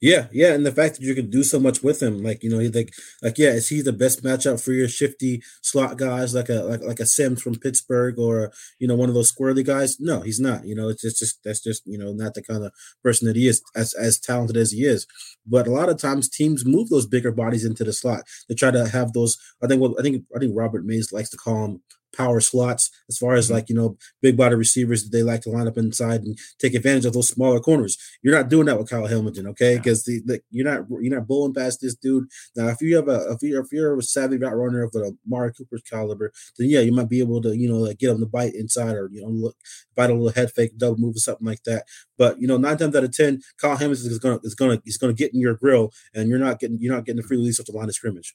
Yeah, 0.00 0.28
yeah, 0.32 0.52
and 0.54 0.64
the 0.64 0.72
fact 0.72 0.96
that 0.96 1.02
you 1.02 1.14
can 1.14 1.30
do 1.30 1.42
so 1.42 1.58
much 1.58 1.82
with 1.82 2.02
him, 2.02 2.22
like 2.22 2.42
you 2.42 2.50
know, 2.50 2.58
he 2.58 2.68
like 2.68 2.92
like 3.22 3.38
yeah, 3.38 3.50
is 3.50 3.68
he 3.68 3.82
the 3.82 3.92
best 3.92 4.22
matchup 4.22 4.62
for 4.62 4.72
your 4.72 4.88
shifty 4.88 5.42
slot 5.62 5.96
guys, 5.98 6.34
like 6.34 6.48
a 6.48 6.62
like 6.62 6.82
like 6.82 7.00
a 7.00 7.06
Sims 7.06 7.42
from 7.42 7.56
Pittsburgh 7.58 8.18
or 8.18 8.52
you 8.78 8.86
know 8.88 8.96
one 8.96 9.08
of 9.08 9.14
those 9.14 9.32
squirrely 9.32 9.64
guys? 9.64 9.98
No, 10.00 10.20
he's 10.20 10.40
not. 10.40 10.66
You 10.66 10.74
know, 10.74 10.88
it's 10.88 11.02
just, 11.02 11.18
just 11.18 11.40
that's 11.44 11.60
just 11.60 11.82
you 11.86 11.98
know 11.98 12.12
not 12.12 12.34
the 12.34 12.42
kind 12.42 12.64
of 12.64 12.72
person 13.02 13.26
that 13.28 13.36
he 13.36 13.48
is 13.48 13.62
as 13.74 13.94
as 13.94 14.18
talented 14.18 14.56
as 14.56 14.72
he 14.72 14.84
is. 14.84 15.06
But 15.46 15.66
a 15.66 15.70
lot 15.70 15.88
of 15.88 15.98
times 15.98 16.28
teams 16.28 16.64
move 16.66 16.88
those 16.88 17.06
bigger 17.06 17.32
bodies 17.32 17.64
into 17.64 17.84
the 17.84 17.92
slot 17.92 18.24
to 18.48 18.54
try 18.54 18.70
to 18.70 18.88
have 18.88 19.12
those. 19.12 19.36
I 19.62 19.66
think 19.66 19.80
what 19.80 19.92
I 19.98 20.02
think 20.02 20.24
I 20.34 20.38
think 20.38 20.52
Robert 20.56 20.84
Mays 20.84 21.12
likes 21.12 21.30
to 21.30 21.36
call 21.36 21.62
them 21.62 21.82
power 22.16 22.40
slots 22.40 22.90
as 23.08 23.18
far 23.18 23.34
as 23.34 23.46
mm-hmm. 23.46 23.54
like 23.54 23.68
you 23.68 23.74
know 23.74 23.96
big 24.22 24.36
body 24.36 24.54
receivers 24.54 25.04
that 25.04 25.16
they 25.16 25.22
like 25.22 25.42
to 25.42 25.50
line 25.50 25.68
up 25.68 25.76
inside 25.78 26.22
and 26.22 26.38
take 26.58 26.74
advantage 26.74 27.04
of 27.04 27.12
those 27.12 27.28
smaller 27.28 27.60
corners. 27.60 27.98
You're 28.22 28.34
not 28.34 28.48
doing 28.48 28.66
that 28.66 28.78
with 28.78 28.90
Kyle 28.90 29.06
Hamilton, 29.06 29.46
okay? 29.48 29.76
Because 29.76 30.04
the, 30.04 30.20
the, 30.24 30.40
you're 30.50 30.70
not 30.70 30.86
you're 31.00 31.16
not 31.16 31.26
bulling 31.26 31.54
past 31.54 31.80
this 31.80 31.94
dude. 31.94 32.26
Now, 32.56 32.68
if 32.68 32.80
you 32.80 32.96
have 32.96 33.08
a 33.08 33.32
if 33.32 33.42
you're 33.42 33.62
if 33.62 33.72
you're 33.72 33.98
a 33.98 34.02
savvy 34.02 34.38
route 34.38 34.56
runner 34.56 34.82
of 34.82 34.94
a 34.94 35.12
Mari 35.26 35.52
Cooper's 35.52 35.82
caliber, 35.82 36.32
then 36.58 36.68
yeah, 36.68 36.80
you 36.80 36.92
might 36.92 37.08
be 37.08 37.20
able 37.20 37.40
to 37.42 37.56
you 37.56 37.68
know 37.68 37.78
like 37.78 37.98
get 37.98 38.10
him 38.10 38.20
to 38.20 38.26
bite 38.26 38.54
inside 38.54 38.94
or 38.94 39.08
you 39.12 39.22
know 39.22 39.28
look 39.28 39.56
bite 39.94 40.10
a 40.10 40.14
little 40.14 40.30
head 40.30 40.50
fake 40.52 40.76
double 40.76 40.98
move 40.98 41.16
or 41.16 41.20
something 41.20 41.46
like 41.46 41.62
that. 41.64 41.84
But 42.16 42.40
you 42.40 42.46
know 42.46 42.56
nine 42.56 42.76
times 42.76 42.94
out 42.96 43.04
of 43.04 43.12
ten, 43.12 43.42
Kyle 43.60 43.76
Hamilton 43.76 44.10
is 44.10 44.18
gonna 44.18 44.40
is 44.42 44.54
gonna 44.54 44.80
is 44.84 44.98
gonna 44.98 45.12
get 45.12 45.34
in 45.34 45.40
your 45.40 45.54
grill, 45.54 45.92
and 46.14 46.28
you're 46.28 46.38
not 46.38 46.60
getting 46.60 46.78
you're 46.80 46.94
not 46.94 47.04
getting 47.04 47.20
the 47.20 47.26
free 47.26 47.36
release 47.36 47.60
off 47.60 47.66
the 47.66 47.72
line 47.72 47.88
of 47.88 47.94
scrimmage. 47.94 48.34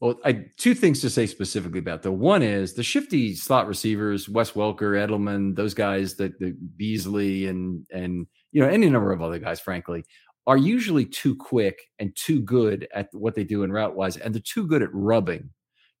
Well, 0.00 0.18
I 0.24 0.46
two 0.56 0.74
things 0.74 1.00
to 1.02 1.10
say 1.10 1.26
specifically 1.26 1.78
about 1.78 2.02
that. 2.02 2.12
One 2.12 2.42
is 2.42 2.72
the 2.72 2.82
shifty 2.82 3.34
slot 3.34 3.68
receivers, 3.68 4.28
Wes 4.30 4.52
Welker, 4.52 4.96
Edelman, 4.96 5.54
those 5.54 5.74
guys 5.74 6.14
that 6.16 6.38
the 6.38 6.56
Beasley 6.76 7.46
and 7.46 7.86
and 7.92 8.26
you 8.52 8.62
know 8.62 8.68
any 8.68 8.88
number 8.88 9.12
of 9.12 9.20
other 9.20 9.38
guys, 9.38 9.60
frankly, 9.60 10.04
are 10.46 10.56
usually 10.56 11.04
too 11.04 11.36
quick 11.36 11.82
and 11.98 12.16
too 12.16 12.40
good 12.40 12.88
at 12.94 13.08
what 13.12 13.34
they 13.34 13.44
do 13.44 13.62
in 13.62 13.70
route 13.70 13.94
wise, 13.94 14.16
and 14.16 14.34
they're 14.34 14.42
too 14.42 14.66
good 14.66 14.82
at 14.82 14.88
rubbing 14.94 15.50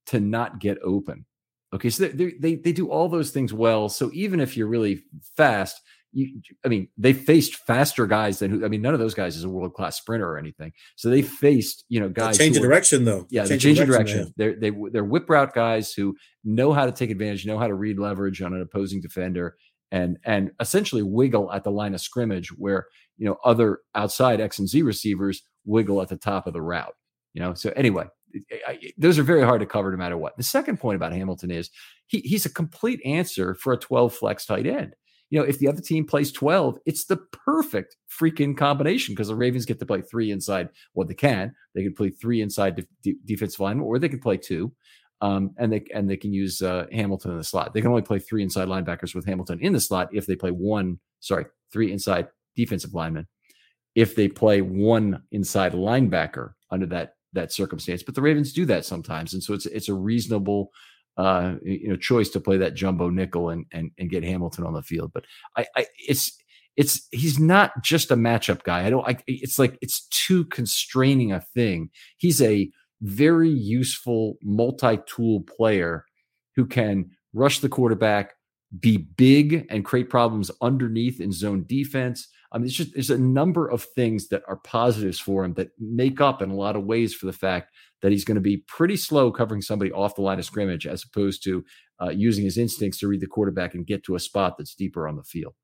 to 0.06 0.18
not 0.18 0.60
get 0.60 0.78
open. 0.82 1.26
Okay, 1.74 1.90
so 1.90 2.08
they 2.08 2.54
they 2.56 2.72
do 2.72 2.88
all 2.90 3.08
those 3.08 3.30
things 3.30 3.52
well. 3.52 3.90
So 3.90 4.10
even 4.14 4.40
if 4.40 4.56
you're 4.56 4.66
really 4.66 5.04
fast, 5.36 5.78
you, 6.12 6.40
I 6.64 6.68
mean, 6.68 6.88
they 6.98 7.12
faced 7.12 7.54
faster 7.54 8.06
guys 8.06 8.38
than 8.38 8.50
who. 8.50 8.64
I 8.64 8.68
mean, 8.68 8.82
none 8.82 8.94
of 8.94 9.00
those 9.00 9.14
guys 9.14 9.36
is 9.36 9.44
a 9.44 9.48
world 9.48 9.74
class 9.74 9.96
sprinter 9.96 10.28
or 10.28 10.38
anything. 10.38 10.72
So 10.96 11.08
they 11.08 11.22
faced, 11.22 11.84
you 11.88 12.00
know, 12.00 12.08
guys. 12.08 12.36
They 12.36 12.46
change 12.46 12.56
the 12.56 12.62
direction 12.62 13.04
though. 13.04 13.26
Yeah, 13.30 13.42
change 13.42 13.48
they 13.48 13.58
change 13.58 13.78
the 13.78 13.86
direction. 13.86 14.16
direction. 14.16 14.34
They're 14.36 14.56
they 14.56 14.72
they're 14.92 15.04
whip 15.04 15.28
route 15.28 15.54
guys 15.54 15.92
who 15.92 16.16
know 16.44 16.72
how 16.72 16.86
to 16.86 16.92
take 16.92 17.10
advantage, 17.10 17.46
know 17.46 17.58
how 17.58 17.68
to 17.68 17.74
read 17.74 17.98
leverage 17.98 18.42
on 18.42 18.54
an 18.54 18.60
opposing 18.60 19.00
defender, 19.00 19.56
and 19.92 20.18
and 20.24 20.50
essentially 20.60 21.02
wiggle 21.02 21.52
at 21.52 21.64
the 21.64 21.70
line 21.70 21.94
of 21.94 22.00
scrimmage 22.00 22.48
where 22.56 22.86
you 23.16 23.26
know 23.26 23.36
other 23.44 23.78
outside 23.94 24.40
X 24.40 24.58
and 24.58 24.68
Z 24.68 24.82
receivers 24.82 25.42
wiggle 25.64 26.02
at 26.02 26.08
the 26.08 26.16
top 26.16 26.46
of 26.46 26.52
the 26.52 26.62
route. 26.62 26.94
You 27.34 27.42
know, 27.42 27.54
so 27.54 27.72
anyway, 27.76 28.06
those 28.98 29.18
are 29.18 29.22
very 29.22 29.42
hard 29.42 29.60
to 29.60 29.66
cover 29.66 29.90
no 29.90 29.96
matter 29.96 30.16
what. 30.16 30.36
The 30.36 30.42
second 30.42 30.78
point 30.78 30.96
about 30.96 31.12
Hamilton 31.12 31.50
is 31.50 31.70
he, 32.06 32.18
he's 32.20 32.46
a 32.46 32.52
complete 32.52 33.00
answer 33.04 33.54
for 33.54 33.72
a 33.72 33.78
12 33.78 34.14
flex 34.14 34.46
tight 34.46 34.66
end. 34.66 34.94
You 35.30 35.38
know, 35.38 35.46
if 35.46 35.58
the 35.58 35.68
other 35.68 35.80
team 35.80 36.04
plays 36.04 36.32
12, 36.32 36.78
it's 36.86 37.04
the 37.04 37.16
perfect 37.16 37.96
freaking 38.10 38.56
combination 38.56 39.14
because 39.14 39.28
the 39.28 39.36
Ravens 39.36 39.64
get 39.64 39.78
to 39.78 39.86
play 39.86 40.02
three 40.02 40.32
inside. 40.32 40.68
Well, 40.94 41.06
they 41.06 41.14
can. 41.14 41.54
They 41.74 41.84
can 41.84 41.94
play 41.94 42.10
three 42.10 42.42
inside 42.42 42.76
de- 42.76 42.86
de- 43.02 43.18
defensive 43.24 43.60
line, 43.60 43.80
or 43.80 43.98
they 43.98 44.08
can 44.08 44.20
play 44.20 44.36
two. 44.36 44.72
Um, 45.22 45.50
and 45.58 45.72
they 45.72 45.84
and 45.94 46.08
they 46.08 46.16
can 46.16 46.32
use 46.32 46.62
uh, 46.62 46.86
Hamilton 46.90 47.32
in 47.32 47.36
the 47.36 47.44
slot. 47.44 47.74
They 47.74 47.80
can 47.80 47.90
only 47.90 48.02
play 48.02 48.18
three 48.18 48.42
inside 48.42 48.68
linebackers 48.68 49.14
with 49.14 49.26
Hamilton 49.26 49.60
in 49.60 49.72
the 49.72 49.80
slot 49.80 50.08
if 50.12 50.26
they 50.26 50.34
play 50.34 50.50
one, 50.50 50.98
sorry, 51.20 51.44
three 51.72 51.92
inside 51.92 52.28
defensive 52.56 52.94
linemen. 52.94 53.26
If 53.94 54.16
they 54.16 54.28
play 54.28 54.62
one 54.62 55.22
inside 55.30 55.72
linebacker 55.72 56.52
under 56.70 56.86
that 56.86 57.14
that 57.32 57.52
circumstance. 57.52 58.02
But 58.02 58.14
the 58.14 58.22
Ravens 58.22 58.52
do 58.52 58.64
that 58.66 58.84
sometimes, 58.84 59.34
and 59.34 59.42
so 59.42 59.54
it's 59.54 59.66
it's 59.66 59.88
a 59.88 59.94
reasonable 59.94 60.70
uh, 61.20 61.56
you 61.62 61.88
know 61.88 61.96
choice 61.96 62.30
to 62.30 62.40
play 62.40 62.56
that 62.56 62.74
jumbo 62.74 63.10
nickel 63.10 63.50
and 63.50 63.66
and 63.72 63.90
and 63.98 64.08
get 64.08 64.24
Hamilton 64.24 64.64
on 64.64 64.72
the 64.72 64.82
field. 64.82 65.10
But 65.12 65.26
I, 65.54 65.66
I 65.76 65.86
it's 66.08 66.32
it's 66.76 67.06
he's 67.10 67.38
not 67.38 67.82
just 67.82 68.10
a 68.10 68.16
matchup 68.16 68.62
guy. 68.62 68.86
I 68.86 68.90
don't. 68.90 69.06
I, 69.06 69.18
it's 69.26 69.58
like 69.58 69.76
it's 69.82 70.06
too 70.08 70.46
constraining 70.46 71.30
a 71.30 71.40
thing. 71.40 71.90
He's 72.16 72.40
a 72.40 72.70
very 73.02 73.50
useful 73.50 74.38
multi-tool 74.42 75.42
player 75.42 76.06
who 76.56 76.64
can 76.64 77.10
rush 77.34 77.60
the 77.60 77.68
quarterback, 77.68 78.32
be 78.78 78.96
big 78.96 79.66
and 79.68 79.84
create 79.84 80.08
problems 80.08 80.50
underneath 80.62 81.20
in 81.20 81.32
zone 81.32 81.64
defense, 81.66 82.28
I 82.52 82.58
mean, 82.58 82.66
it's 82.66 82.74
just 82.74 82.94
there's 82.94 83.10
a 83.10 83.18
number 83.18 83.68
of 83.68 83.82
things 83.82 84.28
that 84.28 84.42
are 84.48 84.56
positives 84.56 85.20
for 85.20 85.44
him 85.44 85.54
that 85.54 85.70
make 85.78 86.20
up 86.20 86.42
in 86.42 86.50
a 86.50 86.56
lot 86.56 86.76
of 86.76 86.84
ways 86.84 87.14
for 87.14 87.26
the 87.26 87.32
fact 87.32 87.72
that 88.02 88.12
he's 88.12 88.24
going 88.24 88.36
to 88.36 88.40
be 88.40 88.58
pretty 88.66 88.96
slow 88.96 89.30
covering 89.30 89.62
somebody 89.62 89.92
off 89.92 90.14
the 90.14 90.22
line 90.22 90.38
of 90.38 90.44
scrimmage 90.44 90.86
as 90.86 91.04
opposed 91.04 91.42
to 91.44 91.64
uh, 92.00 92.08
using 92.10 92.44
his 92.44 92.58
instincts 92.58 92.98
to 92.98 93.08
read 93.08 93.20
the 93.20 93.26
quarterback 93.26 93.74
and 93.74 93.86
get 93.86 94.02
to 94.04 94.14
a 94.14 94.20
spot 94.20 94.56
that's 94.56 94.74
deeper 94.74 95.06
on 95.06 95.16
the 95.16 95.22
field. 95.22 95.54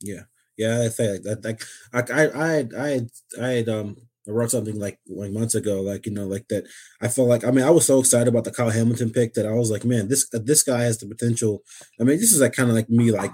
Yeah, 0.00 0.22
yeah, 0.56 0.82
I 0.84 0.88
think 0.88 1.24
that 1.24 1.44
like 1.44 1.62
I 1.92 2.26
I 2.26 2.56
I 2.76 2.88
had 2.88 3.10
I 3.40 3.48
had 3.48 3.68
um 3.68 3.96
I 4.28 4.30
wrote 4.30 4.50
something 4.50 4.78
like 4.78 4.98
like 5.08 5.32
months 5.32 5.54
ago, 5.54 5.80
like 5.80 6.06
you 6.06 6.12
know, 6.12 6.26
like 6.26 6.48
that. 6.48 6.64
I 7.00 7.08
felt 7.08 7.28
like 7.28 7.44
I 7.44 7.50
mean, 7.50 7.64
I 7.64 7.70
was 7.70 7.86
so 7.86 8.00
excited 8.00 8.28
about 8.28 8.44
the 8.44 8.50
Kyle 8.50 8.70
Hamilton 8.70 9.10
pick 9.10 9.34
that 9.34 9.46
I 9.46 9.52
was 9.52 9.70
like, 9.70 9.84
man, 9.84 10.08
this 10.08 10.28
this 10.30 10.62
guy 10.62 10.82
has 10.82 10.98
the 10.98 11.06
potential. 11.06 11.62
I 12.00 12.04
mean, 12.04 12.18
this 12.18 12.32
is 12.32 12.40
like 12.40 12.52
kind 12.52 12.68
of 12.68 12.74
like 12.74 12.90
me, 12.90 13.10
like 13.10 13.32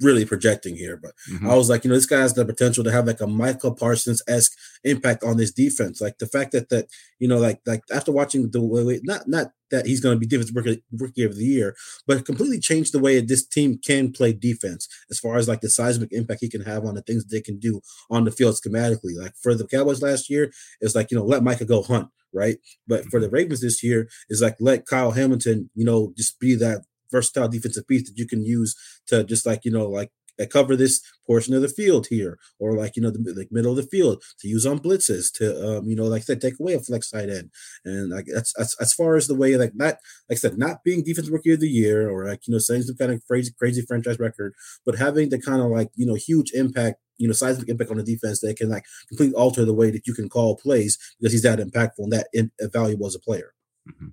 really 0.00 0.24
projecting 0.24 0.76
here, 0.76 0.96
but 0.96 1.12
mm-hmm. 1.30 1.48
I 1.48 1.54
was 1.54 1.68
like, 1.68 1.84
you 1.84 1.90
know, 1.90 1.96
this 1.96 2.06
guy 2.06 2.20
has 2.20 2.34
the 2.34 2.44
potential 2.44 2.84
to 2.84 2.92
have 2.92 3.06
like 3.06 3.20
a 3.20 3.26
Micah 3.26 3.72
Parsons 3.72 4.22
esque 4.26 4.52
impact 4.84 5.22
on 5.22 5.36
this 5.36 5.52
defense. 5.52 6.00
Like 6.00 6.18
the 6.18 6.26
fact 6.26 6.52
that 6.52 6.68
that 6.70 6.86
you 7.18 7.28
know, 7.28 7.38
like 7.38 7.60
like 7.66 7.82
after 7.92 8.12
watching 8.12 8.50
the 8.50 8.60
way, 8.60 9.00
not 9.02 9.28
not 9.28 9.52
that 9.70 9.86
he's 9.86 10.00
going 10.00 10.16
to 10.16 10.18
be 10.18 10.26
defensive 10.26 10.56
rookie, 10.56 10.82
rookie 10.92 11.24
of 11.24 11.36
the 11.36 11.44
year, 11.44 11.76
but 12.06 12.24
completely 12.24 12.58
changed 12.58 12.92
the 12.92 12.98
way 12.98 13.20
this 13.20 13.46
team 13.46 13.78
can 13.78 14.10
play 14.12 14.32
defense 14.32 14.88
as 15.10 15.18
far 15.18 15.36
as 15.36 15.48
like 15.48 15.60
the 15.60 15.70
seismic 15.70 16.12
impact 16.12 16.40
he 16.40 16.48
can 16.48 16.62
have 16.62 16.84
on 16.84 16.94
the 16.94 17.02
things 17.02 17.24
they 17.26 17.40
can 17.40 17.58
do 17.58 17.80
on 18.10 18.24
the 18.24 18.32
field 18.32 18.54
schematically. 18.56 19.16
Like 19.16 19.34
for 19.40 19.54
the 19.54 19.66
Cowboys 19.66 20.02
last 20.02 20.30
year, 20.30 20.50
it's 20.80 20.94
like 20.94 21.10
you 21.10 21.16
know 21.16 21.24
let 21.24 21.42
Micah 21.42 21.64
go 21.64 21.82
hunt 21.82 22.08
right? 22.32 22.58
But 22.86 23.06
for 23.06 23.20
the 23.20 23.26
mm-hmm. 23.26 23.34
Ravens 23.34 23.60
this 23.60 23.82
year, 23.82 24.08
is 24.28 24.40
like 24.40 24.56
let 24.60 24.86
Kyle 24.86 25.10
Hamilton, 25.10 25.70
you 25.74 25.84
know, 25.84 26.12
just 26.16 26.38
be 26.38 26.54
that 26.56 26.82
versatile 27.10 27.48
defensive 27.48 27.86
piece 27.86 28.08
that 28.08 28.18
you 28.18 28.26
can 28.26 28.42
use 28.42 28.76
to 29.06 29.24
just 29.24 29.46
like 29.46 29.64
you 29.64 29.70
know 29.70 29.88
like 29.88 30.10
cover 30.46 30.76
this 30.76 31.02
portion 31.26 31.54
of 31.54 31.62
the 31.62 31.68
field 31.68 32.06
here, 32.06 32.38
or 32.58 32.74
like 32.74 32.96
you 32.96 33.02
know 33.02 33.10
the 33.10 33.34
like 33.36 33.48
middle 33.50 33.72
of 33.72 33.76
the 33.76 33.82
field 33.82 34.22
to 34.38 34.48
use 34.48 34.66
on 34.66 34.78
blitzes 34.78 35.32
to 35.34 35.78
um, 35.78 35.88
you 35.88 35.96
know 35.96 36.04
like 36.04 36.22
I 36.22 36.24
said 36.24 36.40
take 36.40 36.58
away 36.58 36.74
a 36.74 36.80
flex 36.80 37.10
side 37.10 37.28
end, 37.28 37.50
and 37.84 38.10
like 38.10 38.26
that's, 38.32 38.52
that's 38.56 38.80
as 38.80 38.92
far 38.92 39.16
as 39.16 39.26
the 39.26 39.34
way 39.34 39.56
like 39.56 39.74
not 39.74 39.96
like 40.28 40.32
I 40.32 40.34
said 40.36 40.58
not 40.58 40.82
being 40.84 41.02
defensive 41.02 41.32
rookie 41.32 41.52
of 41.52 41.60
the 41.60 41.68
year 41.68 42.10
or 42.10 42.26
like 42.26 42.46
you 42.46 42.52
know 42.52 42.58
saying 42.58 42.82
some 42.82 42.96
kind 42.96 43.12
of 43.12 43.24
crazy 43.26 43.52
crazy 43.58 43.82
franchise 43.82 44.18
record, 44.18 44.54
but 44.86 44.96
having 44.96 45.28
the 45.28 45.40
kind 45.40 45.60
of 45.60 45.70
like 45.70 45.90
you 45.94 46.06
know 46.06 46.14
huge 46.14 46.52
impact 46.52 47.00
you 47.18 47.26
know 47.26 47.34
seismic 47.34 47.68
impact 47.68 47.90
on 47.90 47.98
the 47.98 48.02
defense 48.02 48.40
that 48.40 48.56
can 48.56 48.70
like 48.70 48.84
completely 49.08 49.34
alter 49.34 49.64
the 49.64 49.74
way 49.74 49.90
that 49.90 50.06
you 50.06 50.14
can 50.14 50.28
call 50.28 50.56
plays 50.56 50.98
because 51.18 51.32
he's 51.32 51.42
that 51.42 51.58
impactful 51.58 51.98
and 51.98 52.12
that 52.12 52.28
in, 52.32 52.50
valuable 52.72 53.06
as 53.06 53.14
a 53.14 53.20
player. 53.20 53.52
Mm-hmm. 53.88 54.08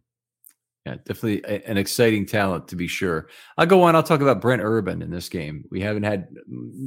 Yeah, 0.88 0.96
definitely 1.04 1.44
an 1.66 1.76
exciting 1.76 2.26
talent 2.26 2.70
to 2.70 2.78
be 2.78 2.88
sure. 2.88 3.28
I'll 3.58 3.66
go 3.66 3.84
on. 3.84 3.94
I'll 3.94 4.04
talk 4.04 4.22
about 4.22 4.40
Brent 4.40 4.62
Urban 4.64 5.02
in 5.02 5.12
this 5.12 5.28
game. 5.28 5.66
We 5.70 5.82
haven't 5.82 6.04
had 6.04 6.30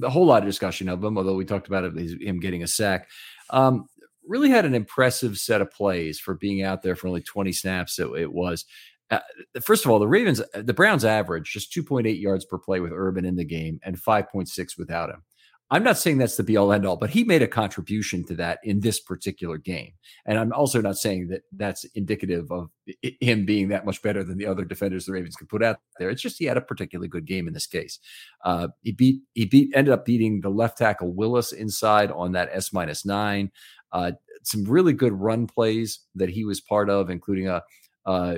a 0.03 0.09
whole 0.09 0.25
lot 0.25 0.43
of 0.43 0.49
discussion 0.49 0.89
of 0.89 1.05
him, 1.05 1.19
although 1.19 1.35
we 1.35 1.45
talked 1.45 1.67
about 1.67 1.85
him 1.85 2.41
getting 2.41 2.63
a 2.63 2.67
sack. 2.67 3.11
Um, 3.51 3.85
really 4.27 4.49
had 4.49 4.65
an 4.65 4.75
impressive 4.75 5.37
set 5.37 5.61
of 5.61 5.71
plays 5.71 6.19
for 6.19 6.35
being 6.35 6.63
out 6.63 6.83
there 6.83 6.97
for 6.97 7.09
only 7.09 7.21
20 7.21 7.53
snaps. 7.53 7.99
It, 7.99 8.09
it 8.17 8.33
was. 8.33 8.65
Uh, 9.11 9.19
first 9.61 9.85
of 9.85 9.91
all, 9.91 9.99
the 9.99 10.09
Ravens, 10.09 10.41
the 10.55 10.73
Browns 10.73 11.05
average 11.05 11.53
just 11.53 11.71
2.8 11.75 12.19
yards 12.19 12.47
per 12.47 12.57
play 12.57 12.81
with 12.81 12.93
Urban 12.95 13.27
in 13.27 13.37
the 13.37 13.45
game 13.45 13.81
and 13.83 14.01
5.6 14.01 14.79
without 14.79 15.11
him. 15.11 15.23
I'm 15.72 15.85
not 15.85 15.98
saying 15.98 16.18
that's 16.18 16.37
the 16.37 16.42
be 16.42 16.56
all 16.56 16.72
end 16.72 16.85
all, 16.85 16.96
but 16.96 17.11
he 17.11 17.22
made 17.22 17.42
a 17.42 17.48
contribution 17.48 18.24
to 18.24 18.35
that 18.35 18.59
in 18.64 18.80
this 18.80 18.98
particular 18.98 19.56
game. 19.56 19.92
And 20.26 20.37
I'm 20.37 20.52
also 20.52 20.80
not 20.80 20.96
saying 20.96 21.28
that 21.28 21.42
that's 21.52 21.85
indicative 21.94 22.50
of 22.50 22.70
him 23.20 23.46
being 23.46 23.68
that 23.68 23.87
much 23.87 24.02
better 24.02 24.24
than 24.24 24.37
the 24.37 24.46
other 24.46 24.64
defenders 24.64 25.06
the 25.06 25.12
Ravens 25.12 25.37
could 25.37 25.48
put 25.48 25.62
out 25.62 25.78
there. 25.98 26.11
It's 26.11 26.22
just 26.22 26.38
he 26.38 26.46
had 26.46 26.56
a 26.56 26.61
particularly 26.61 27.09
good 27.09 27.24
game 27.24 27.46
in 27.46 27.54
this 27.54 27.68
case. 27.68 28.00
Uh, 28.44 28.68
he 28.83 28.92
beat 28.92 29.20
he 29.35 29.44
beat 29.44 29.70
ended 29.74 29.92
up 29.92 30.04
beating 30.04 30.40
the 30.40 30.50
left 30.50 30.76
tackle 30.78 31.12
Willis 31.12 31.52
inside 31.52 32.11
on 32.11 32.33
that 32.33 32.50
S 32.52 32.72
minus 32.72 33.04
nine. 33.04 33.52
Uh, 33.92 34.12
some 34.42 34.64
really 34.64 34.92
good 34.92 35.12
run 35.12 35.46
plays 35.46 36.00
that 36.16 36.30
he 36.30 36.44
was 36.44 36.61
part 36.61 36.90
of, 36.90 37.11
including 37.11 37.48
a. 37.48 37.62
Uh, 38.06 38.37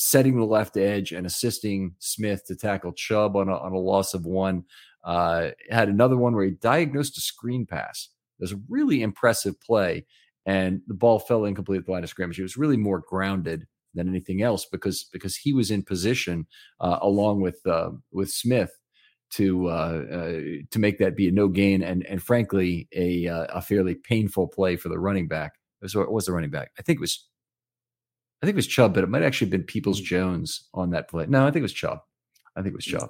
setting 0.00 0.36
the 0.36 0.44
left 0.44 0.76
edge 0.76 1.10
and 1.10 1.26
assisting 1.26 1.92
Smith 1.98 2.46
to 2.46 2.54
tackle 2.54 2.92
Chubb 2.92 3.34
on 3.34 3.48
a, 3.48 3.56
on 3.58 3.72
a 3.72 3.78
loss 3.78 4.14
of 4.14 4.24
one. 4.24 4.64
Uh, 5.08 5.52
had 5.70 5.88
another 5.88 6.18
one 6.18 6.34
where 6.34 6.44
he 6.44 6.50
diagnosed 6.50 7.16
a 7.16 7.22
screen 7.22 7.64
pass. 7.64 8.10
It 8.38 8.42
was 8.42 8.52
a 8.52 8.60
really 8.68 9.00
impressive 9.00 9.58
play, 9.58 10.04
and 10.44 10.82
the 10.86 10.92
ball 10.92 11.18
fell 11.18 11.46
incomplete 11.46 11.80
at 11.80 11.86
the 11.86 11.92
line 11.92 12.04
of 12.04 12.10
scrimmage. 12.10 12.38
It 12.38 12.42
was 12.42 12.58
really 12.58 12.76
more 12.76 13.00
grounded 13.00 13.66
than 13.94 14.06
anything 14.06 14.42
else 14.42 14.66
because 14.70 15.04
because 15.10 15.34
he 15.34 15.54
was 15.54 15.70
in 15.70 15.82
position 15.82 16.46
uh, 16.80 16.98
along 17.00 17.40
with 17.40 17.66
uh, 17.66 17.90
with 18.12 18.30
Smith 18.30 18.70
to 19.30 19.68
uh, 19.68 20.04
uh, 20.12 20.40
to 20.70 20.78
make 20.78 20.98
that 20.98 21.16
be 21.16 21.26
a 21.28 21.32
no 21.32 21.48
gain 21.48 21.82
and 21.82 22.04
and 22.04 22.22
frankly 22.22 22.86
a 22.94 23.28
uh, 23.28 23.46
a 23.48 23.62
fairly 23.62 23.94
painful 23.94 24.46
play 24.48 24.76
for 24.76 24.90
the 24.90 24.98
running 24.98 25.26
back. 25.26 25.54
So 25.86 26.02
it 26.02 26.12
was 26.12 26.26
the 26.26 26.32
running 26.32 26.50
back. 26.50 26.72
I 26.78 26.82
think 26.82 26.98
it 26.98 27.00
was 27.00 27.26
I 28.42 28.46
think 28.46 28.56
it 28.56 28.56
was 28.56 28.66
Chubb, 28.66 28.92
but 28.92 29.04
it 29.04 29.08
might 29.08 29.22
actually 29.22 29.46
have 29.46 29.52
been 29.52 29.64
Peoples 29.64 30.02
Jones 30.02 30.68
on 30.74 30.90
that 30.90 31.08
play. 31.08 31.24
No, 31.26 31.46
I 31.46 31.50
think 31.50 31.60
it 31.60 31.62
was 31.62 31.72
Chubb. 31.72 32.00
I 32.54 32.60
think 32.60 32.74
it 32.74 32.76
was 32.76 32.84
Chubb. 32.84 33.08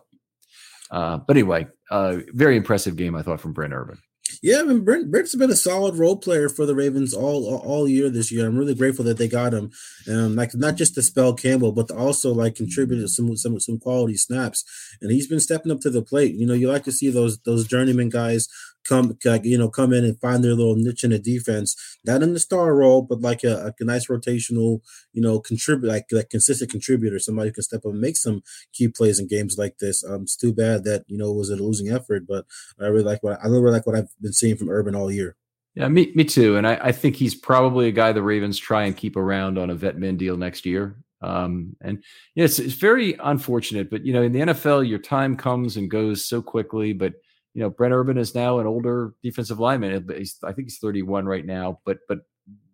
Uh, 0.90 1.18
but 1.18 1.36
anyway, 1.36 1.66
uh, 1.90 2.18
very 2.32 2.56
impressive 2.56 2.96
game 2.96 3.14
I 3.14 3.22
thought 3.22 3.40
from 3.40 3.52
Brent 3.52 3.72
Urban. 3.72 3.98
Yeah, 4.42 4.60
I 4.60 4.62
mean, 4.64 4.84
Brent, 4.84 5.10
Brent's 5.10 5.34
been 5.34 5.50
a 5.50 5.56
solid 5.56 5.96
role 5.96 6.16
player 6.16 6.48
for 6.48 6.66
the 6.66 6.74
Ravens 6.74 7.14
all 7.14 7.56
all 7.64 7.88
year 7.88 8.08
this 8.08 8.30
year. 8.30 8.46
I'm 8.46 8.56
really 8.56 8.74
grateful 8.74 9.04
that 9.06 9.18
they 9.18 9.26
got 9.26 9.54
him, 9.54 9.70
um, 10.08 10.36
like 10.36 10.54
not 10.54 10.76
just 10.76 10.94
to 10.94 11.02
spell 11.02 11.34
Campbell, 11.34 11.72
but 11.72 11.90
also 11.90 12.32
like 12.32 12.54
contribute 12.54 13.08
some 13.08 13.36
some 13.36 13.58
some 13.58 13.78
quality 13.78 14.16
snaps. 14.16 14.64
And 15.00 15.10
he's 15.10 15.26
been 15.26 15.40
stepping 15.40 15.72
up 15.72 15.80
to 15.80 15.90
the 15.90 16.02
plate. 16.02 16.34
You 16.34 16.46
know, 16.46 16.54
you 16.54 16.70
like 16.70 16.84
to 16.84 16.92
see 16.92 17.10
those 17.10 17.38
those 17.40 17.66
journeyman 17.66 18.10
guys 18.10 18.48
come 18.88 19.16
you 19.42 19.58
know 19.58 19.68
come 19.68 19.92
in 19.92 20.04
and 20.04 20.20
find 20.20 20.42
their 20.42 20.54
little 20.54 20.76
niche 20.76 21.04
in 21.04 21.10
the 21.10 21.18
defense 21.18 21.76
not 22.04 22.22
in 22.22 22.32
the 22.32 22.40
star 22.40 22.74
role 22.74 23.02
but 23.02 23.20
like 23.20 23.44
a, 23.44 23.74
a 23.78 23.84
nice 23.84 24.06
rotational 24.06 24.80
you 25.12 25.22
know 25.22 25.38
contribute 25.38 25.88
like 25.88 26.06
like 26.12 26.30
consistent 26.30 26.70
contributor 26.70 27.18
somebody 27.18 27.48
who 27.48 27.54
can 27.54 27.62
step 27.62 27.84
up 27.84 27.92
and 27.92 28.00
make 28.00 28.16
some 28.16 28.42
key 28.72 28.88
plays 28.88 29.18
in 29.18 29.28
games 29.28 29.56
like 29.58 29.78
this 29.78 30.04
um 30.04 30.22
it's 30.22 30.36
too 30.36 30.52
bad 30.52 30.84
that 30.84 31.04
you 31.06 31.18
know 31.18 31.30
it 31.30 31.36
was 31.36 31.50
a 31.50 31.56
losing 31.56 31.88
effort 31.88 32.26
but 32.26 32.44
i 32.80 32.86
really 32.86 33.04
like 33.04 33.22
what 33.22 33.38
i 33.42 33.46
really 33.46 33.70
like 33.70 33.86
what 33.86 33.96
i've 33.96 34.08
been 34.20 34.32
seeing 34.32 34.56
from 34.56 34.70
urban 34.70 34.94
all 34.94 35.10
year 35.10 35.36
yeah, 35.74 35.86
me, 35.86 36.10
me 36.16 36.24
too. 36.24 36.56
And 36.56 36.66
I, 36.66 36.76
I 36.82 36.92
think 36.92 37.14
he's 37.14 37.36
probably 37.36 37.86
a 37.86 37.92
guy 37.92 38.10
the 38.10 38.20
Ravens 38.20 38.58
try 38.58 38.82
and 38.82 38.96
keep 38.96 39.14
around 39.16 39.58
on 39.58 39.70
a 39.70 39.76
vet 39.76 39.96
min 39.96 40.16
deal 40.16 40.36
next 40.36 40.66
year. 40.66 40.96
Um, 41.22 41.76
and 41.80 42.02
yeah, 42.34 42.46
it's, 42.46 42.58
it's 42.58 42.74
very 42.74 43.16
unfortunate, 43.20 43.88
but 43.88 44.04
you 44.04 44.12
know, 44.12 44.22
in 44.22 44.32
the 44.32 44.40
NFL, 44.40 44.88
your 44.88 44.98
time 44.98 45.36
comes 45.36 45.76
and 45.76 45.88
goes 45.88 46.24
so 46.24 46.42
quickly. 46.42 46.92
But 46.92 47.14
you 47.54 47.62
know, 47.62 47.70
Brent 47.70 47.94
Urban 47.94 48.18
is 48.18 48.34
now 48.34 48.58
an 48.58 48.66
older 48.66 49.14
defensive 49.22 49.58
lineman. 49.58 50.06
He's, 50.16 50.38
I 50.42 50.52
think 50.52 50.66
he's 50.66 50.78
31 50.78 51.26
right 51.26 51.44
now, 51.44 51.80
but 51.84 51.98
but 52.08 52.20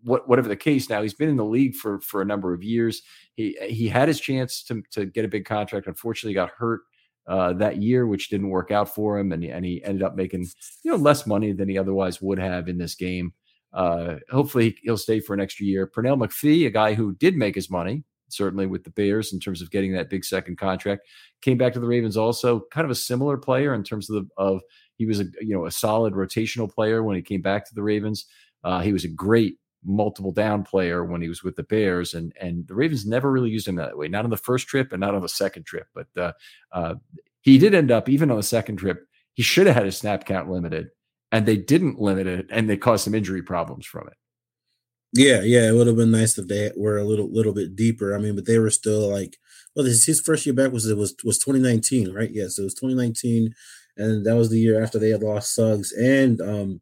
what, 0.03 0.29
whatever 0.29 0.49
the 0.49 0.57
case 0.57 0.89
now, 0.89 1.03
he's 1.03 1.15
been 1.15 1.29
in 1.29 1.37
the 1.37 1.45
league 1.45 1.75
for 1.75 2.01
for 2.01 2.23
a 2.23 2.27
number 2.27 2.53
of 2.53 2.63
years. 2.63 3.03
He 3.35 3.57
he 3.63 3.89
had 3.89 4.09
his 4.09 4.21
chance 4.21 4.63
to 4.65 4.83
to 4.93 5.07
get 5.07 5.25
a 5.25 5.29
big 5.29 5.45
contract. 5.45 5.87
Unfortunately, 5.87 6.35
got 6.35 6.51
hurt 6.51 6.83
uh, 7.27 7.55
that 7.55 7.79
year, 7.79 8.07
which 8.07 8.29
didn't 8.29 8.51
work 8.51 8.71
out 8.71 8.95
for 8.95 9.19
him, 9.19 9.33
and 9.33 9.45
and 9.45 9.65
he 9.65 9.83
ended 9.85 10.03
up 10.03 10.17
making 10.17 10.47
you 10.83 10.91
know 10.91 10.97
less 10.97 11.27
money 11.27 11.53
than 11.53 11.69
he 11.69 11.79
otherwise 11.79 12.21
would 12.21 12.39
have 12.39 12.69
in 12.69 12.79
this 12.79 12.95
game. 12.95 13.33
Uh, 13.73 14.17
hopefully, 14.31 14.77
he'll 14.83 14.99
stay 14.99 15.21
for 15.21 15.35
an 15.35 15.41
extra 15.41 15.67
year. 15.67 15.87
Pernell 15.87 16.23
McPhee, 16.23 16.67
a 16.67 16.71
guy 16.71 16.95
who 16.95 17.15
did 17.15 17.37
make 17.37 17.55
his 17.55 17.71
money, 17.71 18.05
certainly 18.37 18.67
with 18.67 18.85
the 18.85 18.91
Bears 18.91 19.33
in 19.33 19.41
terms 19.41 19.63
of 19.63 19.71
getting 19.71 19.93
that 19.93 20.11
big 20.11 20.25
second 20.25 20.59
contract, 20.59 21.07
came 21.43 21.59
back 21.59 21.73
to 21.75 21.81
the 21.81 21.87
Ravens. 21.87 22.17
Also, 22.17 22.63
kind 22.71 22.85
of 22.85 22.91
a 22.91 22.95
similar 22.95 23.37
player 23.37 23.75
in 23.75 23.83
terms 23.83 24.11
of 24.11 24.17
the, 24.17 24.43
of 24.43 24.61
he 24.97 25.07
was 25.07 25.21
a 25.21 25.25
you 25.41 25.55
know 25.55 25.67
a 25.67 25.71
solid 25.71 26.15
rotational 26.15 26.73
player 26.73 27.03
when 27.03 27.17
he 27.17 27.23
came 27.23 27.43
back 27.43 27.67
to 27.67 27.75
the 27.75 27.83
Ravens. 27.83 28.27
Uh, 28.63 28.81
he 28.81 28.93
was 28.93 29.05
a 29.05 29.09
great 29.09 29.59
multiple 29.85 30.33
down 30.33 30.63
player 30.63 31.05
when 31.05 31.21
he 31.21 31.29
was 31.29 31.43
with 31.43 31.57
the 31.57 31.63
Bears, 31.63 32.15
and 32.15 32.33
and 32.41 32.67
the 32.69 32.75
Ravens 32.75 33.07
never 33.07 33.31
really 33.31 33.51
used 33.51 33.69
him 33.69 33.77
that 33.77 33.97
way. 33.97 34.09
Not 34.09 34.25
on 34.25 34.31
the 34.31 34.37
first 34.37 34.67
trip 34.69 34.93
and 34.93 35.01
not 35.01 35.15
on 35.15 35.23
the 35.23 35.29
second 35.29 35.67
trip, 35.67 35.87
but 35.95 36.07
uh, 36.17 36.33
uh, 36.73 36.95
he 37.43 37.59
did 37.59 37.75
end 37.75 37.91
up 37.91 38.09
even 38.09 38.31
on 38.31 38.37
the 38.37 38.43
second 38.43 38.77
trip. 38.77 39.07
He 39.35 39.43
should 39.43 39.67
have 39.67 39.77
had 39.77 39.85
his 39.85 39.97
snap 39.97 40.25
count 40.25 40.51
limited, 40.51 40.89
and 41.33 41.47
they 41.47 41.57
didn't 41.57 42.01
limit 42.01 42.27
it, 42.27 42.47
and 42.51 42.71
they 42.71 42.77
caused 42.77 43.05
some 43.05 43.15
injury 43.15 43.43
problems 43.43 43.85
from 43.85 44.07
it. 44.09 44.15
Yeah, 45.15 45.43
yeah, 45.43 45.69
it 45.69 45.73
would 45.75 45.87
have 45.87 45.97
been 45.97 46.11
nice 46.11 46.39
if 46.39 46.49
they 46.49 46.73
were 46.77 46.99
a 46.99 47.05
little 47.05 47.31
little 47.31 47.53
bit 47.53 47.77
deeper. 47.77 48.15
I 48.15 48.19
mean, 48.19 48.35
but 48.35 48.47
they 48.47 48.59
were 48.59 48.71
still 48.71 49.09
like, 49.11 49.37
well, 49.77 49.85
his, 49.87 50.05
his 50.05 50.21
first 50.21 50.45
year 50.47 50.55
back 50.55 50.73
was 50.73 50.87
it 50.87 50.97
was 50.97 51.15
was 51.25 51.39
2019, 51.39 52.13
right? 52.13 52.31
Yes, 52.33 52.59
it 52.59 52.65
was 52.65 52.75
2019, 52.75 53.55
and 53.97 54.27
that 54.27 54.35
was 54.37 54.51
the 54.51 54.59
year 54.59 54.83
after 54.83 54.99
they 54.99 55.11
had 55.11 55.23
lost 55.23 55.55
Suggs 55.55 55.93
and 55.93 56.41
um 56.41 56.81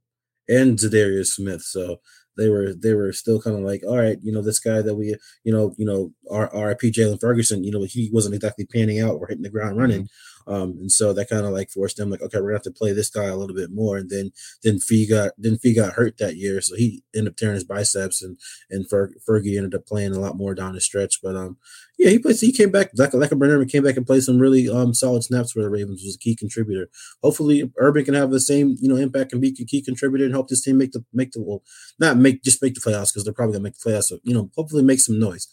and 0.49 0.79
Za'Darius 0.79 1.27
Smith. 1.27 1.63
So 1.63 1.99
they 2.39 2.49
were 2.49 2.73
they 2.73 2.95
were 2.95 3.13
still 3.13 3.41
kind 3.41 3.57
of 3.57 3.63
like, 3.65 3.83
all 3.87 3.99
right, 3.99 4.19
you 4.23 4.33
know, 4.33 4.41
this 4.43 4.61
guy 4.61 4.81
that 4.81 4.95
we, 4.95 5.15
you 5.45 5.53
know, 5.53 5.75
you 5.77 5.85
know, 5.85 6.13
our 6.31 6.51
RIP 6.55 6.81
Jaylon 6.81 7.21
Ferguson, 7.21 7.65
you 7.65 7.71
know, 7.71 7.83
he 7.83 8.09
wasn't 8.15 8.35
exactly 8.35 8.65
panning 8.67 9.01
out 9.01 9.17
or 9.17 9.27
hitting 9.27 9.43
the 9.43 9.51
ground 9.51 9.77
running. 9.77 10.05
Mm-hmm. 10.05 10.07
Um, 10.47 10.77
and 10.81 10.93
so 10.93 11.13
that 11.13 11.29
kind 11.29 11.47
of 11.47 11.53
like 11.53 11.71
forced 11.71 11.97
them 11.97 12.11
like, 12.11 12.23
okay, 12.23 12.39
we're 12.39 12.49
gonna 12.49 12.57
have 12.57 12.63
to 12.63 12.71
play 12.71 12.93
this 12.93 13.11
guy 13.11 13.25
a 13.25 13.37
little 13.37 13.57
bit 13.57 13.71
more. 13.73 13.97
And 13.97 14.11
then 14.11 14.33
then 14.63 14.79
Fee 14.79 15.09
got 15.09 15.33
then 15.39 15.59
Fee 15.59 15.75
got 15.75 15.95
hurt 15.95 16.19
that 16.19 16.37
year, 16.37 16.61
so 16.61 16.77
he 16.77 17.03
ended 17.15 17.33
up 17.33 17.37
tearing 17.37 17.55
his 17.55 17.65
biceps, 17.65 18.23
and 18.23 18.39
and 18.71 18.89
Fer- 18.89 19.15
Fergie 19.29 19.57
ended 19.57 19.75
up 19.75 19.87
playing 19.87 20.15
a 20.15 20.21
lot 20.21 20.37
more 20.37 20.55
down 20.55 20.75
the 20.75 20.81
stretch. 20.81 21.21
But 21.23 21.37
um, 21.37 21.57
yeah, 21.99 22.11
he 22.11 22.19
played. 22.19 22.37
He 22.41 22.53
came 22.53 22.71
back 22.71 22.91
like 22.95 23.15
like 23.15 23.33
a 23.33 23.37
Brenner 23.37 23.65
came 23.65 23.85
back 23.85 23.97
and 23.97 24.07
played 24.07 24.23
some 24.23 24.39
really 24.39 24.69
um 24.69 24.95
solid 24.95 25.25
snaps 25.25 25.53
for 25.53 25.63
the 25.63 25.71
Ravens. 25.71 26.03
Was 26.05 26.17
a 26.17 26.19
key 26.19 26.35
contributor. 26.35 26.89
Hopefully, 27.23 27.71
Urban 27.79 28.05
can 28.05 28.15
have 28.15 28.31
the 28.31 28.41
same 28.41 28.77
you 28.81 28.89
know 28.89 28.97
impact 28.97 29.33
and 29.33 29.41
be 29.41 29.55
a 29.61 29.65
key 29.65 29.83
contributor 29.83 30.25
and 30.25 30.35
help 30.35 30.49
this 30.49 30.63
team 30.63 30.79
make 30.79 30.93
the 30.93 31.05
make 31.13 31.33
the 31.33 31.43
well 31.43 31.63
not 31.99 32.17
make 32.17 32.43
just 32.43 32.63
make 32.63 32.75
the 32.75 32.81
playoffs 32.81 33.13
because 33.13 33.25
they're 33.25 33.33
probably 33.33 33.55
gonna 33.55 33.65
make 33.65 33.79
the 33.79 33.91
playoffs. 33.91 34.05
So, 34.05 34.19
you 34.23 34.35
know, 34.35 34.51
hopefully 34.57 34.83
make 34.83 35.01
some 35.01 35.19
noise. 35.19 35.49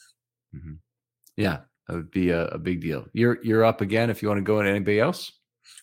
Mm-hmm. 0.56 0.74
Yeah, 1.38 1.60
that 1.90 1.96
would 1.96 2.12
be 2.12 2.30
a, 2.30 2.46
a, 2.46 2.60
big 2.60 2.82
deal. 2.82 3.06
You're 3.14 3.44
you're 3.44 3.66
up 3.66 3.82
again 3.82 4.12
if 4.12 4.22
you 4.22 4.28
want 4.28 4.38
to 4.38 4.44
go 4.44 4.60
into 4.60 4.70
anybody 4.70 5.00
else. 5.00 5.32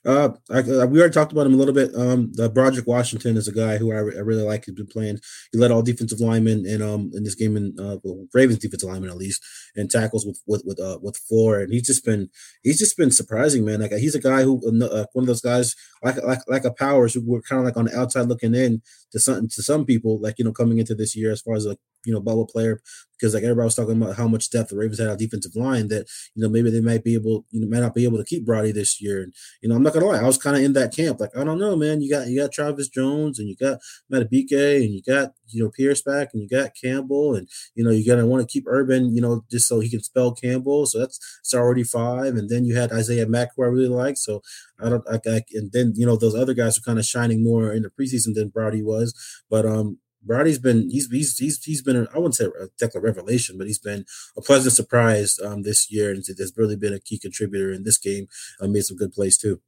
Uh, 0.04 0.30
I, 0.50 0.58
I, 0.58 0.84
we 0.84 1.00
already 1.00 1.12
talked 1.12 1.32
about 1.32 1.46
him 1.46 1.54
a 1.54 1.56
little 1.56 1.74
bit. 1.74 1.92
Um, 1.96 2.30
the 2.34 2.48
Broderick 2.48 2.86
Washington 2.86 3.36
is 3.36 3.48
a 3.48 3.52
guy 3.52 3.76
who 3.76 3.90
I, 3.90 3.96
I, 3.96 4.20
really 4.20 4.44
like. 4.44 4.64
He's 4.64 4.76
been 4.76 4.86
playing. 4.86 5.18
He 5.50 5.58
led 5.58 5.72
all 5.72 5.82
defensive 5.82 6.20
linemen 6.20 6.64
in 6.64 6.80
um 6.80 7.10
in 7.12 7.24
this 7.24 7.34
game 7.34 7.56
in 7.56 7.74
uh 7.80 7.96
well, 8.04 8.28
Ravens 8.32 8.60
defensive 8.60 8.88
linemen 8.88 9.10
at 9.10 9.16
least 9.16 9.44
and 9.74 9.90
tackles 9.90 10.24
with 10.24 10.40
with 10.46 10.62
with 10.64 10.78
uh 10.78 11.00
with 11.02 11.16
four. 11.16 11.58
And 11.58 11.72
he's 11.72 11.88
just 11.88 12.04
been 12.04 12.30
he's 12.62 12.78
just 12.78 12.96
been 12.96 13.10
surprising, 13.10 13.64
man. 13.64 13.80
Like 13.80 13.90
he's 13.94 14.14
a 14.14 14.20
guy 14.20 14.44
who 14.44 14.58
uh, 14.80 15.06
one 15.12 15.24
of 15.24 15.26
those 15.26 15.40
guys 15.40 15.74
like 16.04 16.22
like 16.22 16.40
like 16.46 16.64
a 16.64 16.72
Powers 16.72 17.14
who 17.14 17.22
were 17.28 17.42
kind 17.42 17.58
of 17.58 17.64
like 17.64 17.76
on 17.76 17.86
the 17.86 17.98
outside 17.98 18.28
looking 18.28 18.54
in 18.54 18.82
to 19.10 19.18
some 19.18 19.48
to 19.48 19.62
some 19.62 19.84
people 19.84 20.20
like 20.20 20.38
you 20.38 20.44
know 20.44 20.52
coming 20.52 20.78
into 20.78 20.94
this 20.94 21.16
year 21.16 21.32
as 21.32 21.40
far 21.40 21.54
as 21.54 21.66
like 21.66 21.78
you 22.06 22.12
know 22.12 22.20
bubble 22.20 22.46
player 22.46 22.80
because 23.18 23.34
like 23.34 23.42
everybody 23.42 23.64
was 23.64 23.74
talking 23.74 24.00
about 24.00 24.16
how 24.16 24.28
much 24.28 24.50
depth 24.50 24.70
the 24.70 24.76
Ravens 24.76 24.98
had 24.98 25.08
on 25.08 25.16
defensive 25.16 25.56
line 25.56 25.88
that 25.88 26.06
you 26.34 26.42
know 26.42 26.48
maybe 26.48 26.70
they 26.70 26.80
might 26.80 27.04
be 27.04 27.14
able 27.14 27.44
you 27.50 27.60
know 27.60 27.66
might 27.66 27.80
not 27.80 27.94
be 27.94 28.04
able 28.04 28.18
to 28.18 28.24
keep 28.24 28.44
Brody 28.44 28.72
this 28.72 29.00
year. 29.00 29.22
And 29.22 29.34
you 29.62 29.68
know 29.68 29.76
I'm 29.76 29.82
not 29.82 29.92
gonna 29.92 30.06
lie 30.06 30.18
I 30.18 30.26
was 30.26 30.38
kind 30.38 30.56
of 30.56 30.62
in 30.62 30.72
that 30.74 30.94
camp 30.94 31.20
like 31.20 31.36
I 31.36 31.44
don't 31.44 31.58
know 31.58 31.76
man 31.76 32.00
you 32.00 32.10
got 32.10 32.28
you 32.28 32.40
got 32.40 32.52
Travis 32.52 32.88
Jones 32.88 33.38
and 33.38 33.48
you 33.48 33.56
got 33.56 33.80
Madubuike 34.12 34.76
and 34.76 34.94
you 34.94 35.02
got 35.02 35.32
you 35.48 35.62
know 35.62 35.70
Pierce 35.70 36.02
back 36.02 36.30
and 36.32 36.42
you 36.42 36.48
got 36.48 36.72
Campbell 36.80 37.34
and 37.34 37.48
you 37.74 37.84
know 37.84 37.90
you're 37.90 38.14
gonna 38.14 38.26
want 38.26 38.46
to 38.46 38.52
keep 38.52 38.64
Urban 38.66 39.14
you 39.14 39.20
know 39.20 39.44
just 39.50 39.68
so 39.68 39.80
he 39.80 39.90
can 39.90 40.02
spell 40.02 40.34
Campbell. 40.34 40.86
So 40.86 40.98
that's 41.00 41.18
it's 41.40 41.54
already 41.54 41.84
five. 41.84 42.34
And 42.36 42.48
then 42.48 42.64
you 42.64 42.76
had 42.76 42.92
Isaiah 42.92 43.26
Mack 43.26 43.50
who 43.56 43.64
I 43.64 43.68
really 43.68 43.88
like. 43.88 44.16
So 44.16 44.42
I 44.80 44.88
don't 44.88 45.04
I, 45.10 45.20
I 45.28 45.42
and 45.54 45.72
then 45.72 45.92
you 45.96 46.06
know 46.06 46.16
those 46.16 46.34
other 46.34 46.54
guys 46.54 46.78
are 46.78 46.82
kind 46.82 46.98
of 46.98 47.04
shining 47.04 47.42
more 47.42 47.72
in 47.72 47.82
the 47.82 47.90
preseason 47.90 48.34
than 48.34 48.48
Brody 48.48 48.82
was. 48.82 49.14
But 49.48 49.64
um 49.66 49.98
Brody's 50.26 50.58
been 50.58 50.90
he's 50.90 51.08
he's 51.10 51.38
he's 51.38 51.62
he's 51.62 51.82
been 51.82 52.08
I 52.12 52.18
wouldn't 52.18 52.34
say 52.34 52.46
a 52.46 52.66
technical 52.78 53.00
revelation, 53.00 53.56
but 53.58 53.66
he's 53.66 53.78
been 53.78 54.04
a 54.36 54.42
pleasant 54.42 54.74
surprise 54.74 55.38
um, 55.44 55.62
this 55.62 55.90
year, 55.90 56.10
and 56.10 56.24
has 56.26 56.52
really 56.56 56.76
been 56.76 56.92
a 56.92 57.00
key 57.00 57.18
contributor 57.18 57.72
in 57.72 57.84
this 57.84 57.98
game. 57.98 58.26
Uh, 58.60 58.66
made 58.66 58.84
some 58.84 58.96
good 58.96 59.12
plays 59.12 59.38
too. 59.38 59.60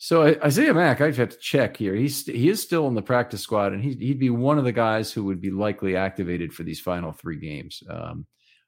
So 0.00 0.22
Isaiah 0.44 0.74
Mack, 0.74 1.00
I 1.00 1.06
have 1.06 1.30
to 1.30 1.38
check 1.40 1.76
here. 1.76 1.94
He's 1.94 2.24
he 2.24 2.48
is 2.48 2.62
still 2.62 2.86
in 2.86 2.94
the 2.94 3.02
practice 3.02 3.40
squad, 3.40 3.72
and 3.72 3.82
he, 3.82 3.94
he'd 3.94 4.20
be 4.20 4.30
one 4.30 4.56
of 4.56 4.64
the 4.64 4.72
guys 4.72 5.12
who 5.12 5.24
would 5.24 5.40
be 5.40 5.50
likely 5.50 5.96
activated 5.96 6.52
for 6.52 6.62
these 6.62 6.80
final 6.80 7.10
three 7.10 7.36
games. 7.36 7.82
Um, 7.90 8.24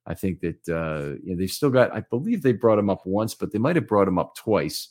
I 0.07 0.15
think 0.15 0.41
that 0.41 0.69
uh, 0.69 1.21
you 1.23 1.35
know, 1.35 1.39
they've 1.39 1.51
still 1.51 1.71
got. 1.71 1.95
I 1.95 2.03
believe 2.11 2.43
they 2.43 2.53
brought 2.53 2.81
him 2.81 2.91
up 2.91 3.03
once, 3.07 3.37
but 3.37 3.53
they 3.53 3.61
might 3.61 3.77
have 3.77 3.87
brought 3.87 4.09
him 4.09 4.19
up 4.19 4.35
twice. 4.35 4.89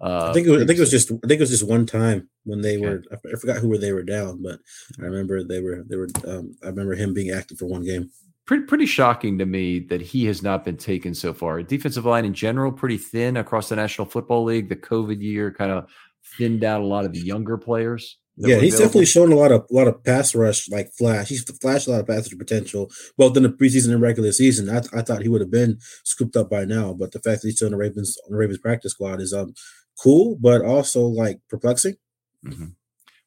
Uh, 0.00 0.28
I 0.28 0.32
think 0.32 0.46
it 0.46 0.50
was, 0.50 0.62
I 0.62 0.66
think 0.66 0.78
it 0.78 0.82
was 0.82 0.90
just 0.90 1.10
I 1.10 1.26
think 1.26 1.38
it 1.38 1.40
was 1.40 1.50
just 1.50 1.66
one 1.68 1.86
time 1.86 2.28
when 2.44 2.60
they 2.60 2.76
okay. 2.76 2.86
were 2.86 3.02
I 3.12 3.36
forgot 3.38 3.58
who 3.58 3.68
were 3.68 3.78
they 3.78 3.92
were 3.92 4.02
down, 4.02 4.42
but 4.42 4.60
I 4.98 5.02
remember 5.02 5.42
they 5.42 5.60
were 5.60 5.84
they 5.88 5.96
were 5.96 6.08
um, 6.26 6.54
I 6.62 6.66
remember 6.66 6.94
him 6.94 7.14
being 7.14 7.30
active 7.30 7.58
for 7.58 7.66
one 7.66 7.82
game. 7.82 8.10
Pretty 8.44 8.64
pretty 8.64 8.86
shocking 8.86 9.38
to 9.38 9.46
me 9.46 9.80
that 9.80 10.02
he 10.02 10.26
has 10.26 10.42
not 10.42 10.64
been 10.64 10.76
taken 10.76 11.14
so 11.14 11.32
far. 11.32 11.62
Defensive 11.62 12.04
line 12.04 12.26
in 12.26 12.34
general 12.34 12.72
pretty 12.72 12.98
thin 12.98 13.38
across 13.38 13.70
the 13.70 13.76
National 13.76 14.06
Football 14.06 14.44
League. 14.44 14.68
The 14.68 14.76
COVID 14.76 15.22
year 15.22 15.50
kind 15.50 15.72
of 15.72 15.88
thinned 16.36 16.62
out 16.62 16.82
a 16.82 16.86
lot 16.86 17.06
of 17.06 17.12
the 17.12 17.20
younger 17.20 17.56
players. 17.56 18.18
Yeah, 18.38 18.56
he's 18.56 18.74
available. 18.74 18.86
definitely 18.86 19.06
shown 19.06 19.32
a 19.32 19.36
lot 19.36 19.50
of 19.50 19.66
a 19.70 19.74
lot 19.74 19.88
of 19.88 20.04
pass 20.04 20.34
rush 20.34 20.68
like 20.68 20.92
flash. 20.92 21.28
He's 21.28 21.42
flashed 21.58 21.86
a 21.86 21.92
lot 21.92 22.00
of 22.00 22.06
pass 22.06 22.30
rush 22.30 22.38
potential 22.38 22.90
both 23.16 23.34
in 23.34 23.44
the 23.44 23.48
preseason 23.48 23.92
and 23.92 24.02
regular 24.02 24.30
season. 24.30 24.68
I, 24.68 24.82
I 24.96 25.00
thought 25.00 25.22
he 25.22 25.28
would 25.28 25.40
have 25.40 25.50
been 25.50 25.78
scooped 26.04 26.36
up 26.36 26.50
by 26.50 26.66
now, 26.66 26.92
but 26.92 27.12
the 27.12 27.18
fact 27.20 27.40
that 27.40 27.48
he's 27.48 27.56
still 27.56 27.68
in 27.68 27.72
the 27.72 27.78
Ravens 27.78 28.18
on 28.26 28.32
the 28.32 28.36
Ravens 28.36 28.58
practice 28.58 28.92
squad 28.92 29.22
is 29.22 29.32
um 29.32 29.54
cool, 30.02 30.36
but 30.40 30.62
also 30.62 31.06
like 31.06 31.40
perplexing. 31.48 31.96
Mm-hmm. 32.44 32.66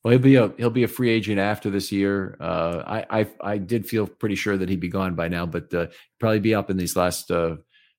Well, 0.04 0.12
he'll 0.12 0.20
be 0.20 0.36
a 0.36 0.54
he'll 0.58 0.70
be 0.70 0.84
a 0.84 0.88
free 0.88 1.10
agent 1.10 1.40
after 1.40 1.70
this 1.70 1.92
year. 1.92 2.38
Uh, 2.40 2.84
I, 2.88 3.22
I 3.22 3.28
I 3.42 3.58
did 3.58 3.86
feel 3.86 4.08
pretty 4.08 4.36
sure 4.36 4.58
that 4.58 4.70
he'd 4.70 4.80
be 4.80 4.88
gone 4.88 5.16
by 5.16 5.28
now, 5.28 5.46
but 5.46 5.74
uh, 5.74 5.88
probably 6.20 6.40
be 6.40 6.56
up 6.56 6.70
in 6.70 6.78
these 6.78 6.96
last 6.96 7.30
uh, 7.32 7.58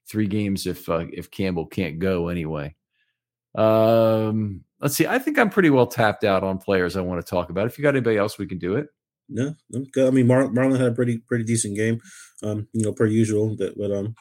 three 0.08 0.26
games 0.26 0.66
if 0.66 0.88
uh, 0.88 1.04
if 1.12 1.30
Campbell 1.30 1.66
can't 1.66 1.98
go 1.98 2.28
anyway. 2.28 2.74
Um, 3.54 4.64
let's 4.80 4.94
see. 4.94 5.06
I 5.06 5.18
think 5.18 5.38
I'm 5.38 5.50
pretty 5.50 5.68
well 5.68 5.86
tapped 5.86 6.24
out 6.24 6.42
on 6.42 6.58
players 6.58 6.96
I 6.96 7.02
want 7.02 7.24
to 7.24 7.28
talk 7.28 7.50
about. 7.50 7.66
If 7.66 7.76
you 7.76 7.82
got 7.82 7.94
anybody 7.94 8.16
else, 8.16 8.38
we 8.38 8.46
can 8.46 8.58
do 8.58 8.76
it. 8.76 8.86
No, 9.28 9.54
good. 9.92 10.08
I 10.08 10.10
mean 10.10 10.26
Mar- 10.26 10.48
Marlon 10.48 10.80
had 10.80 10.92
a 10.92 10.94
pretty 10.94 11.18
pretty 11.18 11.44
decent 11.44 11.76
game, 11.76 12.00
um, 12.42 12.66
you 12.72 12.84
know, 12.84 12.92
per 12.92 13.06
usual. 13.06 13.56
But, 13.56 13.76
but 13.76 13.92
um, 13.92 14.14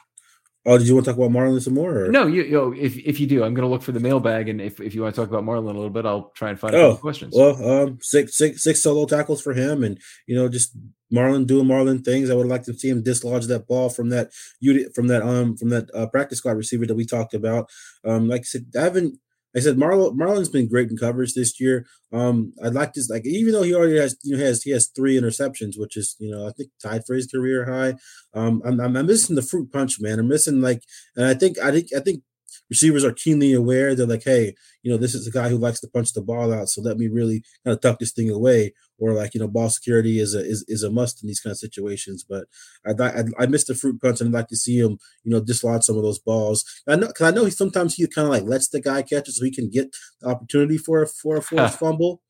Oh, 0.66 0.76
did 0.76 0.86
you 0.86 0.94
want 0.94 1.06
to 1.06 1.12
talk 1.12 1.18
about 1.18 1.30
Marlon 1.30 1.60
some 1.62 1.74
more? 1.74 2.04
Or? 2.04 2.12
No, 2.12 2.26
you, 2.26 2.42
you 2.42 2.52
know, 2.52 2.72
if 2.72 2.96
if 2.98 3.18
you 3.18 3.26
do, 3.26 3.42
I'm 3.42 3.54
going 3.54 3.66
to 3.66 3.72
look 3.72 3.82
for 3.82 3.92
the 3.92 4.00
mailbag, 4.00 4.48
and 4.48 4.60
if, 4.60 4.78
if 4.78 4.94
you 4.94 5.02
want 5.02 5.14
to 5.14 5.20
talk 5.20 5.30
about 5.30 5.42
Marlon 5.42 5.64
a 5.64 5.78
little 5.78 5.88
bit, 5.88 6.04
I'll 6.04 6.32
try 6.34 6.50
and 6.50 6.60
find 6.60 6.74
oh, 6.74 6.96
questions. 6.96 7.34
Well, 7.34 7.56
um, 7.66 7.98
six 8.02 8.36
six 8.36 8.62
six 8.62 8.82
solo 8.82 9.06
tackles 9.06 9.40
for 9.40 9.54
him, 9.54 9.82
and 9.82 9.98
you 10.26 10.36
know, 10.36 10.50
just 10.50 10.76
Marlon 11.12 11.46
doing 11.46 11.66
Marlon 11.66 12.04
things. 12.04 12.28
I 12.28 12.34
would 12.34 12.46
like 12.46 12.64
to 12.64 12.74
see 12.74 12.90
him 12.90 13.02
dislodge 13.02 13.46
that 13.46 13.66
ball 13.66 13.88
from 13.88 14.10
that 14.10 14.32
unit 14.60 14.94
from 14.94 15.06
that 15.06 15.22
um 15.22 15.56
from 15.56 15.70
that 15.70 15.88
uh, 15.94 16.06
practice 16.06 16.38
squad 16.38 16.58
receiver 16.58 16.84
that 16.84 16.94
we 16.94 17.06
talked 17.06 17.32
about. 17.32 17.70
Um, 18.04 18.28
like 18.28 18.42
I 18.42 18.44
said, 18.44 18.66
I 18.76 18.82
haven't 18.82 19.18
I 19.56 19.60
said 19.60 19.76
Marlon 19.76 20.16
Marlon's 20.16 20.48
been 20.48 20.68
great 20.68 20.90
in 20.90 20.96
coverage 20.96 21.34
this 21.34 21.60
year. 21.60 21.86
Um, 22.12 22.52
I'd 22.62 22.74
like 22.74 22.92
to 22.92 23.02
like 23.08 23.26
even 23.26 23.52
though 23.52 23.62
he 23.62 23.74
already 23.74 23.98
has 23.98 24.16
you 24.22 24.36
know 24.36 24.44
has 24.44 24.62
he 24.62 24.70
has 24.70 24.88
three 24.88 25.18
interceptions, 25.18 25.74
which 25.76 25.96
is 25.96 26.16
you 26.18 26.30
know 26.30 26.46
I 26.46 26.52
think 26.52 26.70
tied 26.82 27.02
for 27.06 27.14
his 27.14 27.26
career 27.26 27.64
high. 27.64 27.94
Um, 28.34 28.62
I'm, 28.64 28.80
I'm, 28.80 28.96
I'm 28.96 29.06
missing 29.06 29.36
the 29.36 29.42
fruit 29.42 29.72
punch, 29.72 30.00
man. 30.00 30.18
I'm 30.18 30.28
missing 30.28 30.60
like, 30.60 30.82
and 31.16 31.26
I 31.26 31.34
think 31.34 31.58
I 31.58 31.70
think 31.72 31.88
I 31.96 32.00
think 32.00 32.22
receivers 32.70 33.04
are 33.04 33.12
keenly 33.12 33.52
aware. 33.52 33.94
They're 33.94 34.06
like, 34.06 34.24
hey, 34.24 34.54
you 34.82 34.90
know, 34.90 34.96
this 34.96 35.14
is 35.14 35.26
a 35.26 35.30
guy 35.30 35.48
who 35.48 35.58
likes 35.58 35.80
to 35.80 35.88
punch 35.88 36.12
the 36.12 36.22
ball 36.22 36.54
out, 36.54 36.68
so 36.68 36.80
let 36.80 36.96
me 36.96 37.08
really 37.08 37.42
kind 37.64 37.74
of 37.74 37.80
tuck 37.80 37.98
this 37.98 38.12
thing 38.12 38.30
away. 38.30 38.72
Or 38.98 39.14
like, 39.14 39.34
you 39.34 39.40
know, 39.40 39.48
ball 39.48 39.70
security 39.70 40.18
is 40.20 40.34
a 40.34 40.40
is, 40.40 40.64
is 40.68 40.82
a 40.82 40.90
must 40.90 41.22
in 41.22 41.26
these 41.26 41.40
kind 41.40 41.52
of 41.52 41.58
situations. 41.58 42.24
But 42.26 42.44
I 42.86 42.92
I, 43.02 43.24
I 43.40 43.46
missed 43.46 43.66
the 43.66 43.74
fruit 43.74 44.00
punch, 44.00 44.20
and 44.20 44.28
I'd 44.28 44.38
like 44.38 44.48
to 44.48 44.56
see 44.56 44.78
him, 44.78 44.98
you 45.24 45.32
know, 45.32 45.40
dislodge 45.40 45.84
some 45.84 45.96
of 45.96 46.02
those 46.02 46.18
balls. 46.18 46.64
I 46.86 46.96
know 46.96 47.08
because 47.08 47.26
I 47.26 47.34
know 47.34 47.44
he 47.44 47.50
sometimes 47.50 47.94
he 47.94 48.06
kind 48.06 48.26
of 48.26 48.32
like 48.32 48.44
lets 48.44 48.68
the 48.68 48.80
guy 48.80 49.02
catch 49.02 49.28
it 49.28 49.32
so 49.32 49.44
he 49.44 49.54
can 49.54 49.68
get 49.70 49.94
the 50.20 50.28
opportunity 50.28 50.78
for 50.78 51.02
a 51.02 51.06
for 51.06 51.36
a 51.36 51.42
forced 51.42 51.78
fumble. 51.78 52.22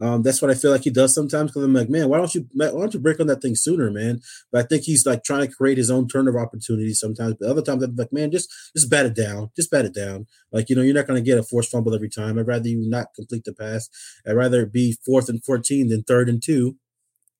Um, 0.00 0.22
that's 0.22 0.42
what 0.42 0.50
I 0.50 0.54
feel 0.54 0.70
like 0.70 0.82
he 0.82 0.90
does 0.90 1.14
sometimes 1.14 1.50
because 1.50 1.64
I'm 1.64 1.72
like, 1.72 1.88
man, 1.88 2.08
why 2.08 2.18
don't 2.18 2.34
you 2.34 2.46
why 2.52 2.68
don't 2.68 2.92
you 2.92 3.00
break 3.00 3.18
on 3.18 3.28
that 3.28 3.40
thing 3.40 3.54
sooner, 3.54 3.90
man? 3.90 4.20
But 4.52 4.64
I 4.64 4.66
think 4.66 4.82
he's 4.82 5.06
like 5.06 5.24
trying 5.24 5.46
to 5.46 5.54
create 5.54 5.78
his 5.78 5.90
own 5.90 6.06
turnover 6.06 6.38
opportunities 6.38 7.00
sometimes. 7.00 7.36
But 7.40 7.48
other 7.48 7.62
times 7.62 7.82
I'm 7.82 7.96
like, 7.96 8.12
man, 8.12 8.30
just 8.30 8.52
just 8.76 8.90
bat 8.90 9.06
it 9.06 9.14
down, 9.14 9.50
just 9.56 9.70
bat 9.70 9.86
it 9.86 9.94
down. 9.94 10.26
Like 10.52 10.68
you 10.68 10.76
know, 10.76 10.82
you're 10.82 10.94
not 10.94 11.06
going 11.06 11.22
to 11.22 11.28
get 11.28 11.38
a 11.38 11.42
forced 11.42 11.70
fumble 11.70 11.94
every 11.94 12.10
time. 12.10 12.38
I'd 12.38 12.46
rather 12.46 12.68
you 12.68 12.88
not 12.88 13.14
complete 13.14 13.44
the 13.44 13.54
pass. 13.54 13.88
I'd 14.26 14.32
rather 14.32 14.66
be 14.66 14.98
fourth 15.04 15.28
and 15.28 15.42
fourteen 15.42 15.88
than 15.88 16.02
third 16.02 16.28
and 16.28 16.42
two. 16.42 16.76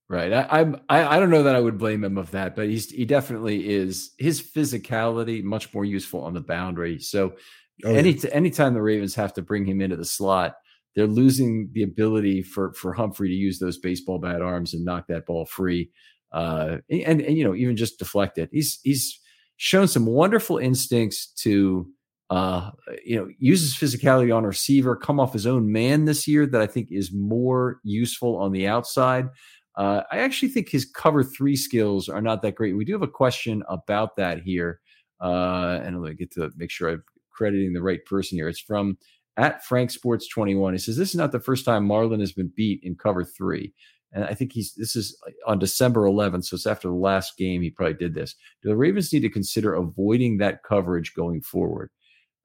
Right. 0.08 0.32
I, 0.32 0.60
I'm. 0.60 0.80
I, 0.88 1.16
I 1.16 1.18
don't 1.18 1.30
know 1.30 1.42
that 1.42 1.56
I 1.56 1.60
would 1.60 1.78
blame 1.78 2.04
him 2.04 2.16
of 2.16 2.30
that, 2.30 2.54
but 2.54 2.68
he's 2.68 2.90
he 2.90 3.04
definitely 3.04 3.68
is 3.68 4.12
his 4.18 4.40
physicality 4.40 5.42
much 5.42 5.74
more 5.74 5.84
useful 5.84 6.22
on 6.22 6.32
the 6.32 6.40
boundary. 6.40 7.00
So 7.00 7.34
oh, 7.84 7.92
any 7.92 8.12
yeah. 8.12 8.30
anytime 8.32 8.72
the 8.72 8.82
Ravens 8.82 9.16
have 9.16 9.34
to 9.34 9.42
bring 9.42 9.66
him 9.66 9.80
into 9.80 9.96
the 9.96 10.04
slot, 10.04 10.54
they're 10.96 11.06
losing 11.06 11.68
the 11.72 11.82
ability 11.82 12.42
for 12.42 12.72
for 12.72 12.92
Humphrey 12.92 13.28
to 13.28 13.34
use 13.34 13.58
those 13.58 13.78
baseball 13.78 14.18
bat 14.18 14.42
arms 14.42 14.74
and 14.74 14.84
knock 14.84 15.06
that 15.08 15.26
ball 15.26 15.44
free. 15.44 15.90
Uh, 16.32 16.78
and 16.90 17.20
and 17.20 17.36
you 17.38 17.44
know 17.44 17.54
even 17.54 17.76
just 17.76 17.98
deflect 17.98 18.38
it. 18.38 18.48
He's 18.50 18.80
he's 18.82 19.20
shown 19.58 19.86
some 19.86 20.06
wonderful 20.06 20.58
instincts 20.58 21.28
to 21.42 21.86
uh, 22.30 22.70
you 23.04 23.16
know, 23.16 23.28
uses 23.38 23.76
physicality 23.76 24.34
on 24.34 24.44
receiver, 24.44 24.96
come 24.96 25.20
off 25.20 25.32
his 25.32 25.46
own 25.46 25.70
man 25.70 26.06
this 26.06 26.26
year 26.26 26.46
that 26.46 26.60
I 26.60 26.66
think 26.66 26.88
is 26.90 27.12
more 27.12 27.78
useful 27.84 28.36
on 28.38 28.52
the 28.52 28.66
outside. 28.66 29.28
Uh, 29.76 30.02
I 30.10 30.18
actually 30.18 30.48
think 30.48 30.68
his 30.68 30.84
cover 30.84 31.22
three 31.22 31.54
skills 31.54 32.08
are 32.08 32.22
not 32.22 32.42
that 32.42 32.54
great. 32.54 32.76
We 32.76 32.84
do 32.84 32.94
have 32.94 33.02
a 33.02 33.08
question 33.08 33.62
about 33.68 34.16
that 34.16 34.40
here. 34.40 34.80
Uh, 35.20 35.80
and 35.84 36.00
let 36.02 36.10
me 36.10 36.16
get 36.16 36.32
to 36.32 36.50
make 36.56 36.70
sure 36.70 36.88
I'm 36.88 37.04
crediting 37.30 37.74
the 37.74 37.82
right 37.82 38.04
person 38.04 38.38
here. 38.38 38.48
It's 38.48 38.58
from 38.58 38.98
at 39.36 39.64
Frank 39.64 39.90
Sports 39.90 40.28
21. 40.28 40.74
He 40.74 40.78
says, 40.78 40.96
This 40.96 41.10
is 41.10 41.16
not 41.16 41.32
the 41.32 41.40
first 41.40 41.64
time 41.64 41.88
Marlon 41.88 42.20
has 42.20 42.32
been 42.32 42.52
beat 42.54 42.80
in 42.82 42.94
cover 42.94 43.24
three. 43.24 43.72
And 44.12 44.24
I 44.24 44.34
think 44.34 44.52
he's 44.52 44.72
this 44.74 44.96
is 44.96 45.20
on 45.46 45.58
December 45.58 46.04
11th. 46.04 46.46
So 46.46 46.54
it's 46.54 46.66
after 46.66 46.88
the 46.88 46.94
last 46.94 47.36
game 47.36 47.60
he 47.60 47.70
probably 47.70 47.94
did 47.94 48.14
this. 48.14 48.34
Do 48.62 48.68
the 48.68 48.76
Ravens 48.76 49.12
need 49.12 49.20
to 49.20 49.28
consider 49.28 49.74
avoiding 49.74 50.38
that 50.38 50.62
coverage 50.62 51.12
going 51.14 51.42
forward? 51.42 51.90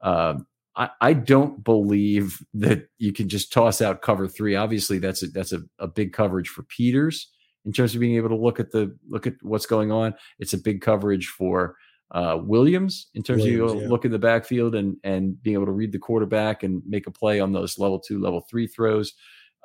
Um, 0.01 0.47
I, 0.75 0.89
I, 0.99 1.13
don't 1.13 1.63
believe 1.63 2.39
that 2.55 2.87
you 2.97 3.13
can 3.13 3.29
just 3.29 3.53
toss 3.53 3.81
out 3.81 4.01
cover 4.01 4.27
three. 4.27 4.55
Obviously, 4.55 4.99
that's 4.99 5.21
a, 5.21 5.27
that's 5.27 5.51
a, 5.51 5.61
a 5.79 5.87
big 5.87 6.11
coverage 6.11 6.49
for 6.49 6.63
Peters 6.63 7.29
in 7.65 7.71
terms 7.71 7.93
of 7.93 8.01
being 8.01 8.15
able 8.15 8.29
to 8.29 8.35
look 8.35 8.59
at 8.59 8.71
the 8.71 8.97
look 9.07 9.27
at 9.27 9.35
what's 9.41 9.65
going 9.65 9.91
on. 9.91 10.15
It's 10.39 10.53
a 10.53 10.57
big 10.57 10.81
coverage 10.81 11.27
for 11.27 11.75
uh, 12.11 12.37
Williams 12.41 13.07
in 13.13 13.23
terms 13.23 13.43
Williams, 13.43 13.71
of 13.71 13.77
you 13.77 13.83
yeah. 13.83 13.89
look 13.89 14.05
in 14.05 14.11
the 14.11 14.19
backfield 14.19 14.75
and 14.75 14.97
and 15.03 15.41
being 15.41 15.55
able 15.55 15.65
to 15.65 15.71
read 15.71 15.91
the 15.91 15.99
quarterback 15.99 16.63
and 16.63 16.81
make 16.85 17.07
a 17.07 17.11
play 17.11 17.39
on 17.39 17.51
those 17.51 17.79
level 17.79 17.99
two, 17.99 18.19
level 18.19 18.45
three 18.49 18.67
throws. 18.67 19.13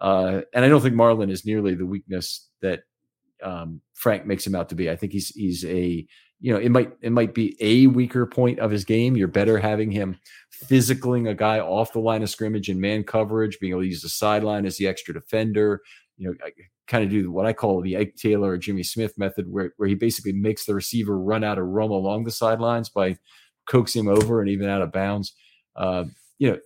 Uh, 0.00 0.42
and 0.54 0.64
I 0.64 0.68
don't 0.68 0.80
think 0.80 0.94
Marlon 0.94 1.30
is 1.30 1.46
nearly 1.46 1.74
the 1.74 1.86
weakness 1.86 2.48
that 2.62 2.82
um, 3.42 3.80
Frank 3.94 4.26
makes 4.26 4.46
him 4.46 4.54
out 4.54 4.68
to 4.68 4.74
be. 4.74 4.90
I 4.90 4.96
think 4.96 5.12
he's 5.12 5.28
he's 5.28 5.64
a 5.64 6.06
you 6.40 6.52
know, 6.52 6.58
it 6.58 6.68
might 6.68 6.92
it 7.00 7.12
might 7.12 7.34
be 7.34 7.56
a 7.60 7.86
weaker 7.86 8.26
point 8.26 8.58
of 8.58 8.70
his 8.70 8.84
game. 8.84 9.16
You're 9.16 9.28
better 9.28 9.58
having 9.58 9.90
him 9.90 10.18
physicaling 10.66 11.30
a 11.30 11.34
guy 11.34 11.60
off 11.60 11.92
the 11.92 11.98
line 11.98 12.22
of 12.22 12.30
scrimmage 12.30 12.68
in 12.68 12.80
man 12.80 13.04
coverage, 13.04 13.58
being 13.58 13.72
able 13.72 13.82
to 13.82 13.88
use 13.88 14.02
the 14.02 14.08
sideline 14.08 14.66
as 14.66 14.76
the 14.76 14.86
extra 14.86 15.14
defender. 15.14 15.80
You 16.18 16.28
know, 16.28 16.34
kind 16.86 17.04
of 17.04 17.10
do 17.10 17.30
what 17.30 17.46
I 17.46 17.52
call 17.52 17.80
the 17.80 17.96
Ike 17.96 18.14
Taylor 18.16 18.50
or 18.50 18.58
Jimmy 18.58 18.82
Smith 18.82 19.18
method, 19.18 19.50
where 19.50 19.72
where 19.76 19.88
he 19.88 19.94
basically 19.94 20.32
makes 20.32 20.66
the 20.66 20.74
receiver 20.74 21.18
run 21.18 21.44
out 21.44 21.58
of 21.58 21.66
room 21.66 21.90
along 21.90 22.24
the 22.24 22.30
sidelines 22.30 22.88
by 22.88 23.16
coaxing 23.68 24.04
him 24.04 24.08
over 24.08 24.40
and 24.40 24.50
even 24.50 24.68
out 24.68 24.82
of 24.82 24.92
bounds. 24.92 25.34
Uh, 25.74 26.04
you 26.38 26.50
know, 26.50 26.58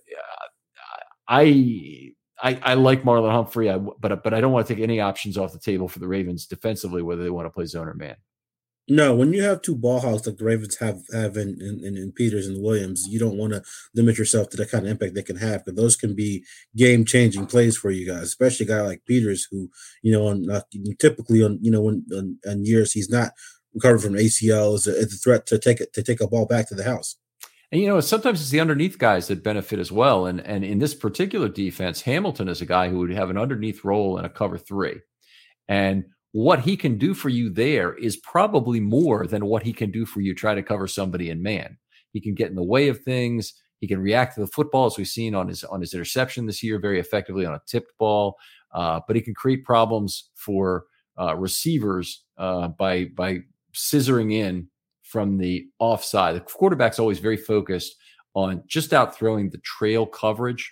I 1.27 2.11
I, 2.43 2.59
I, 2.63 2.73
like 2.73 3.03
Marlon 3.03 3.31
Humphrey, 3.31 3.69
I, 3.69 3.77
but 3.77 4.23
but 4.23 4.33
I 4.33 4.41
don't 4.41 4.51
want 4.51 4.67
to 4.67 4.73
take 4.73 4.83
any 4.83 4.99
options 4.99 5.37
off 5.37 5.53
the 5.53 5.59
table 5.59 5.87
for 5.87 5.99
the 5.99 6.07
Ravens 6.07 6.47
defensively, 6.47 7.01
whether 7.01 7.23
they 7.23 7.29
want 7.29 7.45
to 7.45 7.51
play 7.51 7.65
zone 7.65 7.87
or 7.87 7.93
man. 7.93 8.15
No, 8.93 9.15
when 9.15 9.31
you 9.31 9.41
have 9.43 9.61
two 9.61 9.77
ball 9.77 10.01
hogs 10.01 10.27
like 10.27 10.35
the 10.35 10.43
Ravens 10.43 10.77
have 10.79 11.01
have 11.13 11.37
in, 11.37 11.61
in, 11.61 11.95
in 11.95 12.11
Peters 12.11 12.45
and 12.45 12.61
Williams, 12.61 13.07
you 13.07 13.19
don't 13.19 13.37
want 13.37 13.53
to 13.53 13.63
limit 13.95 14.17
yourself 14.17 14.49
to 14.49 14.57
the 14.57 14.65
kind 14.65 14.83
of 14.83 14.91
impact 14.91 15.15
they 15.15 15.23
can 15.23 15.37
have 15.37 15.63
because 15.63 15.77
those 15.77 15.95
can 15.95 16.13
be 16.13 16.43
game 16.75 17.05
changing 17.05 17.45
plays 17.45 17.77
for 17.77 17.89
you 17.89 18.05
guys, 18.05 18.23
especially 18.23 18.65
a 18.65 18.69
guy 18.69 18.81
like 18.81 19.05
Peters 19.05 19.47
who 19.49 19.69
you 20.01 20.11
know 20.11 20.27
on 20.27 20.51
uh, 20.51 20.59
typically 20.99 21.41
on 21.41 21.57
you 21.61 21.71
know 21.71 21.79
when 21.79 22.05
on, 22.11 22.37
on, 22.45 22.65
years 22.65 22.91
he's 22.91 23.09
not 23.09 23.31
recovered 23.73 23.99
from 23.99 24.15
ACL 24.15 24.75
is 24.75 24.87
a, 24.87 24.97
is 24.97 25.13
a 25.13 25.17
threat 25.17 25.45
to 25.45 25.57
take 25.57 25.79
it 25.79 25.93
to 25.93 26.03
take 26.03 26.19
a 26.19 26.27
ball 26.27 26.45
back 26.45 26.67
to 26.67 26.75
the 26.75 26.83
house. 26.83 27.15
And 27.71 27.79
you 27.79 27.87
know, 27.87 28.01
sometimes 28.01 28.41
it's 28.41 28.49
the 28.49 28.59
underneath 28.59 28.97
guys 28.97 29.29
that 29.29 29.41
benefit 29.41 29.79
as 29.79 29.93
well. 29.93 30.25
And 30.25 30.41
and 30.41 30.65
in 30.65 30.79
this 30.79 30.95
particular 30.95 31.47
defense, 31.47 32.01
Hamilton 32.01 32.49
is 32.49 32.59
a 32.59 32.65
guy 32.65 32.89
who 32.89 32.99
would 32.99 33.11
have 33.11 33.29
an 33.29 33.37
underneath 33.37 33.85
role 33.85 34.17
in 34.17 34.25
a 34.25 34.29
cover 34.29 34.57
three. 34.57 34.99
And 35.69 36.03
what 36.33 36.61
he 36.61 36.77
can 36.77 36.97
do 36.97 37.13
for 37.13 37.29
you 37.29 37.49
there 37.49 37.93
is 37.93 38.17
probably 38.17 38.79
more 38.79 39.27
than 39.27 39.45
what 39.45 39.63
he 39.63 39.73
can 39.73 39.91
do 39.91 40.05
for 40.05 40.21
you 40.21 40.33
try 40.33 40.55
to 40.55 40.63
cover 40.63 40.87
somebody 40.87 41.29
in 41.29 41.43
man. 41.43 41.77
He 42.13 42.21
can 42.21 42.35
get 42.35 42.49
in 42.49 42.55
the 42.55 42.63
way 42.63 42.87
of 42.87 43.03
things. 43.03 43.53
He 43.79 43.87
can 43.87 43.99
react 43.99 44.35
to 44.35 44.41
the 44.41 44.47
football, 44.47 44.85
as 44.85 44.97
we've 44.97 45.07
seen 45.07 45.35
on 45.35 45.47
his 45.47 45.63
on 45.63 45.81
his 45.81 45.93
interception 45.93 46.45
this 46.45 46.61
year, 46.63 46.79
very 46.79 46.99
effectively 46.99 47.45
on 47.45 47.53
a 47.53 47.61
tipped 47.67 47.97
ball. 47.97 48.37
Uh, 48.73 49.01
but 49.07 49.15
he 49.15 49.21
can 49.21 49.33
create 49.33 49.65
problems 49.65 50.29
for 50.35 50.85
uh, 51.19 51.35
receivers 51.35 52.23
uh, 52.37 52.69
by 52.69 53.05
by 53.15 53.39
scissoring 53.73 54.33
in 54.33 54.67
from 55.03 55.37
the 55.37 55.65
offside. 55.79 56.35
The 56.35 56.41
quarterback's 56.41 56.99
always 56.99 57.19
very 57.19 57.37
focused 57.37 57.95
on 58.33 58.63
just 58.67 58.93
out 58.93 59.15
throwing 59.15 59.49
the 59.49 59.57
trail 59.57 60.05
coverage, 60.05 60.71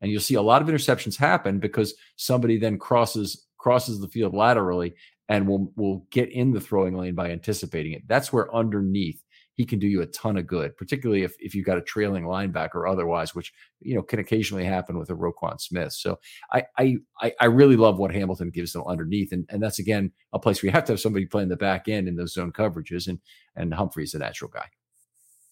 and 0.00 0.10
you'll 0.12 0.20
see 0.20 0.34
a 0.34 0.42
lot 0.42 0.62
of 0.62 0.68
interceptions 0.68 1.16
happen 1.16 1.58
because 1.58 1.94
somebody 2.16 2.58
then 2.58 2.78
crosses 2.78 3.46
crosses 3.60 4.00
the 4.00 4.08
field 4.08 4.34
laterally 4.34 4.94
and 5.28 5.46
will 5.46 5.72
will 5.76 6.06
get 6.10 6.30
in 6.32 6.52
the 6.52 6.60
throwing 6.60 6.96
lane 6.96 7.14
by 7.14 7.30
anticipating 7.30 7.92
it. 7.92 8.02
That's 8.08 8.32
where 8.32 8.54
underneath 8.54 9.22
he 9.54 9.66
can 9.66 9.78
do 9.78 9.86
you 9.86 10.00
a 10.00 10.06
ton 10.06 10.38
of 10.38 10.46
good, 10.46 10.74
particularly 10.78 11.22
if, 11.22 11.34
if 11.38 11.54
you've 11.54 11.66
got 11.66 11.76
a 11.76 11.82
trailing 11.82 12.24
linebacker 12.24 12.76
or 12.76 12.86
otherwise, 12.86 13.34
which 13.34 13.52
you 13.80 13.94
know 13.94 14.02
can 14.02 14.18
occasionally 14.18 14.64
happen 14.64 14.98
with 14.98 15.10
a 15.10 15.14
Roquan 15.14 15.60
Smith. 15.60 15.92
So 15.92 16.18
I 16.50 16.64
I 16.78 16.96
I 17.38 17.44
really 17.44 17.76
love 17.76 17.98
what 17.98 18.12
Hamilton 18.12 18.50
gives 18.50 18.72
them 18.72 18.84
underneath, 18.86 19.32
and 19.32 19.44
and 19.50 19.62
that's 19.62 19.78
again 19.78 20.12
a 20.32 20.38
place 20.38 20.62
where 20.62 20.68
you 20.68 20.72
have 20.72 20.84
to 20.84 20.92
have 20.92 21.00
somebody 21.00 21.26
playing 21.26 21.50
the 21.50 21.56
back 21.56 21.88
end 21.88 22.08
in 22.08 22.16
those 22.16 22.32
zone 22.32 22.52
coverages, 22.52 23.06
and 23.06 23.18
and 23.54 23.74
Humphrey's 23.74 24.14
a 24.14 24.18
natural 24.18 24.50
guy. 24.50 24.66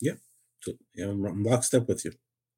Yeah, 0.00 0.14
so, 0.62 0.72
yeah, 0.94 1.06
I'm 1.06 1.42
lockstep 1.42 1.86
with 1.86 2.04
you. 2.04 2.12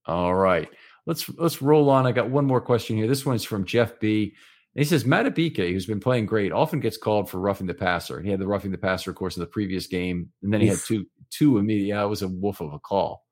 All 0.06 0.34
right, 0.34 0.70
let's 1.06 1.28
let's 1.30 1.60
roll 1.60 1.90
on. 1.90 2.06
I 2.06 2.12
got 2.12 2.30
one 2.30 2.46
more 2.46 2.60
question 2.60 2.96
here. 2.96 3.08
This 3.08 3.26
one's 3.26 3.44
from 3.44 3.64
Jeff 3.64 3.98
B. 3.98 4.34
And 4.74 4.84
he 4.84 4.88
says 4.88 5.04
Madubuike, 5.04 5.72
who's 5.72 5.86
been 5.86 6.00
playing 6.00 6.26
great, 6.26 6.52
often 6.52 6.78
gets 6.78 6.96
called 6.96 7.28
for 7.28 7.40
roughing 7.40 7.66
the 7.66 7.74
passer. 7.74 8.20
He 8.20 8.30
had 8.30 8.38
the 8.38 8.46
roughing 8.46 8.70
the 8.70 8.78
passer, 8.78 9.10
of 9.10 9.16
course, 9.16 9.36
in 9.36 9.40
the 9.40 9.46
previous 9.46 9.86
game, 9.86 10.30
and 10.42 10.52
then 10.52 10.60
he 10.60 10.68
Oof. 10.68 10.78
had 10.78 10.86
two 10.86 11.06
two 11.30 11.58
immediate. 11.58 11.94
Yeah, 11.94 12.04
it 12.04 12.08
was 12.08 12.22
a 12.22 12.28
wolf 12.28 12.60
of 12.60 12.72
a 12.72 12.78
call. 12.78 13.24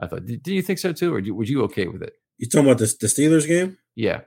I 0.00 0.06
thought. 0.06 0.26
Did, 0.26 0.42
did 0.42 0.52
you 0.52 0.62
think 0.62 0.78
so 0.78 0.92
too, 0.92 1.14
or 1.14 1.22
were 1.34 1.44
you 1.44 1.62
okay 1.64 1.86
with 1.86 2.02
it? 2.02 2.12
You 2.38 2.48
talking 2.48 2.66
about 2.66 2.78
the 2.78 2.94
the 3.00 3.06
Steelers 3.06 3.46
game? 3.46 3.78
Yeah. 3.94 4.22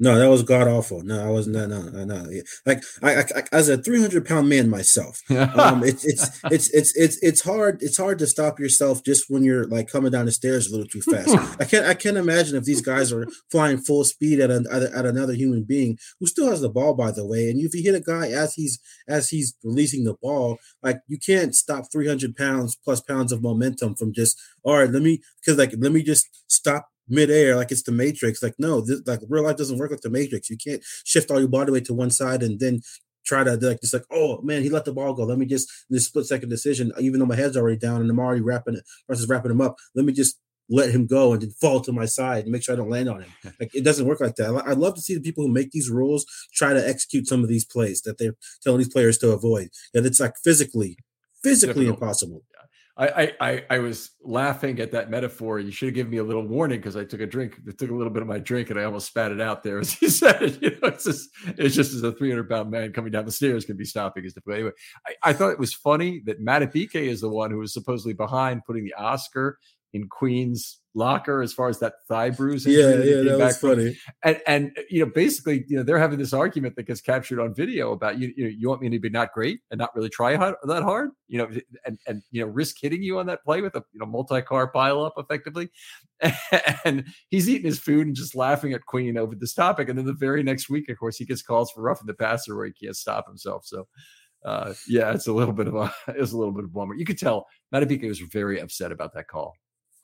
No, 0.00 0.18
that 0.18 0.28
was 0.28 0.42
god 0.42 0.66
awful. 0.66 1.02
No, 1.02 1.24
I 1.24 1.30
wasn't. 1.30 1.56
No, 1.56 1.66
no, 1.66 2.04
no. 2.04 2.26
Like 2.66 2.82
I, 3.00 3.16
I, 3.16 3.24
I 3.36 3.42
as 3.52 3.68
a 3.68 3.78
three 3.78 4.00
hundred 4.00 4.26
pound 4.26 4.48
man 4.48 4.68
myself, 4.68 5.20
um, 5.30 5.84
it's 5.84 6.04
it's 6.04 6.40
it's 6.50 6.68
it's 6.70 6.96
it's 6.96 7.18
it's 7.22 7.40
hard. 7.42 7.78
It's 7.80 7.96
hard 7.96 8.18
to 8.18 8.26
stop 8.26 8.58
yourself 8.58 9.04
just 9.04 9.26
when 9.28 9.44
you're 9.44 9.66
like 9.66 9.88
coming 9.88 10.10
down 10.10 10.26
the 10.26 10.32
stairs 10.32 10.66
a 10.66 10.72
little 10.72 10.88
too 10.88 11.00
fast. 11.00 11.30
I 11.60 11.64
can't. 11.64 11.86
I 11.86 11.94
can't 11.94 12.16
imagine 12.16 12.56
if 12.56 12.64
these 12.64 12.80
guys 12.80 13.12
are 13.12 13.28
flying 13.52 13.78
full 13.78 14.02
speed 14.02 14.40
at, 14.40 14.50
an, 14.50 14.66
at, 14.72 14.82
at 14.82 15.06
another 15.06 15.34
human 15.34 15.62
being 15.62 15.96
who 16.18 16.26
still 16.26 16.50
has 16.50 16.60
the 16.60 16.68
ball, 16.68 16.94
by 16.94 17.12
the 17.12 17.26
way. 17.26 17.48
And 17.48 17.60
if 17.60 17.72
you 17.72 17.82
hit 17.84 17.94
a 17.94 18.00
guy 18.00 18.28
as 18.28 18.54
he's 18.54 18.80
as 19.06 19.28
he's 19.28 19.54
releasing 19.62 20.02
the 20.02 20.14
ball, 20.20 20.58
like 20.82 21.02
you 21.06 21.18
can't 21.24 21.54
stop 21.54 21.84
three 21.92 22.08
hundred 22.08 22.34
pounds 22.34 22.76
plus 22.84 23.00
pounds 23.00 23.30
of 23.30 23.42
momentum 23.42 23.94
from 23.94 24.12
just 24.12 24.40
all 24.64 24.76
right. 24.78 24.90
Let 24.90 25.02
me 25.02 25.20
because 25.40 25.56
like 25.56 25.72
let 25.78 25.92
me 25.92 26.02
just 26.02 26.26
stop 26.48 26.88
midair 27.08 27.54
like 27.56 27.70
it's 27.70 27.82
the 27.82 27.92
matrix 27.92 28.42
like 28.42 28.54
no 28.58 28.80
this, 28.80 29.02
like 29.06 29.20
real 29.28 29.44
life 29.44 29.56
doesn't 29.56 29.78
work 29.78 29.90
like 29.90 30.00
the 30.00 30.10
matrix. 30.10 30.50
You 30.50 30.56
can't 30.56 30.82
shift 31.04 31.30
all 31.30 31.38
your 31.38 31.48
body 31.48 31.72
weight 31.72 31.84
to 31.86 31.94
one 31.94 32.10
side 32.10 32.42
and 32.42 32.58
then 32.60 32.80
try 33.26 33.42
to 33.42 33.56
like 33.56 33.80
just 33.80 33.94
like 33.94 34.04
oh 34.10 34.40
man 34.42 34.62
he 34.62 34.70
let 34.70 34.84
the 34.84 34.92
ball 34.92 35.14
go. 35.14 35.24
Let 35.24 35.38
me 35.38 35.46
just 35.46 35.70
this 35.90 36.06
split 36.06 36.26
second 36.26 36.48
decision 36.48 36.92
even 36.98 37.20
though 37.20 37.26
my 37.26 37.36
head's 37.36 37.56
already 37.56 37.78
down 37.78 38.00
and 38.00 38.10
i'm 38.10 38.18
already 38.18 38.40
wrapping 38.40 38.74
it 38.74 38.84
versus 39.08 39.28
wrapping 39.28 39.50
him 39.50 39.60
up 39.60 39.76
let 39.94 40.04
me 40.04 40.12
just 40.12 40.38
let 40.70 40.90
him 40.90 41.06
go 41.06 41.32
and 41.32 41.42
then 41.42 41.50
fall 41.50 41.80
to 41.80 41.92
my 41.92 42.06
side 42.06 42.44
and 42.44 42.52
make 42.52 42.62
sure 42.62 42.74
i 42.74 42.76
don't 42.76 42.90
land 42.90 43.08
on 43.08 43.22
him. 43.22 43.30
Like 43.60 43.74
it 43.74 43.84
doesn't 43.84 44.06
work 44.06 44.20
like 44.20 44.36
that. 44.36 44.62
I'd 44.66 44.78
love 44.78 44.94
to 44.94 45.00
see 45.00 45.14
the 45.14 45.20
people 45.20 45.44
who 45.44 45.52
make 45.52 45.70
these 45.70 45.90
rules 45.90 46.24
try 46.54 46.72
to 46.72 46.88
execute 46.88 47.26
some 47.28 47.42
of 47.42 47.48
these 47.48 47.64
plays 47.64 48.00
that 48.02 48.18
they're 48.18 48.34
telling 48.62 48.78
these 48.78 48.92
players 48.92 49.18
to 49.18 49.30
avoid 49.30 49.68
and 49.94 50.06
it's 50.06 50.20
like 50.20 50.34
physically 50.42 50.96
physically 51.42 51.84
Difficult. 51.84 52.02
impossible 52.02 52.42
I, 52.96 53.32
I 53.40 53.64
I 53.70 53.78
was 53.80 54.12
laughing 54.22 54.78
at 54.78 54.92
that 54.92 55.10
metaphor. 55.10 55.58
You 55.58 55.72
should 55.72 55.86
have 55.86 55.94
given 55.96 56.12
me 56.12 56.18
a 56.18 56.24
little 56.24 56.46
warning 56.46 56.78
because 56.78 56.94
I 56.94 57.04
took 57.04 57.20
a 57.20 57.26
drink. 57.26 57.56
I 57.66 57.72
took 57.72 57.90
a 57.90 57.94
little 57.94 58.12
bit 58.12 58.22
of 58.22 58.28
my 58.28 58.38
drink 58.38 58.70
and 58.70 58.78
I 58.78 58.84
almost 58.84 59.08
spat 59.08 59.32
it 59.32 59.40
out 59.40 59.64
there 59.64 59.78
as 59.80 60.00
you 60.00 60.08
said. 60.08 60.58
You 60.62 60.70
know, 60.70 60.88
it's 60.88 61.04
just 61.04 61.28
it's 61.58 61.74
just 61.74 61.92
as 61.92 62.04
a 62.04 62.12
300 62.12 62.48
pound 62.48 62.70
man 62.70 62.92
coming 62.92 63.10
down 63.10 63.24
the 63.24 63.32
stairs 63.32 63.64
can 63.64 63.76
be 63.76 63.84
stopping 63.84 64.24
as 64.24 64.34
difficult. 64.34 64.56
Anyway, 64.56 64.72
I, 65.06 65.30
I 65.30 65.32
thought 65.32 65.50
it 65.50 65.58
was 65.58 65.74
funny 65.74 66.22
that 66.26 66.44
Madubuike 66.44 66.94
is 66.94 67.20
the 67.20 67.28
one 67.28 67.50
who 67.50 67.58
was 67.58 67.72
supposedly 67.72 68.14
behind 68.14 68.64
putting 68.64 68.84
the 68.84 68.94
Oscar 68.94 69.58
in 69.92 70.08
Queen's 70.08 70.78
locker 70.94 71.42
as 71.42 71.52
far 71.52 71.68
as 71.68 71.78
that 71.80 71.94
thigh 72.08 72.30
bruise. 72.30 72.64
Yeah, 72.66 72.96
yeah, 72.98 73.22
that 73.22 73.38
was 73.38 73.56
funny. 73.58 73.96
And 74.22 74.40
and 74.46 74.76
you 74.90 75.04
know, 75.04 75.10
basically, 75.12 75.64
you 75.68 75.76
know, 75.76 75.82
they're 75.82 75.98
having 75.98 76.18
this 76.18 76.32
argument 76.32 76.76
that 76.76 76.84
gets 76.84 77.00
captured 77.00 77.40
on 77.40 77.54
video 77.54 77.92
about 77.92 78.18
you. 78.18 78.32
You, 78.36 78.44
know, 78.44 78.50
you 78.56 78.68
want 78.68 78.82
me 78.82 78.88
to 78.90 78.98
be 78.98 79.10
not 79.10 79.32
great 79.32 79.60
and 79.70 79.78
not 79.78 79.94
really 79.94 80.08
try 80.08 80.36
hard, 80.36 80.54
that 80.64 80.82
hard, 80.82 81.10
you 81.28 81.38
know, 81.38 81.48
and 81.84 81.98
and 82.06 82.22
you 82.30 82.40
know, 82.40 82.46
risk 82.46 82.76
hitting 82.80 83.02
you 83.02 83.18
on 83.18 83.26
that 83.26 83.44
play 83.44 83.60
with 83.60 83.74
a 83.74 83.84
you 83.92 84.00
know 84.00 84.06
multi-car 84.06 84.68
pile 84.68 85.04
up 85.04 85.14
effectively. 85.16 85.70
And 86.84 87.06
he's 87.30 87.48
eating 87.48 87.66
his 87.66 87.78
food 87.78 88.06
and 88.06 88.16
just 88.16 88.34
laughing 88.34 88.72
at 88.72 88.84
Queen 88.86 89.16
over 89.16 89.34
this 89.34 89.54
topic. 89.54 89.88
And 89.88 89.98
then 89.98 90.04
the 90.04 90.12
very 90.12 90.42
next 90.42 90.68
week, 90.68 90.88
of 90.88 90.98
course, 90.98 91.16
he 91.16 91.24
gets 91.24 91.42
calls 91.42 91.70
for 91.70 91.82
roughing 91.82 92.06
the 92.06 92.14
passer 92.14 92.54
where 92.56 92.66
he 92.66 92.72
can't 92.72 92.96
stop 92.96 93.26
himself. 93.26 93.64
So 93.64 93.86
uh, 94.44 94.74
yeah, 94.86 95.12
it's 95.12 95.26
a 95.26 95.32
little 95.32 95.54
bit 95.54 95.68
of 95.68 95.74
a 95.74 95.92
it's 96.08 96.32
a 96.32 96.36
little 96.36 96.52
bit 96.52 96.64
of 96.64 96.70
a 96.70 96.72
bummer. 96.72 96.94
You 96.94 97.04
could 97.04 97.18
tell 97.18 97.46
Madubuike 97.74 98.06
was 98.06 98.20
very 98.20 98.60
upset 98.60 98.92
about 98.92 99.14
that 99.14 99.28
call. 99.28 99.54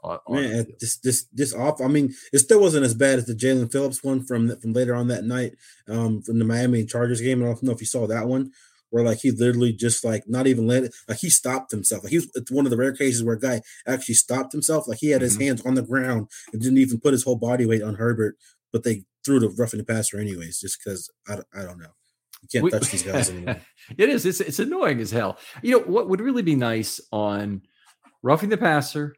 On, 0.03 0.19
Man, 0.29 0.67
this 0.81 0.97
this 0.99 1.27
this 1.33 1.55
off. 1.55 1.81
I 1.81 1.89
mean, 1.89 2.15
it 2.33 2.39
still 2.39 2.61
wasn't 2.61 2.87
as 2.87 2.95
bad 2.95 3.19
as 3.19 3.27
the 3.27 3.35
Jaelan 3.35 3.71
Phillips 3.71 4.03
one 4.03 4.25
from 4.25 4.57
from 4.61 4.73
later 4.73 4.95
on 4.95 5.09
that 5.09 5.25
night, 5.25 5.57
um, 5.89 6.23
from 6.23 6.39
the 6.39 6.45
Miami 6.45 6.85
Chargers 6.87 7.21
game. 7.21 7.43
I 7.43 7.47
don't 7.47 7.63
know 7.63 7.73
if 7.73 7.81
you 7.81 7.87
saw 7.87 8.07
that 8.07 8.27
one, 8.27 8.53
where 8.91 9.05
like 9.05 9.19
he 9.19 9.31
literally 9.31 9.73
just 9.73 10.05
like 10.05 10.25
not 10.27 10.47
even 10.47 10.67
let 10.67 10.85
it, 10.85 10.95
like 11.09 11.19
he 11.19 11.31
stopped 11.31 11.71
himself. 11.71 12.03
Like 12.03 12.11
he 12.11 12.19
was 12.19 12.31
it's 12.35 12.51
one 12.51 12.67
of 12.67 12.71
the 12.71 12.77
rare 12.77 12.95
cases 12.95 13.23
where 13.23 13.37
a 13.37 13.41
guy 13.41 13.63
actually 13.87 14.15
stopped 14.15 14.53
himself. 14.53 14.87
Like 14.87 14.99
he 14.99 15.11
had 15.11 15.23
his 15.23 15.35
mm-hmm. 15.35 15.45
hands 15.45 15.67
on 15.67 15.75
the 15.75 15.83
ground 15.83 16.29
and 16.53 16.61
didn't 16.61 16.79
even 16.79 17.01
put 17.01 17.13
his 17.13 17.25
whole 17.25 17.37
body 17.37 17.67
weight 17.67 17.83
on 17.83 17.95
Herbert, 17.95 18.37
but 18.73 18.85
they 18.85 19.05
threw 19.25 19.39
the 19.41 19.49
roughing 19.51 19.79
the 19.79 19.85
passer 19.85 20.19
anyways, 20.19 20.61
just 20.61 20.79
because 20.83 21.11
I, 21.29 21.39
I 21.55 21.65
don't 21.65 21.79
know. 21.79 21.91
You 22.43 22.49
can't 22.51 22.65
we, 22.65 22.71
touch 22.71 22.91
these 22.91 23.03
guys 23.03 23.31
anymore. 23.31 23.61
it 23.99 24.09
is. 24.09 24.27
It's 24.27 24.41
it's 24.41 24.59
annoying 24.59 25.01
as 25.01 25.11
hell. 25.11 25.39
You 25.63 25.73
know 25.73 25.85
what 25.85 26.09
would 26.09 26.21
really 26.21 26.43
be 26.43 26.57
nice 26.57 27.01
on 27.13 27.63
roughing 28.23 28.49
the 28.49 28.57
passer, 28.57 29.15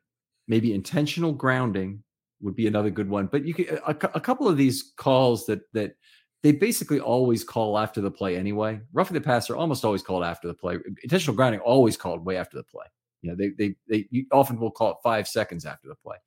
maybe 0.53 0.75
intentional 0.75 1.33
grounding 1.33 2.03
would 2.43 2.55
be 2.55 2.67
another 2.67 2.91
good 2.91 3.09
one. 3.09 3.27
But 3.27 3.47
you 3.47 3.55
can 3.55 3.79
a, 3.87 3.97
a 4.15 4.21
couple 4.21 4.47
of 4.47 4.59
these 4.59 4.93
calls 4.99 5.47
that 5.47 5.63
that 5.73 5.97
they 6.43 6.53
basically 6.53 7.01
always 7.01 7.43
call 7.43 7.79
after 7.79 8.03
the 8.03 8.11
play 8.11 8.37
anyway. 8.37 8.81
Roughing 8.93 9.15
the 9.15 9.23
passer 9.23 9.57
almost 9.57 9.83
always 9.83 10.03
called 10.03 10.25
after 10.25 10.49
the 10.49 10.55
play. 10.55 10.77
Intentional 11.03 11.35
grounding 11.35 11.61
always 11.61 11.97
called 11.97 12.27
way 12.27 12.37
after 12.37 12.59
the 12.59 12.65
play. 12.65 12.85
You 13.23 13.31
know, 13.31 13.37
they 13.37 13.53
they 13.57 13.77
they 13.89 14.27
often 14.31 14.61
will 14.61 14.71
call 14.71 14.91
it 14.91 14.97
five 15.03 15.27
seconds 15.27 15.65
after 15.65 15.89
the 15.89 15.95
play. 15.95 16.19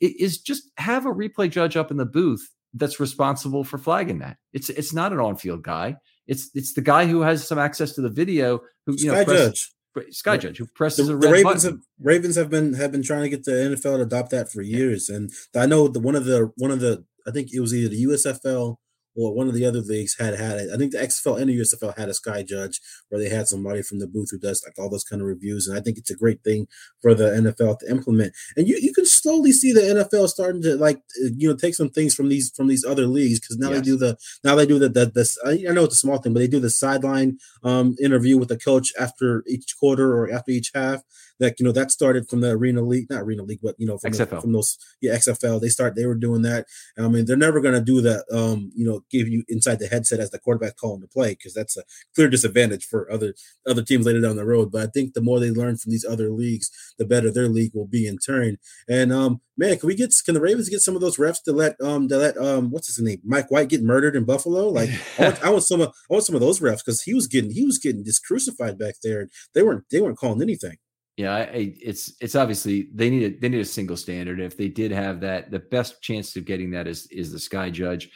It 0.00 0.18
is 0.18 0.40
just 0.40 0.64
have 0.76 1.06
a 1.06 1.14
replay 1.14 1.48
judge 1.48 1.76
up 1.76 1.92
in 1.92 1.96
the 1.96 2.06
booth 2.06 2.44
that's 2.74 2.98
responsible 2.98 3.62
for 3.62 3.78
flagging 3.78 4.18
that. 4.18 4.38
It's 4.52 4.68
it's 4.68 4.92
not 4.92 5.12
an 5.12 5.20
on-field 5.20 5.62
guy. 5.62 5.96
It's 6.26 6.50
it's 6.54 6.74
the 6.74 6.80
guy 6.80 7.06
who 7.06 7.20
has 7.20 7.46
some 7.46 7.58
access 7.58 7.92
to 7.92 8.00
the 8.00 8.08
video 8.08 8.62
who 8.86 8.96
you 8.98 9.12
know 9.12 9.24
Judge. 9.24 9.70
Sky 10.10 10.36
Judge 10.36 10.58
who 10.58 10.66
presses 10.66 11.08
the, 11.08 11.16
the 11.16 11.28
Ravens 11.28 11.64
button. 11.64 11.70
have 11.70 11.80
Ravens 12.00 12.36
have 12.36 12.50
been 12.50 12.74
have 12.74 12.92
been 12.92 13.02
trying 13.02 13.22
to 13.22 13.28
get 13.28 13.44
the 13.44 13.52
NFL 13.52 13.96
to 13.96 14.02
adopt 14.02 14.30
that 14.30 14.50
for 14.50 14.62
years, 14.62 15.08
and 15.08 15.30
I 15.54 15.66
know 15.66 15.88
the 15.88 16.00
one 16.00 16.14
of 16.14 16.24
the 16.24 16.52
one 16.56 16.70
of 16.70 16.80
the 16.80 17.04
I 17.26 17.30
think 17.30 17.52
it 17.52 17.60
was 17.60 17.74
either 17.74 17.88
the 17.88 18.04
USFL 18.04 18.76
or 19.16 19.34
one 19.34 19.48
of 19.48 19.54
the 19.54 19.66
other 19.66 19.80
leagues 19.80 20.16
had 20.18 20.38
had 20.38 20.58
it. 20.58 20.70
I 20.72 20.76
think 20.76 20.92
the 20.92 20.98
XFL 20.98 21.40
and 21.40 21.50
the 21.50 21.58
USFL 21.58 21.98
had 21.98 22.08
a 22.08 22.14
sky 22.14 22.42
judge 22.42 22.80
where 23.08 23.20
they 23.20 23.28
had 23.28 23.48
somebody 23.48 23.82
from 23.82 23.98
the 23.98 24.06
booth 24.06 24.28
who 24.30 24.38
does 24.38 24.62
like 24.64 24.78
all 24.78 24.88
those 24.88 25.04
kind 25.04 25.20
of 25.20 25.28
reviews. 25.28 25.66
And 25.66 25.76
I 25.76 25.80
think 25.80 25.98
it's 25.98 26.10
a 26.10 26.16
great 26.16 26.42
thing 26.44 26.68
for 27.02 27.14
the 27.14 27.24
NFL 27.24 27.80
to 27.80 27.90
implement. 27.90 28.34
And 28.56 28.68
you, 28.68 28.78
you 28.80 28.92
can 28.92 29.06
slowly 29.22 29.52
see 29.52 29.72
the 29.72 29.80
NFL 29.80 30.28
starting 30.28 30.62
to 30.62 30.76
like 30.76 31.00
you 31.36 31.48
know 31.48 31.56
take 31.56 31.74
some 31.74 31.90
things 31.90 32.14
from 32.14 32.28
these 32.28 32.52
from 32.56 32.68
these 32.68 32.84
other 32.84 33.06
leagues 33.06 33.40
because 33.40 33.58
now 33.58 33.70
yes. 33.70 33.78
they 33.78 33.84
do 33.84 33.96
the 33.96 34.18
now 34.44 34.54
they 34.54 34.66
do 34.66 34.78
the 34.78 34.88
the, 34.88 35.06
the 35.06 35.68
I 35.68 35.72
know 35.72 35.84
it's 35.84 35.96
a 35.96 35.98
small 35.98 36.18
thing, 36.18 36.32
but 36.32 36.40
they 36.40 36.48
do 36.48 36.60
the 36.60 36.70
sideline 36.70 37.38
um, 37.62 37.96
interview 38.02 38.38
with 38.38 38.48
the 38.48 38.58
coach 38.58 38.92
after 38.98 39.44
each 39.46 39.76
quarter 39.78 40.12
or 40.12 40.30
after 40.30 40.50
each 40.50 40.70
half 40.74 41.02
that 41.40 41.58
you 41.58 41.64
know 41.64 41.72
that 41.72 41.90
started 41.90 42.28
from 42.28 42.40
the 42.40 42.50
arena 42.50 42.82
league, 42.82 43.10
not 43.10 43.22
arena 43.22 43.42
league, 43.42 43.60
but 43.62 43.74
you 43.78 43.86
know 43.86 43.98
from, 43.98 44.12
the, 44.12 44.26
from 44.26 44.52
those 44.52 44.78
yeah 45.00 45.14
XFL. 45.14 45.60
They 45.60 45.68
start 45.68 45.96
they 45.96 46.06
were 46.06 46.14
doing 46.14 46.42
that. 46.42 46.66
I 46.98 47.08
mean, 47.08 47.24
they're 47.24 47.36
never 47.36 47.60
going 47.60 47.74
to 47.74 47.80
do 47.80 48.00
that. 48.02 48.24
Um, 48.32 48.70
you 48.74 48.86
know, 48.86 49.02
give 49.10 49.28
you 49.28 49.42
inside 49.48 49.78
the 49.78 49.88
headset 49.88 50.20
as 50.20 50.30
the 50.30 50.38
quarterback 50.38 50.76
calling 50.76 51.00
the 51.00 51.08
play 51.08 51.30
because 51.30 51.54
that's 51.54 51.76
a 51.76 51.82
clear 52.14 52.28
disadvantage 52.28 52.84
for 52.84 53.10
other 53.10 53.34
other 53.66 53.82
teams 53.82 54.06
later 54.06 54.20
down 54.20 54.36
the 54.36 54.44
road. 54.44 54.70
But 54.70 54.82
I 54.82 54.86
think 54.86 55.14
the 55.14 55.20
more 55.20 55.40
they 55.40 55.50
learn 55.50 55.76
from 55.76 55.90
these 55.90 56.04
other 56.04 56.30
leagues, 56.30 56.70
the 56.98 57.04
better 57.04 57.30
their 57.30 57.48
league 57.48 57.72
will 57.74 57.86
be 57.86 58.06
in 58.06 58.18
turn. 58.18 58.58
And 58.88 59.12
um, 59.12 59.40
man, 59.56 59.78
can 59.78 59.86
we 59.86 59.94
get 59.94 60.14
can 60.24 60.34
the 60.34 60.40
Ravens 60.40 60.68
get 60.68 60.80
some 60.80 60.94
of 60.94 61.00
those 61.00 61.16
refs 61.16 61.42
to 61.44 61.52
let 61.52 61.80
um 61.80 62.08
to 62.08 62.16
let 62.16 62.36
um 62.36 62.70
what's 62.70 62.88
his 62.88 62.98
name 62.98 63.20
Mike 63.24 63.50
White 63.50 63.68
get 63.68 63.82
murdered 63.82 64.16
in 64.16 64.24
Buffalo? 64.24 64.70
Like 64.80 64.90
I 65.18 65.22
want, 65.24 65.44
I 65.44 65.50
want 65.50 65.64
some 65.64 65.80
of 65.80 65.88
I 65.88 66.14
want 66.14 66.24
some 66.24 66.34
of 66.34 66.40
those 66.40 66.60
refs 66.60 66.78
because 66.84 67.02
he 67.02 67.12
was 67.12 67.26
getting 67.26 67.50
he 67.50 67.64
was 67.66 67.78
getting 67.78 68.04
just 68.04 68.24
crucified 68.24 68.78
back 68.78 68.94
there. 69.02 69.28
They 69.54 69.62
weren't 69.62 69.84
they 69.90 70.00
weren't 70.00 70.16
calling 70.16 70.40
anything. 70.40 70.76
Yeah, 71.20 71.34
I, 71.34 71.74
it's 71.78 72.14
it's 72.18 72.34
obviously 72.34 72.88
they 72.94 73.10
need 73.10 73.22
a 73.24 73.38
they 73.38 73.50
need 73.50 73.60
a 73.60 73.64
single 73.66 73.98
standard. 73.98 74.40
If 74.40 74.56
they 74.56 74.68
did 74.68 74.90
have 74.90 75.20
that, 75.20 75.50
the 75.50 75.58
best 75.58 76.00
chance 76.00 76.34
of 76.34 76.46
getting 76.46 76.70
that 76.70 76.88
is 76.88 77.06
is 77.08 77.30
the 77.30 77.38
Sky 77.38 77.68
Judge. 77.68 78.08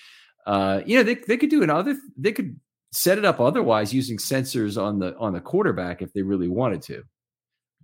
Uh, 0.46 0.80
you 0.86 0.96
know, 0.96 1.02
they 1.02 1.16
they 1.16 1.36
could 1.36 1.50
do 1.50 1.62
another. 1.62 1.96
They 2.16 2.32
could 2.32 2.58
set 2.92 3.18
it 3.18 3.26
up 3.26 3.40
otherwise 3.40 3.92
using 3.92 4.16
sensors 4.16 4.82
on 4.82 5.00
the 5.00 5.14
on 5.18 5.34
the 5.34 5.40
quarterback 5.42 6.00
if 6.00 6.14
they 6.14 6.22
really 6.22 6.48
wanted 6.48 6.80
to. 6.80 7.02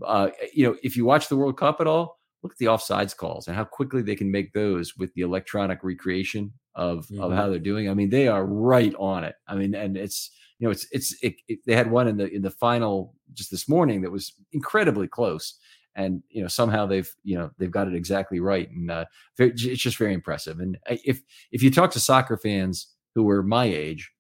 Uh, 0.03 0.31
you 0.55 0.67
know, 0.67 0.75
if 0.83 0.97
you 0.97 1.05
watch 1.05 1.29
the 1.29 1.37
World 1.37 1.59
Cup 1.59 1.83
at 1.83 1.87
all, 1.87 2.19
look 2.43 2.53
at 2.53 2.59
the 2.59 2.65
offsides 2.65 3.15
calls 3.15 3.47
and 3.47 3.55
how 3.55 3.65
quickly 3.65 4.01
they 4.01 4.17
can 4.17 4.31
make 4.31 4.55
those 4.55 4.97
with 4.97 5.13
the 5.13 5.21
electronic 5.21 5.85
recreation 5.85 6.51
of 6.75 7.07
mm-hmm. 7.09 7.23
of 7.23 7.33
how 7.33 7.51
they're 7.51 7.59
doing. 7.59 7.91
I 7.91 7.95
mean, 7.95 8.09
they 8.09 8.27
are 8.27 8.47
right 8.47 8.95
on 8.99 9.25
it. 9.25 9.35
I 9.47 9.55
mean, 9.55 9.75
and 9.75 9.99
it's 9.99 10.31
you 10.61 10.67
know, 10.67 10.71
it's 10.71 10.87
it's 10.93 11.17
it, 11.23 11.37
it, 11.49 11.59
they 11.67 11.75
had 11.75 11.91
one 11.91 12.07
in 12.07 12.19
the 12.19 12.29
in 12.29 12.43
the 12.43 12.51
final 12.51 13.15
just 13.33 13.51
this 13.51 13.69
morning 13.69 14.03
that 14.03 14.13
was 14.13 14.35
incredibly 14.53 15.09
close, 15.09 15.59
and 15.95 16.23
you 16.29 16.43
know 16.43 16.49
somehow 16.49 16.85
they've 16.85 17.11
you 17.25 17.37
know 17.37 17.51
they've 17.59 17.71
got 17.71 17.89
it 17.89 17.95
exactly 17.95 18.41
right, 18.41 18.71
and 18.71 18.91
uh, 18.91 19.07
it's 19.39 19.63
just 19.63 19.97
very 19.97 20.13
impressive. 20.13 20.61
And 20.61 20.77
if 20.87 21.23
if 21.51 21.63
you 21.63 21.71
talk 21.71 21.91
to 21.93 22.01
soccer 22.01 22.37
fans 22.37 22.89
who 23.15 23.23
were 23.23 23.43
my 23.43 23.65
age, 23.65 24.13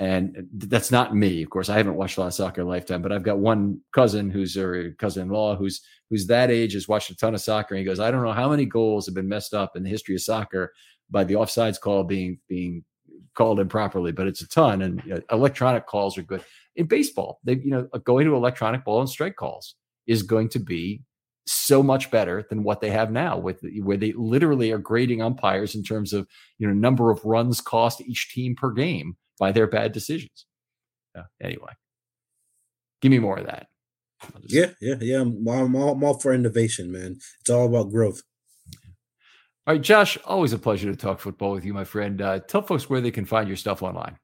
and 0.00 0.48
that's 0.54 0.90
not 0.90 1.14
me, 1.14 1.40
of 1.44 1.50
course, 1.50 1.68
I 1.68 1.76
haven't 1.76 1.94
watched 1.94 2.16
a 2.18 2.20
lot 2.20 2.26
of 2.26 2.34
soccer 2.34 2.64
lifetime, 2.64 3.00
but 3.00 3.12
I've 3.12 3.22
got 3.22 3.38
one 3.38 3.80
cousin 3.92 4.28
who's 4.28 4.56
or 4.56 4.90
cousin-in-law 4.98 5.54
who's 5.54 5.82
who's 6.10 6.26
that 6.26 6.50
age 6.50 6.72
has 6.72 6.88
watched 6.88 7.10
a 7.10 7.16
ton 7.16 7.34
of 7.36 7.40
soccer, 7.40 7.76
and 7.76 7.78
he 7.78 7.86
goes, 7.86 8.00
I 8.00 8.10
don't 8.10 8.24
know 8.24 8.32
how 8.32 8.50
many 8.50 8.66
goals 8.66 9.06
have 9.06 9.14
been 9.14 9.28
messed 9.28 9.54
up 9.54 9.76
in 9.76 9.84
the 9.84 9.90
history 9.90 10.16
of 10.16 10.22
soccer 10.22 10.72
by 11.12 11.22
the 11.22 11.34
offsides 11.34 11.78
call 11.78 12.02
being 12.02 12.40
being 12.48 12.84
called 13.36 13.60
improperly, 13.60 14.10
but 14.10 14.26
it's 14.26 14.40
a 14.40 14.48
ton. 14.48 14.82
And 14.82 15.02
you 15.06 15.14
know, 15.14 15.20
electronic 15.30 15.86
calls 15.86 16.18
are 16.18 16.22
good 16.22 16.44
in 16.74 16.86
baseball. 16.86 17.38
They, 17.44 17.54
you 17.54 17.70
know, 17.70 17.84
going 18.04 18.26
to 18.26 18.34
electronic 18.34 18.84
ball 18.84 19.00
and 19.00 19.08
strike 19.08 19.36
calls 19.36 19.76
is 20.06 20.22
going 20.22 20.48
to 20.50 20.58
be 20.58 21.02
so 21.46 21.82
much 21.82 22.10
better 22.10 22.44
than 22.50 22.64
what 22.64 22.80
they 22.80 22.90
have 22.90 23.12
now, 23.12 23.38
with 23.38 23.60
where 23.82 23.96
they 23.96 24.12
literally 24.12 24.72
are 24.72 24.78
grading 24.78 25.22
umpires 25.22 25.76
in 25.76 25.84
terms 25.84 26.12
of 26.12 26.26
you 26.58 26.66
know 26.66 26.74
number 26.74 27.10
of 27.10 27.24
runs 27.24 27.60
cost 27.60 28.00
each 28.00 28.32
team 28.32 28.56
per 28.56 28.72
game 28.72 29.16
by 29.38 29.52
their 29.52 29.66
bad 29.66 29.92
decisions. 29.92 30.46
Uh, 31.16 31.22
anyway, 31.40 31.72
give 33.00 33.10
me 33.10 33.18
more 33.18 33.38
of 33.38 33.46
that. 33.46 33.68
Just... 34.42 34.54
Yeah, 34.54 34.70
yeah, 34.80 34.96
yeah. 35.00 35.20
I'm, 35.20 35.46
I'm, 35.48 35.76
all, 35.76 35.92
I'm 35.92 36.02
all 36.02 36.18
for 36.18 36.32
innovation, 36.32 36.90
man. 36.90 37.18
It's 37.40 37.50
all 37.50 37.66
about 37.66 37.90
growth. 37.90 38.22
All 39.66 39.74
right, 39.74 39.82
Josh, 39.82 40.16
always 40.24 40.52
a 40.52 40.58
pleasure 40.58 40.92
to 40.92 40.96
talk 40.96 41.18
football 41.18 41.50
with 41.50 41.64
you, 41.64 41.74
my 41.74 41.82
friend. 41.82 42.22
Uh, 42.22 42.38
tell 42.38 42.62
folks 42.62 42.88
where 42.88 43.00
they 43.00 43.10
can 43.10 43.24
find 43.24 43.48
your 43.48 43.56
stuff 43.56 43.82
online. 43.82 44.16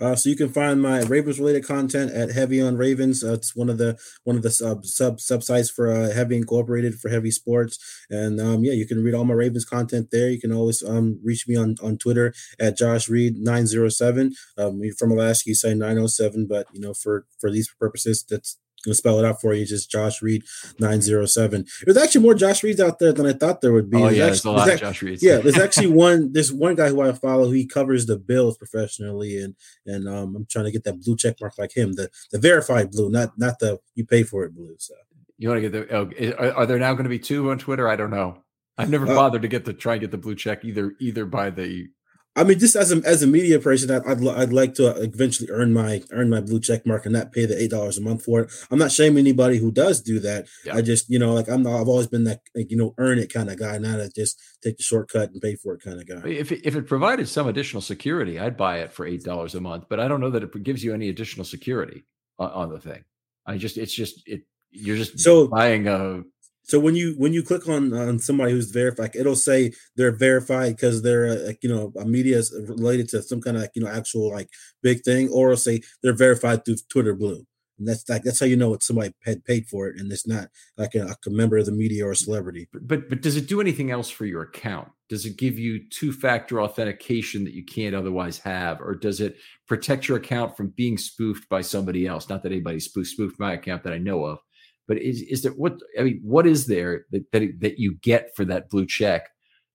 Uh, 0.00 0.14
so 0.14 0.28
you 0.28 0.36
can 0.36 0.48
find 0.48 0.80
my 0.80 1.00
Ravens 1.02 1.40
related 1.40 1.64
content 1.64 2.12
at 2.12 2.30
Heavy 2.30 2.60
on 2.60 2.76
Ravens. 2.76 3.24
Uh, 3.24 3.32
it's 3.34 3.56
one 3.56 3.68
of 3.68 3.78
the 3.78 3.98
one 4.22 4.36
of 4.36 4.42
the 4.42 4.50
sub 4.50 4.84
sub 5.20 5.42
sites 5.42 5.70
for 5.70 5.90
uh, 5.90 6.12
Heavy 6.12 6.36
Incorporated 6.36 6.94
for 7.00 7.08
Heavy 7.08 7.32
Sports, 7.32 7.78
and 8.08 8.40
um, 8.40 8.64
yeah, 8.64 8.72
you 8.72 8.86
can 8.86 9.02
read 9.02 9.14
all 9.14 9.24
my 9.24 9.34
Ravens 9.34 9.64
content 9.64 10.08
there. 10.12 10.30
You 10.30 10.40
can 10.40 10.52
always 10.52 10.82
um, 10.82 11.20
reach 11.24 11.46
me 11.48 11.56
on 11.56 11.76
on 11.82 11.98
Twitter 11.98 12.32
at 12.60 12.76
Josh 12.76 13.08
Reed 13.08 13.36
nine 13.38 13.66
zero 13.66 13.88
seven. 13.88 14.34
Um, 14.58 14.80
from 14.98 15.10
Alaska, 15.12 15.50
you 15.50 15.54
say 15.54 15.74
nine 15.74 15.94
zero 15.94 16.06
seven, 16.06 16.46
but 16.48 16.66
you 16.72 16.80
know 16.80 16.94
for 16.94 17.26
for 17.40 17.50
these 17.50 17.68
purposes, 17.78 18.24
that's 18.28 18.58
gonna 18.84 18.94
spell 18.94 19.18
it 19.18 19.24
out 19.24 19.40
for 19.40 19.54
you. 19.54 19.64
Just 19.64 19.90
Josh 19.90 20.22
Reed 20.22 20.44
nine 20.78 21.00
zero 21.00 21.26
seven. 21.26 21.66
There's 21.84 21.96
actually 21.96 22.22
more 22.22 22.34
Josh 22.34 22.62
Reeds 22.62 22.80
out 22.80 22.98
there 22.98 23.12
than 23.12 23.26
I 23.26 23.32
thought 23.32 23.60
there 23.60 23.72
would 23.72 23.90
be. 23.90 23.98
Oh 23.98 24.04
there's 24.04 24.16
yeah, 24.16 24.26
actually, 24.26 24.28
there's 24.28 24.44
a 24.44 24.50
lot 24.50 24.72
of 24.72 24.80
Josh 24.80 25.02
Reeds. 25.02 25.22
Yeah, 25.22 25.38
there's 25.38 25.58
actually 25.58 25.88
one. 25.88 26.32
There's 26.32 26.52
one 26.52 26.74
guy 26.74 26.88
who 26.88 27.00
I 27.00 27.12
follow. 27.12 27.50
He 27.50 27.66
covers 27.66 28.06
the 28.06 28.16
Bills 28.16 28.56
professionally, 28.56 29.42
and 29.42 29.54
and 29.86 30.08
um, 30.08 30.36
I'm 30.36 30.46
trying 30.46 30.66
to 30.66 30.72
get 30.72 30.84
that 30.84 31.02
blue 31.02 31.16
check 31.16 31.36
mark 31.40 31.54
like 31.58 31.76
him, 31.76 31.92
the 31.94 32.10
the 32.30 32.38
verified 32.38 32.90
blue, 32.90 33.10
not 33.10 33.38
not 33.38 33.58
the 33.58 33.78
you 33.94 34.04
pay 34.04 34.22
for 34.22 34.44
it 34.44 34.54
blue. 34.54 34.76
So 34.78 34.94
you 35.38 35.48
want 35.48 35.62
to 35.62 35.68
get 35.68 35.88
the? 35.88 35.96
Oh, 35.96 36.42
are, 36.42 36.52
are 36.52 36.66
there 36.66 36.78
now 36.78 36.92
going 36.92 37.04
to 37.04 37.10
be 37.10 37.18
two 37.18 37.50
on 37.50 37.58
Twitter? 37.58 37.88
I 37.88 37.96
don't 37.96 38.10
know. 38.10 38.42
I've 38.76 38.90
never 38.90 39.06
uh, 39.06 39.14
bothered 39.14 39.42
to 39.42 39.48
get 39.48 39.64
the 39.64 39.72
try 39.72 39.94
and 39.94 40.00
get 40.00 40.10
the 40.10 40.18
blue 40.18 40.34
check 40.34 40.64
either 40.64 40.94
either 41.00 41.26
by 41.26 41.50
the 41.50 41.88
I 42.36 42.42
mean, 42.42 42.58
just 42.58 42.74
as 42.74 42.90
a 42.90 42.96
as 43.06 43.22
a 43.22 43.28
media 43.28 43.60
person, 43.60 43.90
I'd, 43.90 44.04
I'd, 44.06 44.26
I'd 44.26 44.52
like 44.52 44.74
to 44.74 44.90
uh, 44.90 45.00
eventually 45.00 45.48
earn 45.50 45.72
my 45.72 46.02
earn 46.10 46.30
my 46.30 46.40
blue 46.40 46.58
check 46.58 46.84
mark 46.84 47.06
and 47.06 47.12
not 47.12 47.32
pay 47.32 47.46
the 47.46 47.60
eight 47.60 47.70
dollars 47.70 47.96
a 47.96 48.02
month 48.02 48.24
for 48.24 48.40
it. 48.40 48.52
I'm 48.70 48.78
not 48.78 48.90
shaming 48.90 49.18
anybody 49.18 49.58
who 49.58 49.70
does 49.70 50.00
do 50.00 50.18
that. 50.20 50.46
Yeah. 50.64 50.74
I 50.74 50.82
just 50.82 51.08
you 51.08 51.18
know 51.18 51.32
like 51.32 51.48
I'm 51.48 51.62
not, 51.62 51.80
I've 51.80 51.88
always 51.88 52.08
been 52.08 52.24
that 52.24 52.40
like, 52.54 52.70
you 52.70 52.76
know 52.76 52.92
earn 52.98 53.18
it 53.18 53.32
kind 53.32 53.50
of 53.50 53.58
guy, 53.58 53.78
not 53.78 54.00
a 54.00 54.10
just 54.10 54.40
take 54.62 54.78
the 54.78 54.82
shortcut 54.82 55.30
and 55.30 55.40
pay 55.40 55.54
for 55.54 55.74
it 55.74 55.82
kind 55.82 56.00
of 56.00 56.08
guy. 56.08 56.28
If 56.28 56.50
it, 56.50 56.62
if 56.64 56.74
it 56.74 56.88
provided 56.88 57.28
some 57.28 57.46
additional 57.46 57.80
security, 57.80 58.40
I'd 58.40 58.56
buy 58.56 58.78
it 58.78 58.92
for 58.92 59.06
eight 59.06 59.22
dollars 59.22 59.54
a 59.54 59.60
month. 59.60 59.84
But 59.88 60.00
I 60.00 60.08
don't 60.08 60.20
know 60.20 60.30
that 60.30 60.42
it 60.42 60.62
gives 60.64 60.82
you 60.82 60.92
any 60.92 61.10
additional 61.10 61.44
security 61.44 62.04
on, 62.38 62.50
on 62.50 62.68
the 62.70 62.80
thing. 62.80 63.04
I 63.46 63.58
just 63.58 63.78
it's 63.78 63.94
just 63.94 64.26
it 64.26 64.42
you're 64.72 64.96
just 64.96 65.20
so 65.20 65.46
buying 65.46 65.86
a 65.86 66.22
So 66.64 66.80
when 66.80 66.96
you 66.96 67.14
when 67.18 67.34
you 67.34 67.42
click 67.42 67.68
on 67.68 67.92
on 67.92 68.18
somebody 68.18 68.52
who's 68.52 68.70
verified, 68.70 69.14
it'll 69.14 69.36
say 69.36 69.72
they're 69.96 70.16
verified 70.16 70.76
because 70.76 71.02
they're 71.02 71.26
uh, 71.26 71.52
you 71.60 71.68
know 71.68 71.92
a 71.98 72.06
media 72.06 72.38
is 72.38 72.54
related 72.68 73.08
to 73.10 73.22
some 73.22 73.40
kind 73.40 73.56
of 73.56 73.62
like 73.62 73.72
you 73.74 73.82
know 73.82 73.90
actual 73.90 74.30
like 74.32 74.48
big 74.82 75.02
thing, 75.02 75.28
or 75.28 75.48
it'll 75.52 75.58
say 75.58 75.82
they're 76.02 76.16
verified 76.16 76.64
through 76.64 76.76
Twitter 76.88 77.14
Blue. 77.14 77.46
And 77.78 77.88
that's 77.88 78.08
like 78.08 78.22
that's 78.22 78.40
how 78.40 78.46
you 78.46 78.56
know 78.56 78.72
it's 78.72 78.86
somebody 78.86 79.12
had 79.24 79.44
paid 79.44 79.66
for 79.66 79.88
it, 79.88 79.98
and 79.98 80.10
it's 80.10 80.26
not 80.26 80.48
like 80.78 80.94
a, 80.94 81.14
a 81.26 81.30
member 81.30 81.58
of 81.58 81.66
the 81.66 81.72
media 81.72 82.06
or 82.06 82.12
a 82.12 82.16
celebrity. 82.16 82.68
But 82.72 83.08
but 83.08 83.20
does 83.20 83.36
it 83.36 83.48
do 83.48 83.60
anything 83.60 83.90
else 83.90 84.08
for 84.08 84.24
your 84.24 84.42
account? 84.42 84.88
Does 85.10 85.26
it 85.26 85.36
give 85.36 85.58
you 85.58 85.86
two 85.90 86.12
factor 86.12 86.62
authentication 86.62 87.44
that 87.44 87.52
you 87.52 87.64
can't 87.64 87.94
otherwise 87.94 88.38
have, 88.38 88.80
or 88.80 88.94
does 88.94 89.20
it 89.20 89.36
protect 89.66 90.08
your 90.08 90.18
account 90.18 90.56
from 90.56 90.68
being 90.68 90.96
spoofed 90.96 91.48
by 91.48 91.60
somebody 91.60 92.06
else? 92.06 92.28
Not 92.28 92.42
that 92.44 92.52
anybody 92.52 92.80
spoofed, 92.80 93.10
spoofed 93.10 93.40
my 93.40 93.52
account 93.52 93.82
that 93.82 93.92
I 93.92 93.98
know 93.98 94.24
of, 94.24 94.38
but 94.86 94.98
is 94.98 95.22
is 95.22 95.42
there 95.42 95.52
what 95.52 95.78
I 95.98 96.02
mean? 96.02 96.20
What 96.22 96.46
is 96.46 96.66
there 96.66 97.06
that 97.10 97.30
that, 97.32 97.60
that 97.60 97.78
you 97.78 97.96
get 98.02 98.34
for 98.36 98.44
that 98.46 98.70
blue 98.70 98.86
check 98.86 99.28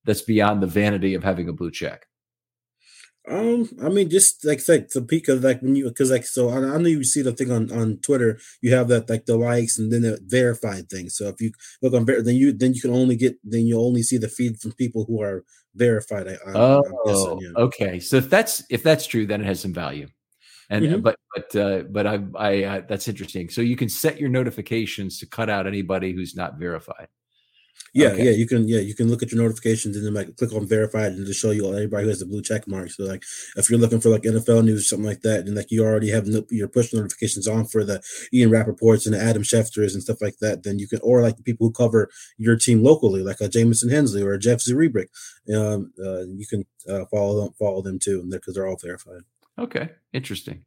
that's 0.06 0.22
beyond 0.22 0.62
the 0.62 0.68
vanity 0.68 1.14
of 1.14 1.24
having 1.24 1.50
a 1.50 1.54
blue 1.54 1.72
check? 1.72 2.06
Um, 3.30 3.70
I 3.84 3.90
mean, 3.90 4.10
just 4.10 4.44
like 4.46 4.62
like 4.68 4.90
the 4.90 5.02
peak 5.02 5.28
of 5.28 5.44
like 5.44 5.62
when 5.62 5.76
you 5.76 5.88
because 5.88 6.10
like 6.10 6.26
so 6.26 6.50
I, 6.50 6.58
I 6.58 6.78
know 6.78 6.88
you 6.88 7.04
see 7.04 7.22
the 7.22 7.34
thing 7.34 7.52
on 7.52 7.72
on 7.72 7.98
Twitter, 7.98 8.40
you 8.62 8.74
have 8.74 8.88
that 8.88 9.10
like 9.10 9.26
the 9.26 9.38
likes 9.38 9.78
and 9.78 9.92
then 9.92 10.02
the 10.02 10.20
verified 10.26 10.90
thing. 10.90 11.10
So 11.10 11.28
if 11.28 11.40
you 11.40 11.52
look 11.82 11.94
on 11.94 12.06
then 12.06 12.36
you 12.36 12.54
then 12.54 12.74
you 12.74 12.82
can 12.82 12.92
only 12.92 13.16
get 13.16 13.36
then 13.44 13.68
you 13.68 13.80
only 13.80 14.04
see 14.04 14.18
the 14.18 14.30
feed 14.30 14.60
from 14.60 14.72
people 14.72 15.06
who 15.06 15.22
are 15.22 15.44
verified. 15.76 16.28
I, 16.28 16.38
oh, 16.56 16.82
guessing, 17.06 17.40
yeah. 17.42 17.64
okay. 17.64 18.00
So 18.00 18.18
if 18.18 18.30
that's 18.30 18.64
if 18.70 18.82
that's 18.82 19.06
true, 19.06 19.28
then 19.28 19.42
it 19.42 19.46
has 19.46 19.60
some 19.60 19.74
value. 19.74 20.08
And 20.70 20.86
mm-hmm. 20.86 21.02
but 21.02 21.16
but 21.34 21.56
uh, 21.56 21.80
but 21.90 22.06
I 22.06 22.20
I 22.36 22.64
uh, 22.64 22.82
that's 22.88 23.08
interesting. 23.08 23.50
So 23.50 23.62
you 23.62 23.76
can 23.76 23.90
set 23.90 24.20
your 24.20 24.30
notifications 24.30 25.20
to 25.20 25.26
cut 25.26 25.50
out 25.50 25.66
anybody 25.66 26.14
who's 26.14 26.36
not 26.36 26.60
verified. 26.60 27.08
Yeah, 27.94 28.10
okay. 28.10 28.26
yeah, 28.26 28.32
you 28.32 28.48
can. 28.48 28.68
Yeah, 28.68 28.80
you 28.80 28.94
can 28.94 29.10
look 29.10 29.24
at 29.24 29.32
your 29.32 29.42
notifications 29.42 29.98
and 29.98 30.06
then 30.06 30.14
like 30.14 30.36
click 30.38 30.54
on 30.54 30.68
verified 30.68 31.14
and 31.14 31.26
just 31.26 31.40
show 31.40 31.52
you 31.52 31.74
anybody 31.74 32.04
who 32.04 32.10
has 32.10 32.20
the 32.20 32.26
blue 32.26 32.42
check 32.42 32.68
mark. 32.68 32.92
So 32.92 33.04
like, 33.04 33.24
if 33.56 33.70
you're 33.70 33.80
looking 33.80 34.00
for 34.00 34.10
like 34.10 34.24
NFL 34.24 34.64
news 34.64 34.82
or 34.82 34.84
something 34.84 35.08
like 35.08 35.22
that, 35.22 35.48
and 35.48 35.56
like 35.56 35.72
you 35.72 35.84
already 35.84 36.12
have 36.12 36.28
your 36.52 36.68
push 36.68 36.94
notifications 36.94 37.48
on 37.48 37.66
for 37.66 37.84
the 37.84 38.02
Ian 38.32 38.52
Rapoports 38.52 39.06
and 39.06 39.16
the 39.16 39.22
Adam 39.22 39.42
Schefters 39.42 39.94
and 39.94 40.04
stuff 40.04 40.22
like 40.22 40.38
that, 40.40 40.64
then 40.64 40.78
you 40.78 40.88
can, 40.88 41.00
or 41.02 41.22
like 41.24 41.38
the 41.38 41.44
people 41.44 41.68
who 41.68 41.74
cover 41.74 42.10
your 42.38 42.56
team 42.56 42.84
locally, 42.84 43.24
like 43.24 43.42
a 43.42 43.50
Jamison 43.50 43.90
Hensley 43.90 44.22
or 44.22 44.34
a 44.34 44.40
Jeff 44.40 44.60
Zrebiec, 44.60 45.08
um, 45.56 45.92
uh, 46.04 46.26
you 46.26 46.46
can 46.48 46.66
uh, 46.88 47.06
follow 47.06 47.42
them, 47.42 47.54
follow 47.58 47.82
them 47.82 47.98
too, 47.98 48.24
because 48.30 48.54
they're 48.54 48.68
all 48.68 48.78
verified. 48.80 49.22
Okay, 49.60 49.90
interesting. 50.14 50.64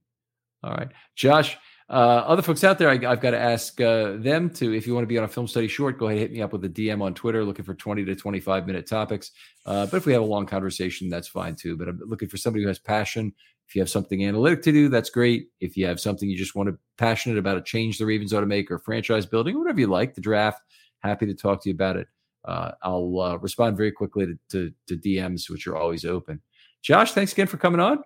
All 0.63 0.73
right, 0.73 0.89
Josh. 1.17 1.59
Uh, 1.93 2.25
other 2.27 2.41
folks 2.41 2.65
out 2.65 2.79
there, 2.79 2.89
I, 2.89 2.97
have 2.97 3.21
got 3.21 3.33
to 3.33 3.39
ask 3.39 3.79
uh, 3.81 4.13
them 4.17 4.49
to, 4.51 4.75
if 4.75 4.87
you 4.87 4.95
want 4.95 5.03
to 5.03 5.09
be 5.09 5.19
on 5.19 5.25
a 5.25 5.29
film 5.29 5.47
study 5.47 5.69
short, 5.69 5.99
go 5.99 6.07
ahead 6.07 6.19
and 6.19 6.23
hit 6.23 6.33
me 6.33 6.41
up 6.41 6.53
with 6.53 6.65
a 6.65 6.69
DM 6.69 7.03
on 7.03 7.13
Twitter, 7.13 7.45
looking 7.45 7.67
for 7.67 7.75
20 7.75 8.05
to 8.07 8.15
25 8.15 8.67
minute 8.67 8.87
topics. 8.87 9.33
Uh, 9.67 9.85
but 9.85 9.99
if 9.99 10.07
we 10.07 10.13
have 10.15 10.23
a 10.23 10.25
long 10.25 10.47
conversation, 10.47 11.11
that's 11.11 11.29
fine 11.29 11.55
too. 11.55 11.77
But 11.77 11.89
I'm 11.89 12.01
looking 12.07 12.31
for 12.31 12.39
somebody 12.39 12.63
who 12.63 12.69
has 12.69 12.79
passion. 12.79 13.35
If 13.69 13.75
you 13.75 13.83
have 13.83 13.91
something 13.91 14.25
analytic 14.25 14.63
to 14.63 14.73
do, 14.73 14.89
that's 14.89 15.11
great. 15.11 15.49
If 15.61 15.77
you 15.77 15.87
have 15.87 16.01
something 16.01 16.29
you 16.29 16.37
just 16.37 16.55
want 16.55 16.69
to 16.69 16.73
be 16.73 16.79
passionate 16.97 17.39
about 17.39 17.59
a 17.59 17.63
change 17.63 17.99
the 17.99 18.07
Ravens 18.07 18.33
ought 18.33 18.41
to 18.41 18.47
make 18.47 18.71
or 18.71 18.79
franchise 18.79 19.27
building, 19.27 19.59
whatever 19.59 19.81
you 19.81 19.87
like, 19.87 20.15
the 20.15 20.21
draft, 20.23 20.63
happy 21.01 21.27
to 21.27 21.35
talk 21.35 21.63
to 21.63 21.69
you 21.69 21.75
about 21.75 21.97
it. 21.97 22.09
Uh, 22.45 22.73
I'll 22.83 23.21
uh, 23.21 23.37
respond 23.37 23.77
very 23.77 23.93
quickly 23.93 24.27
to, 24.27 24.39
to, 24.51 24.73
to 24.89 24.97
DMs, 24.97 25.51
which 25.51 25.67
are 25.67 25.77
always 25.77 26.05
open. 26.05 26.41
Josh, 26.81 27.13
thanks 27.13 27.33
again 27.33 27.47
for 27.47 27.59
coming 27.59 27.81
on. 27.81 28.03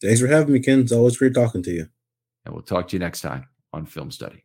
Thanks 0.00 0.20
for 0.20 0.28
having 0.28 0.52
me, 0.52 0.60
Ken. 0.60 0.80
It's 0.80 0.92
always 0.92 1.16
great 1.16 1.34
talking 1.34 1.62
to 1.62 1.70
you. 1.70 1.88
And 2.44 2.54
we'll 2.54 2.62
talk 2.62 2.88
to 2.88 2.96
you 2.96 3.00
next 3.00 3.20
time 3.20 3.48
on 3.72 3.86
Film 3.86 4.10
Study. 4.10 4.44